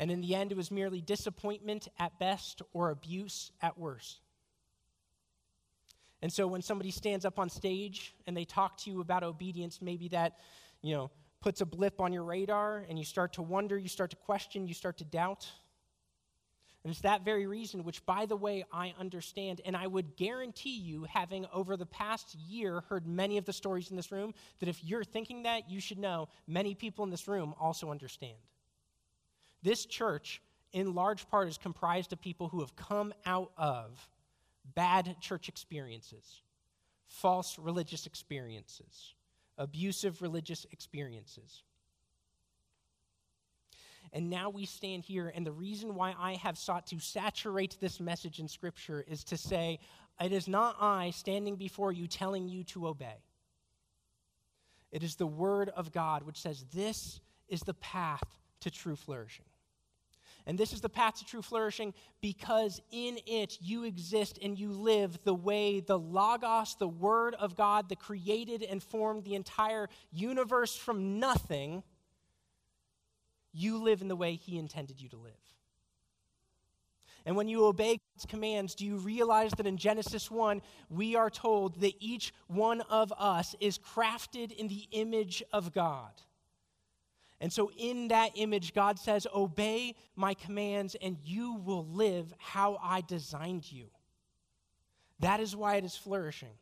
And 0.00 0.10
in 0.10 0.22
the 0.22 0.34
end, 0.34 0.50
it 0.50 0.56
was 0.56 0.70
merely 0.70 1.02
disappointment 1.02 1.86
at 1.98 2.18
best 2.18 2.62
or 2.72 2.88
abuse 2.88 3.52
at 3.60 3.78
worst. 3.78 4.20
And 6.22 6.32
so 6.32 6.46
when 6.46 6.62
somebody 6.62 6.90
stands 6.90 7.26
up 7.26 7.38
on 7.38 7.50
stage 7.50 8.14
and 8.26 8.34
they 8.34 8.46
talk 8.46 8.78
to 8.78 8.90
you 8.90 9.02
about 9.02 9.22
obedience, 9.22 9.80
maybe 9.82 10.08
that, 10.08 10.38
you 10.80 10.94
know, 10.94 11.10
puts 11.42 11.60
a 11.60 11.66
blip 11.66 12.00
on 12.00 12.14
your 12.14 12.24
radar 12.24 12.86
and 12.88 12.98
you 12.98 13.04
start 13.04 13.34
to 13.34 13.42
wonder, 13.42 13.76
you 13.76 13.88
start 13.88 14.08
to 14.10 14.16
question, 14.16 14.66
you 14.66 14.72
start 14.72 14.96
to 14.98 15.04
doubt. 15.04 15.46
And 16.82 16.90
it's 16.90 17.02
that 17.02 17.22
very 17.22 17.46
reason, 17.46 17.84
which, 17.84 18.04
by 18.06 18.24
the 18.24 18.36
way, 18.36 18.64
I 18.72 18.94
understand. 18.98 19.60
And 19.66 19.76
I 19.76 19.86
would 19.86 20.16
guarantee 20.16 20.78
you, 20.78 21.04
having 21.04 21.44
over 21.52 21.76
the 21.76 21.84
past 21.84 22.34
year 22.36 22.84
heard 22.88 23.06
many 23.06 23.36
of 23.36 23.44
the 23.44 23.52
stories 23.52 23.90
in 23.90 23.96
this 23.96 24.10
room, 24.10 24.32
that 24.60 24.68
if 24.70 24.82
you're 24.82 25.04
thinking 25.04 25.42
that, 25.42 25.68
you 25.68 25.78
should 25.78 25.98
know 25.98 26.28
many 26.46 26.74
people 26.74 27.04
in 27.04 27.10
this 27.10 27.28
room 27.28 27.54
also 27.60 27.90
understand. 27.90 28.38
This 29.62 29.84
church, 29.86 30.40
in 30.72 30.94
large 30.94 31.28
part, 31.28 31.48
is 31.48 31.58
comprised 31.58 32.12
of 32.12 32.20
people 32.20 32.48
who 32.48 32.60
have 32.60 32.74
come 32.76 33.12
out 33.26 33.52
of 33.56 34.08
bad 34.74 35.16
church 35.20 35.48
experiences, 35.48 36.42
false 37.06 37.58
religious 37.58 38.06
experiences 38.06 39.14
abusive 39.60 40.22
religious 40.22 40.66
experiences. 40.72 41.62
And 44.12 44.28
now 44.28 44.50
we 44.50 44.64
stand 44.64 45.04
here, 45.04 45.32
and 45.32 45.46
the 45.46 45.52
reason 45.52 45.94
why 45.94 46.14
I 46.18 46.34
have 46.34 46.58
sought 46.58 46.86
to 46.88 46.98
saturate 46.98 47.76
this 47.78 48.00
message 48.00 48.40
in 48.40 48.48
Scripture 48.48 49.04
is 49.06 49.22
to 49.24 49.36
say, 49.36 49.78
it 50.20 50.32
is 50.32 50.48
not 50.48 50.76
I 50.80 51.10
standing 51.10 51.54
before 51.54 51.92
you 51.92 52.08
telling 52.08 52.48
you 52.48 52.64
to 52.64 52.88
obey. 52.88 53.22
It 54.90 55.04
is 55.04 55.14
the 55.14 55.26
Word 55.26 55.68
of 55.68 55.92
God 55.92 56.24
which 56.24 56.40
says, 56.40 56.64
This 56.72 57.20
is 57.48 57.60
the 57.60 57.74
path 57.74 58.24
to 58.60 58.70
true 58.70 58.96
flourishing. 58.96 59.44
And 60.50 60.58
this 60.58 60.72
is 60.72 60.80
the 60.80 60.88
path 60.88 61.20
to 61.20 61.24
true 61.24 61.42
flourishing 61.42 61.94
because 62.20 62.82
in 62.90 63.18
it 63.24 63.58
you 63.60 63.84
exist 63.84 64.36
and 64.42 64.58
you 64.58 64.72
live 64.72 65.16
the 65.22 65.32
way 65.32 65.78
the 65.78 65.96
Logos, 65.96 66.74
the 66.74 66.88
Word 66.88 67.36
of 67.36 67.54
God, 67.54 67.88
that 67.88 68.00
created 68.00 68.64
and 68.64 68.82
formed 68.82 69.22
the 69.22 69.36
entire 69.36 69.88
universe 70.10 70.74
from 70.74 71.20
nothing, 71.20 71.84
you 73.52 73.80
live 73.80 74.02
in 74.02 74.08
the 74.08 74.16
way 74.16 74.34
He 74.34 74.58
intended 74.58 75.00
you 75.00 75.08
to 75.10 75.18
live. 75.18 75.34
And 77.24 77.36
when 77.36 77.46
you 77.46 77.64
obey 77.66 78.00
God's 78.16 78.26
commands, 78.26 78.74
do 78.74 78.84
you 78.84 78.96
realize 78.96 79.52
that 79.52 79.68
in 79.68 79.76
Genesis 79.76 80.32
1, 80.32 80.62
we 80.88 81.14
are 81.14 81.30
told 81.30 81.80
that 81.80 81.92
each 82.00 82.34
one 82.48 82.80
of 82.90 83.12
us 83.16 83.54
is 83.60 83.78
crafted 83.78 84.50
in 84.50 84.66
the 84.66 84.88
image 84.90 85.44
of 85.52 85.72
God? 85.72 86.10
And 87.40 87.50
so, 87.50 87.70
in 87.78 88.08
that 88.08 88.32
image, 88.34 88.74
God 88.74 88.98
says, 88.98 89.26
Obey 89.34 89.94
my 90.14 90.34
commands, 90.34 90.94
and 91.00 91.16
you 91.24 91.54
will 91.54 91.86
live 91.86 92.34
how 92.38 92.78
I 92.82 93.00
designed 93.00 93.70
you. 93.70 93.86
That 95.20 95.40
is 95.40 95.56
why 95.56 95.76
it 95.76 95.84
is 95.84 95.96
flourishing. 95.96 96.52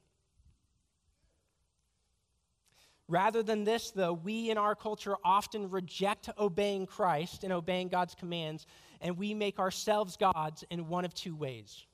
Rather 3.09 3.43
than 3.43 3.65
this, 3.65 3.91
though, 3.91 4.13
we 4.13 4.51
in 4.51 4.59
our 4.59 4.75
culture 4.75 5.17
often 5.25 5.71
reject 5.71 6.29
obeying 6.39 6.87
Christ 6.87 7.43
and 7.43 7.53
obeying 7.53 7.89
God's 7.89 8.15
commands, 8.15 8.67
and 9.01 9.17
we 9.17 9.35
make 9.35 9.59
ourselves 9.59 10.17
gods 10.17 10.63
in 10.71 10.89
one 10.89 11.05
of 11.05 11.15
two 11.15 11.35
ways. 11.35 11.87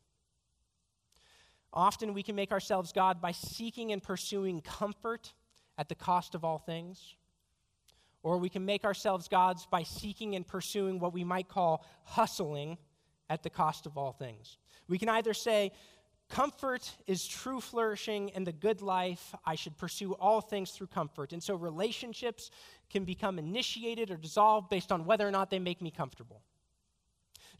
Often 1.72 2.14
we 2.14 2.22
can 2.22 2.36
make 2.36 2.52
ourselves 2.52 2.92
God 2.92 3.20
by 3.20 3.32
seeking 3.32 3.92
and 3.92 4.02
pursuing 4.02 4.60
comfort 4.60 5.32
at 5.78 5.88
the 5.88 5.94
cost 5.94 6.34
of 6.34 6.44
all 6.44 6.58
things 6.58 7.14
or 8.24 8.38
we 8.38 8.48
can 8.48 8.64
make 8.64 8.84
ourselves 8.84 9.28
gods 9.28 9.68
by 9.70 9.84
seeking 9.84 10.34
and 10.34 10.46
pursuing 10.46 10.98
what 10.98 11.12
we 11.12 11.22
might 11.22 11.46
call 11.46 11.86
hustling 12.04 12.78
at 13.28 13.42
the 13.42 13.50
cost 13.50 13.86
of 13.86 13.96
all 13.98 14.12
things. 14.12 14.56
We 14.88 14.98
can 14.98 15.10
either 15.10 15.34
say, 15.34 15.72
comfort 16.30 16.90
is 17.06 17.26
true 17.26 17.60
flourishing 17.60 18.32
and 18.32 18.46
the 18.46 18.52
good 18.52 18.80
life. 18.80 19.34
I 19.44 19.54
should 19.54 19.76
pursue 19.76 20.14
all 20.14 20.40
things 20.40 20.70
through 20.70 20.86
comfort. 20.86 21.34
And 21.34 21.42
so 21.42 21.54
relationships 21.54 22.50
can 22.90 23.04
become 23.04 23.38
initiated 23.38 24.10
or 24.10 24.16
dissolved 24.16 24.70
based 24.70 24.90
on 24.90 25.04
whether 25.04 25.28
or 25.28 25.30
not 25.30 25.50
they 25.50 25.58
make 25.58 25.82
me 25.82 25.90
comfortable. 25.90 26.40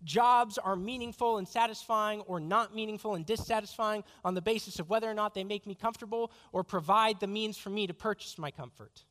Jobs 0.02 0.56
are 0.56 0.76
meaningful 0.76 1.36
and 1.36 1.46
satisfying 1.46 2.22
or 2.22 2.40
not 2.40 2.74
meaningful 2.74 3.14
and 3.14 3.26
dissatisfying 3.26 4.02
on 4.24 4.34
the 4.34 4.42
basis 4.42 4.78
of 4.78 4.88
whether 4.88 5.10
or 5.10 5.14
not 5.14 5.34
they 5.34 5.44
make 5.44 5.66
me 5.66 5.74
comfortable 5.74 6.32
or 6.52 6.64
provide 6.64 7.20
the 7.20 7.26
means 7.26 7.58
for 7.58 7.70
me 7.70 7.86
to 7.86 7.94
purchase 7.94 8.38
my 8.38 8.50
comfort. 8.50 9.04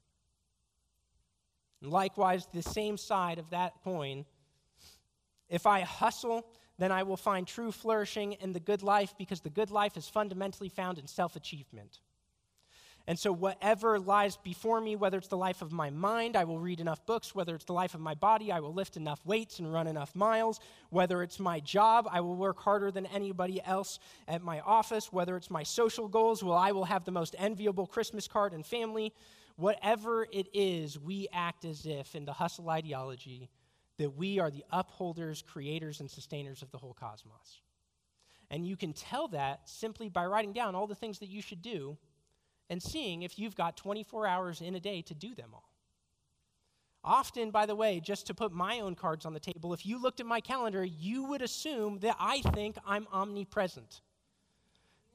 And 1.84 1.92
likewise, 1.92 2.48
the 2.54 2.64
same 2.64 2.98
side 2.98 3.38
of 3.38 3.50
that 3.50 3.74
coin, 3.84 4.26
if 5.50 5.68
I 5.68 5.82
hustle, 5.82 6.48
then 6.80 6.94
I 6.94 7.04
will 7.04 7.18
find 7.18 7.46
true 7.46 7.74
flourishing 7.74 8.34
in 8.34 8.54
the 8.54 8.60
good 8.62 8.82
life 8.82 9.14
because 9.18 9.42
the 9.42 9.50
good 9.50 9.70
life 9.70 9.98
is 9.98 10.08
fundamentally 10.08 10.70
found 10.70 10.98
in 10.98 11.08
self 11.08 11.36
achievement. 11.36 12.00
And 13.06 13.20
so, 13.20 13.34
whatever 13.34 14.00
lies 14.00 14.38
before 14.38 14.80
me, 14.80 14.96
whether 14.96 15.18
it's 15.18 15.28
the 15.28 15.36
life 15.36 15.62
of 15.62 15.74
my 15.74 15.90
mind, 15.90 16.38
I 16.38 16.46
will 16.46 16.58
read 16.58 16.80
enough 16.80 17.06
books. 17.06 17.36
Whether 17.36 17.54
it's 17.54 17.66
the 17.66 17.74
life 17.74 17.96
of 17.96 18.00
my 18.00 18.14
body, 18.14 18.50
I 18.50 18.62
will 18.62 18.74
lift 18.74 18.96
enough 18.96 19.20
weights 19.26 19.60
and 19.60 19.72
run 19.72 19.88
enough 19.88 20.16
miles. 20.16 20.62
Whether 20.90 21.22
it's 21.22 21.38
my 21.38 21.60
job, 21.60 22.08
I 22.10 22.22
will 22.22 22.38
work 22.38 22.60
harder 22.60 22.92
than 22.92 23.08
anybody 23.08 23.62
else 23.66 24.00
at 24.26 24.42
my 24.42 24.62
office. 24.62 25.12
Whether 25.12 25.36
it's 25.36 25.52
my 25.52 25.64
social 25.64 26.08
goals, 26.08 26.42
well, 26.42 26.58
I 26.58 26.72
will 26.72 26.86
have 26.86 27.04
the 27.04 27.12
most 27.12 27.36
enviable 27.38 27.88
Christmas 27.88 28.26
card 28.26 28.54
and 28.54 28.66
family. 28.66 29.12
Whatever 29.56 30.28
it 30.32 30.47
is, 30.54 30.99
we 30.99 31.28
act 31.32 31.66
as 31.66 31.86
if, 31.86 32.16
in 32.16 32.26
the 32.26 32.34
hustle 32.34 32.70
ideology, 32.70 33.49
that 33.97 34.16
we 34.16 34.39
are 34.39 34.49
the 34.49 34.66
upholders, 34.72 35.43
creators, 35.43 35.99
and 35.99 36.10
sustainers 36.10 36.62
of 36.62 36.72
the 36.72 36.78
whole 36.78 36.93
cosmos. 36.93 37.62
And 38.49 38.66
you 38.68 38.76
can 38.76 38.93
tell 38.93 39.28
that 39.30 39.70
simply 39.70 40.10
by 40.10 40.26
writing 40.26 40.54
down 40.54 40.76
all 40.76 40.88
the 40.88 40.95
things 40.95 41.20
that 41.20 41.30
you 41.30 41.41
should 41.41 41.62
do 41.62 41.97
and 42.70 42.82
seeing 42.82 43.24
if 43.24 43.38
you've 43.38 43.56
got 43.56 43.78
24 43.78 44.28
hours 44.28 44.62
in 44.62 44.76
a 44.76 44.80
day 44.80 45.01
to 45.04 45.14
do 45.14 45.36
them 45.36 45.49
all. 45.54 45.70
Often, 47.04 47.51
by 47.51 47.66
the 47.66 47.76
way, 47.76 47.99
just 47.99 48.28
to 48.28 48.34
put 48.34 48.54
my 48.54 48.80
own 48.80 48.95
cards 48.95 49.26
on 49.26 49.34
the 49.34 49.39
table, 49.39 49.74
if 49.74 49.86
you 49.86 50.01
looked 50.01 50.22
at 50.22 50.26
my 50.26 50.39
calendar, 50.39 50.84
you 50.84 51.26
would 51.26 51.41
assume 51.41 51.99
that 51.99 52.16
I 52.18 52.41
think 52.54 52.78
I'm 52.86 53.08
omnipresent. 53.12 54.01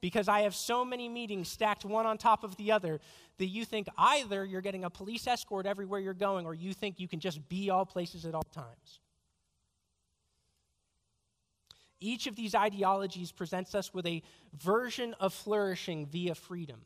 Because 0.01 0.27
I 0.27 0.41
have 0.41 0.55
so 0.55 0.85
many 0.85 1.09
meetings 1.09 1.49
stacked 1.49 1.83
one 1.83 2.05
on 2.05 2.17
top 2.17 2.43
of 2.43 2.55
the 2.55 2.71
other 2.71 3.01
that 3.37 3.47
you 3.47 3.65
think 3.65 3.87
either 3.97 4.45
you're 4.45 4.61
getting 4.61 4.85
a 4.85 4.89
police 4.89 5.27
escort 5.27 5.65
everywhere 5.65 5.99
you're 5.99 6.13
going 6.13 6.45
or 6.45 6.53
you 6.53 6.73
think 6.73 6.99
you 6.99 7.07
can 7.07 7.19
just 7.19 7.47
be 7.49 7.69
all 7.69 7.85
places 7.85 8.25
at 8.25 8.33
all 8.33 8.43
times. 8.43 8.99
Each 11.99 12.27
of 12.27 12.35
these 12.35 12.55
ideologies 12.55 13.31
presents 13.31 13.75
us 13.75 13.93
with 13.93 14.05
a 14.05 14.23
version 14.57 15.15
of 15.19 15.33
flourishing 15.33 16.05
via 16.05 16.33
freedom 16.33 16.81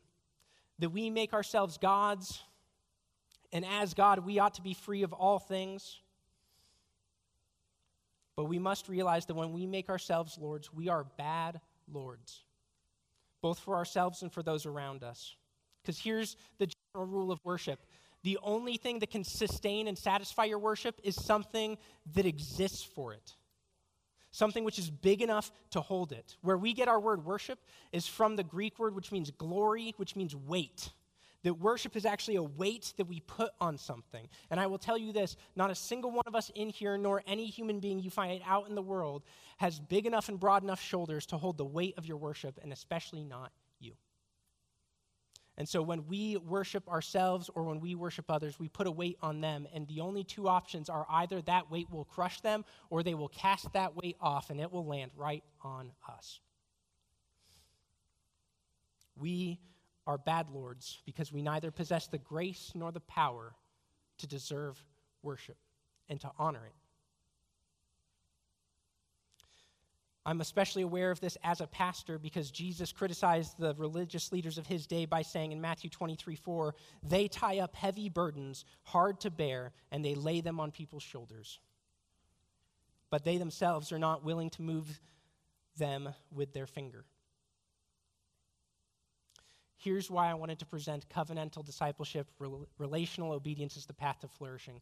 that 0.80 0.90
we 0.90 1.08
make 1.08 1.32
ourselves 1.32 1.78
gods, 1.78 2.42
and 3.52 3.64
as 3.64 3.94
God, 3.94 4.26
we 4.26 4.40
ought 4.40 4.54
to 4.54 4.62
be 4.62 4.74
free 4.74 5.04
of 5.04 5.12
all 5.12 5.38
things. 5.38 6.00
But 8.34 8.46
we 8.46 8.58
must 8.58 8.88
realize 8.88 9.26
that 9.26 9.34
when 9.34 9.52
we 9.52 9.66
make 9.66 9.88
ourselves 9.88 10.36
lords, 10.36 10.72
we 10.72 10.88
are 10.88 11.04
bad 11.16 11.60
lords, 11.92 12.42
both 13.44 13.58
for 13.58 13.76
ourselves 13.76 14.22
and 14.22 14.32
for 14.32 14.42
those 14.42 14.64
around 14.64 15.04
us. 15.04 15.36
Because 15.82 15.98
here's 15.98 16.34
the 16.56 16.66
general 16.94 17.06
rule 17.06 17.30
of 17.30 17.44
worship 17.44 17.78
the 18.22 18.38
only 18.42 18.78
thing 18.78 19.00
that 19.00 19.10
can 19.10 19.22
sustain 19.22 19.86
and 19.86 19.98
satisfy 19.98 20.44
your 20.44 20.58
worship 20.58 20.98
is 21.04 21.14
something 21.14 21.76
that 22.14 22.24
exists 22.24 22.82
for 22.82 23.12
it 23.12 23.34
something 24.30 24.64
which 24.64 24.78
is 24.78 24.90
big 24.90 25.22
enough 25.22 25.52
to 25.70 25.80
hold 25.80 26.10
it. 26.10 26.36
Where 26.40 26.56
we 26.56 26.72
get 26.72 26.88
our 26.88 26.98
word 26.98 27.24
worship 27.24 27.60
is 27.92 28.08
from 28.08 28.34
the 28.34 28.42
Greek 28.42 28.78
word 28.80 28.94
which 28.96 29.12
means 29.12 29.30
glory, 29.30 29.94
which 29.96 30.16
means 30.16 30.34
weight. 30.34 30.90
That 31.44 31.60
worship 31.60 31.94
is 31.94 32.06
actually 32.06 32.36
a 32.36 32.42
weight 32.42 32.94
that 32.96 33.06
we 33.06 33.20
put 33.20 33.50
on 33.60 33.76
something. 33.76 34.28
And 34.50 34.58
I 34.58 34.66
will 34.66 34.78
tell 34.78 34.96
you 34.96 35.12
this 35.12 35.36
not 35.54 35.70
a 35.70 35.74
single 35.74 36.10
one 36.10 36.24
of 36.26 36.34
us 36.34 36.50
in 36.54 36.70
here, 36.70 36.96
nor 36.96 37.22
any 37.26 37.46
human 37.46 37.80
being 37.80 38.00
you 38.00 38.10
find 38.10 38.42
out 38.46 38.68
in 38.68 38.74
the 38.74 38.82
world, 38.82 39.22
has 39.58 39.78
big 39.78 40.06
enough 40.06 40.30
and 40.30 40.40
broad 40.40 40.62
enough 40.62 40.82
shoulders 40.82 41.26
to 41.26 41.36
hold 41.36 41.58
the 41.58 41.64
weight 41.64 41.94
of 41.98 42.06
your 42.06 42.16
worship, 42.16 42.58
and 42.62 42.72
especially 42.72 43.24
not 43.24 43.52
you. 43.78 43.92
and 45.58 45.68
so 45.68 45.82
when 45.82 46.06
we 46.06 46.36
worship 46.38 46.88
ourselves 46.88 47.50
or 47.54 47.64
when 47.64 47.78
we 47.78 47.94
worship 47.94 48.30
others, 48.30 48.58
we 48.58 48.68
put 48.68 48.86
a 48.86 48.90
weight 48.90 49.18
on 49.22 49.40
them. 49.40 49.68
And 49.74 49.86
the 49.86 50.00
only 50.00 50.24
two 50.24 50.48
options 50.48 50.88
are 50.88 51.06
either 51.10 51.42
that 51.42 51.70
weight 51.70 51.90
will 51.90 52.04
crush 52.04 52.40
them 52.40 52.64
or 52.88 53.02
they 53.02 53.14
will 53.14 53.28
cast 53.28 53.72
that 53.74 53.94
weight 53.94 54.16
off 54.20 54.48
and 54.50 54.60
it 54.60 54.72
will 54.72 54.86
land 54.86 55.10
right 55.14 55.44
on 55.62 55.92
us. 56.08 56.40
We 59.16 59.60
are 60.06 60.18
bad 60.18 60.50
lords 60.50 61.02
because 61.06 61.32
we 61.32 61.42
neither 61.42 61.70
possess 61.70 62.06
the 62.06 62.18
grace 62.18 62.72
nor 62.74 62.92
the 62.92 63.00
power 63.00 63.54
to 64.18 64.26
deserve 64.26 64.82
worship 65.22 65.56
and 66.08 66.20
to 66.20 66.30
honor 66.38 66.64
it. 66.66 66.74
I'm 70.26 70.40
especially 70.40 70.82
aware 70.82 71.10
of 71.10 71.20
this 71.20 71.36
as 71.44 71.60
a 71.60 71.66
pastor 71.66 72.18
because 72.18 72.50
Jesus 72.50 72.92
criticized 72.92 73.58
the 73.58 73.74
religious 73.76 74.32
leaders 74.32 74.56
of 74.56 74.66
his 74.66 74.86
day 74.86 75.04
by 75.04 75.20
saying 75.20 75.52
in 75.52 75.60
Matthew 75.60 75.90
23 75.90 76.34
4, 76.34 76.74
they 77.02 77.28
tie 77.28 77.58
up 77.58 77.76
heavy 77.76 78.08
burdens, 78.08 78.64
hard 78.84 79.20
to 79.20 79.30
bear, 79.30 79.72
and 79.92 80.02
they 80.02 80.14
lay 80.14 80.40
them 80.40 80.60
on 80.60 80.70
people's 80.70 81.02
shoulders. 81.02 81.58
But 83.10 83.24
they 83.24 83.36
themselves 83.36 83.92
are 83.92 83.98
not 83.98 84.24
willing 84.24 84.48
to 84.50 84.62
move 84.62 84.98
them 85.76 86.08
with 86.32 86.54
their 86.54 86.66
finger. 86.66 87.04
Here's 89.76 90.10
why 90.10 90.30
I 90.30 90.34
wanted 90.34 90.58
to 90.60 90.66
present 90.66 91.08
covenantal 91.08 91.64
discipleship, 91.64 92.28
relational 92.78 93.32
obedience 93.32 93.76
as 93.76 93.86
the 93.86 93.92
path 93.92 94.20
to 94.20 94.28
flourishing. 94.28 94.80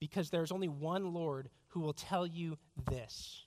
Because 0.00 0.30
there's 0.30 0.52
only 0.52 0.68
one 0.68 1.14
Lord 1.14 1.48
who 1.68 1.80
will 1.80 1.92
tell 1.92 2.26
you 2.26 2.58
this 2.90 3.44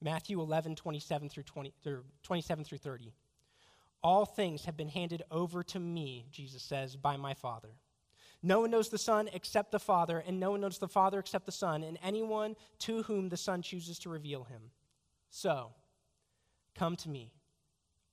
Matthew 0.00 0.40
11, 0.40 0.76
27 0.76 1.28
through, 1.28 1.42
20, 1.42 1.72
27 2.22 2.64
through 2.64 2.78
30. 2.78 3.12
All 4.02 4.26
things 4.26 4.66
have 4.66 4.76
been 4.76 4.88
handed 4.88 5.22
over 5.30 5.62
to 5.62 5.80
me, 5.80 6.26
Jesus 6.30 6.62
says, 6.62 6.94
by 6.94 7.16
my 7.16 7.32
Father. 7.32 7.70
No 8.42 8.60
one 8.60 8.70
knows 8.70 8.90
the 8.90 8.98
Son 8.98 9.30
except 9.32 9.72
the 9.72 9.78
Father, 9.78 10.22
and 10.26 10.38
no 10.38 10.50
one 10.50 10.60
knows 10.60 10.76
the 10.76 10.86
Father 10.86 11.18
except 11.18 11.46
the 11.46 11.52
Son, 11.52 11.82
and 11.82 11.98
anyone 12.02 12.54
to 12.80 13.02
whom 13.04 13.30
the 13.30 13.38
Son 13.38 13.62
chooses 13.62 13.98
to 14.00 14.10
reveal 14.10 14.44
him. 14.44 14.60
So, 15.30 15.70
come 16.74 16.96
to 16.96 17.08
me, 17.08 17.32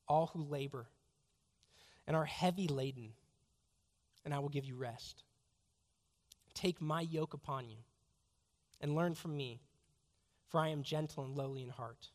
all 0.07 0.28
who 0.28 0.43
labor 0.43 0.88
and 2.12 2.18
are 2.18 2.26
heavy 2.26 2.68
laden, 2.68 3.14
and 4.26 4.34
I 4.34 4.39
will 4.39 4.49
give 4.49 4.66
you 4.66 4.76
rest. 4.76 5.24
Take 6.53 6.82
my 6.82 6.99
yoke 6.99 7.34
upon 7.34 7.70
you 7.70 7.78
and 8.82 8.97
learn 8.97 9.16
from 9.16 9.38
me 9.38 9.62
for 10.49 10.59
I 10.59 10.68
am 10.68 10.84
gentle 10.84 11.24
and 11.24 11.38
lowly 11.38 11.64
in 11.64 11.70
heart, 11.70 12.09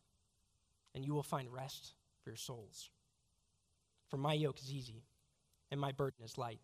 and 0.94 1.02
you 1.02 1.14
will 1.14 1.22
find 1.22 1.50
rest 1.50 1.94
for 2.22 2.28
your 2.28 2.36
souls. 2.36 2.90
For 4.10 4.18
my 4.18 4.34
yoke 4.34 4.60
is 4.60 4.70
easy, 4.70 5.02
and 5.70 5.80
my 5.80 5.92
burden 5.92 6.22
is 6.22 6.36
light. 6.36 6.60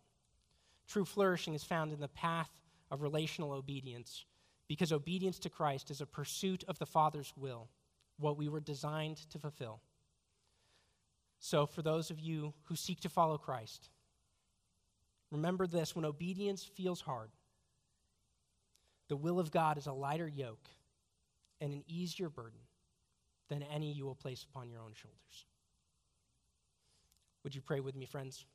True 0.87 1.03
flourishing 1.03 1.55
is 1.55 1.63
found 1.63 1.91
in 1.91 1.99
the 1.99 2.09
path 2.09 2.51
of 2.91 3.01
relational 3.01 3.51
obedience, 3.51 4.25
because 4.67 4.93
obedience 4.93 5.39
to 5.39 5.49
Christ 5.49 5.89
is 5.89 6.01
a 6.01 6.05
pursuit 6.05 6.63
of 6.67 6.77
the 6.77 6.85
Father's 6.85 7.33
will, 7.35 7.67
what 8.19 8.37
we 8.37 8.47
were 8.47 8.59
designed 8.59 9.27
to 9.31 9.39
fulfill. 9.39 9.81
So, 11.45 11.65
for 11.65 11.81
those 11.81 12.09
of 12.09 12.21
you 12.21 12.53
who 12.69 12.77
seek 12.77 13.01
to 13.01 13.09
follow 13.09 13.37
Christ, 13.37 13.89
remember 15.29 15.67
this 15.67 15.93
when 15.93 16.05
obedience 16.05 16.63
feels 16.63 17.01
hard, 17.01 17.31
the 19.09 19.17
will 19.17 19.41
of 19.41 19.51
God 19.51 19.77
is 19.77 19.85
a 19.85 19.91
lighter 19.91 20.25
yoke 20.25 20.69
and 21.59 21.73
an 21.73 21.83
easier 21.85 22.29
burden 22.29 22.61
than 23.49 23.61
any 23.61 23.91
you 23.91 24.05
will 24.05 24.15
place 24.15 24.45
upon 24.49 24.69
your 24.69 24.79
own 24.79 24.93
shoulders. 24.93 25.45
Would 27.43 27.53
you 27.53 27.61
pray 27.61 27.81
with 27.81 27.97
me, 27.97 28.05
friends? 28.05 28.45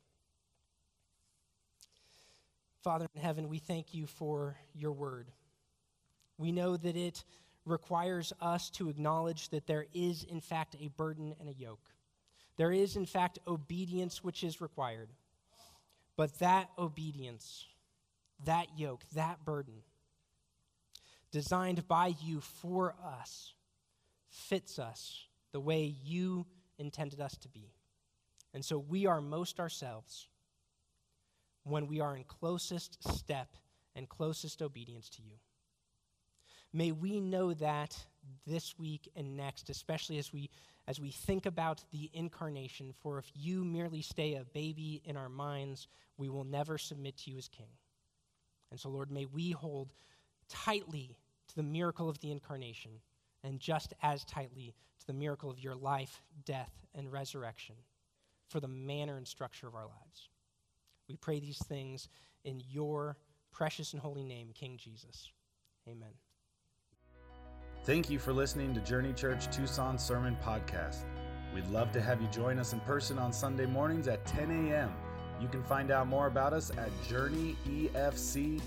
Father 2.81 3.05
in 3.13 3.21
heaven, 3.21 3.49
we 3.49 3.59
thank 3.59 3.93
you 3.93 4.07
for 4.07 4.57
your 4.73 4.93
word. 4.93 5.27
We 6.39 6.51
know 6.51 6.75
that 6.75 6.97
it 6.97 7.23
requires 7.65 8.33
us 8.41 8.71
to 8.71 8.89
acknowledge 8.89 9.49
that 9.49 9.67
there 9.67 9.85
is, 9.93 10.23
in 10.23 10.41
fact, 10.41 10.75
a 10.81 10.87
burden 10.87 11.35
and 11.39 11.49
a 11.49 11.53
yoke. 11.53 11.87
There 12.59 12.73
is, 12.73 12.97
in 12.97 13.05
fact, 13.05 13.39
obedience 13.47 14.21
which 14.21 14.43
is 14.43 14.59
required. 14.59 15.07
But 16.17 16.39
that 16.39 16.69
obedience, 16.77 17.65
that 18.43 18.67
yoke, 18.77 19.05
that 19.15 19.45
burden, 19.45 19.75
designed 21.31 21.87
by 21.87 22.15
you 22.21 22.41
for 22.41 22.95
us, 23.01 23.53
fits 24.27 24.77
us 24.77 25.25
the 25.53 25.61
way 25.61 25.95
you 26.03 26.45
intended 26.77 27.21
us 27.21 27.37
to 27.37 27.47
be. 27.47 27.71
And 28.53 28.65
so 28.65 28.77
we 28.77 29.05
are 29.05 29.21
most 29.21 29.61
ourselves 29.61 30.27
when 31.63 31.87
we 31.87 32.01
are 32.01 32.13
in 32.17 32.25
closest 32.25 33.01
step 33.07 33.55
and 33.95 34.09
closest 34.09 34.61
obedience 34.61 35.07
to 35.11 35.21
you. 35.21 35.37
May 36.73 36.91
we 36.91 37.21
know 37.21 37.53
that 37.53 37.95
this 38.45 38.77
week 38.77 39.09
and 39.15 39.37
next, 39.37 39.69
especially 39.69 40.17
as 40.17 40.33
we 40.33 40.49
as 40.89 40.99
we 40.99 41.11
think 41.11 41.45
about 41.45 41.83
the 41.91 42.09
incarnation. 42.13 42.93
For 42.99 43.19
if 43.19 43.31
you 43.35 43.63
merely 43.63 44.01
stay 44.01 44.33
a 44.33 44.43
baby 44.43 45.03
in 45.05 45.15
our 45.15 45.29
minds, 45.29 45.87
we 46.17 46.29
will 46.29 46.43
never 46.43 46.79
submit 46.79 47.15
to 47.19 47.31
you 47.31 47.37
as 47.37 47.47
king. 47.47 47.69
And 48.71 48.79
so, 48.79 48.89
Lord, 48.89 49.11
may 49.11 49.25
we 49.25 49.51
hold 49.51 49.93
tightly 50.49 51.15
to 51.47 51.55
the 51.55 51.63
miracle 51.63 52.09
of 52.09 52.19
the 52.19 52.31
incarnation 52.31 52.91
and 53.43 53.59
just 53.59 53.93
as 54.01 54.25
tightly 54.25 54.73
to 54.99 55.07
the 55.07 55.13
miracle 55.13 55.51
of 55.51 55.59
your 55.59 55.75
life, 55.75 56.23
death, 56.43 56.71
and 56.95 57.11
resurrection 57.11 57.75
for 58.49 58.59
the 58.59 58.67
manner 58.67 59.15
and 59.15 59.27
structure 59.27 59.67
of 59.67 59.75
our 59.75 59.85
lives. 59.85 60.29
We 61.07 61.17
pray 61.17 61.39
these 61.39 61.59
things 61.59 62.09
in 62.43 62.61
your 62.67 63.15
precious 63.51 63.93
and 63.93 64.01
holy 64.01 64.23
name, 64.23 64.49
King 64.55 64.77
Jesus. 64.77 65.31
Amen. 65.87 66.13
Thank 67.85 68.09
you 68.09 68.19
for 68.19 68.33
listening 68.33 68.73
to 68.73 68.81
Journey 68.81 69.13
Church 69.13 69.49
Tucson 69.55 69.97
Sermon 69.97 70.37
Podcast. 70.43 71.05
We'd 71.55 71.67
love 71.69 71.91
to 71.93 72.01
have 72.01 72.21
you 72.21 72.27
join 72.27 72.59
us 72.59 72.73
in 72.73 72.81
person 72.81 73.17
on 73.17 73.31
Sunday 73.33 73.65
mornings 73.65 74.07
at 74.07 74.25
10 74.25 74.51
a.m. 74.69 74.91
You 75.41 75.47
can 75.47 75.63
find 75.63 75.89
out 75.89 76.07
more 76.07 76.27
about 76.27 76.53
us 76.53 76.71
at 76.71 76.91
journeyefc.org. 77.07 78.63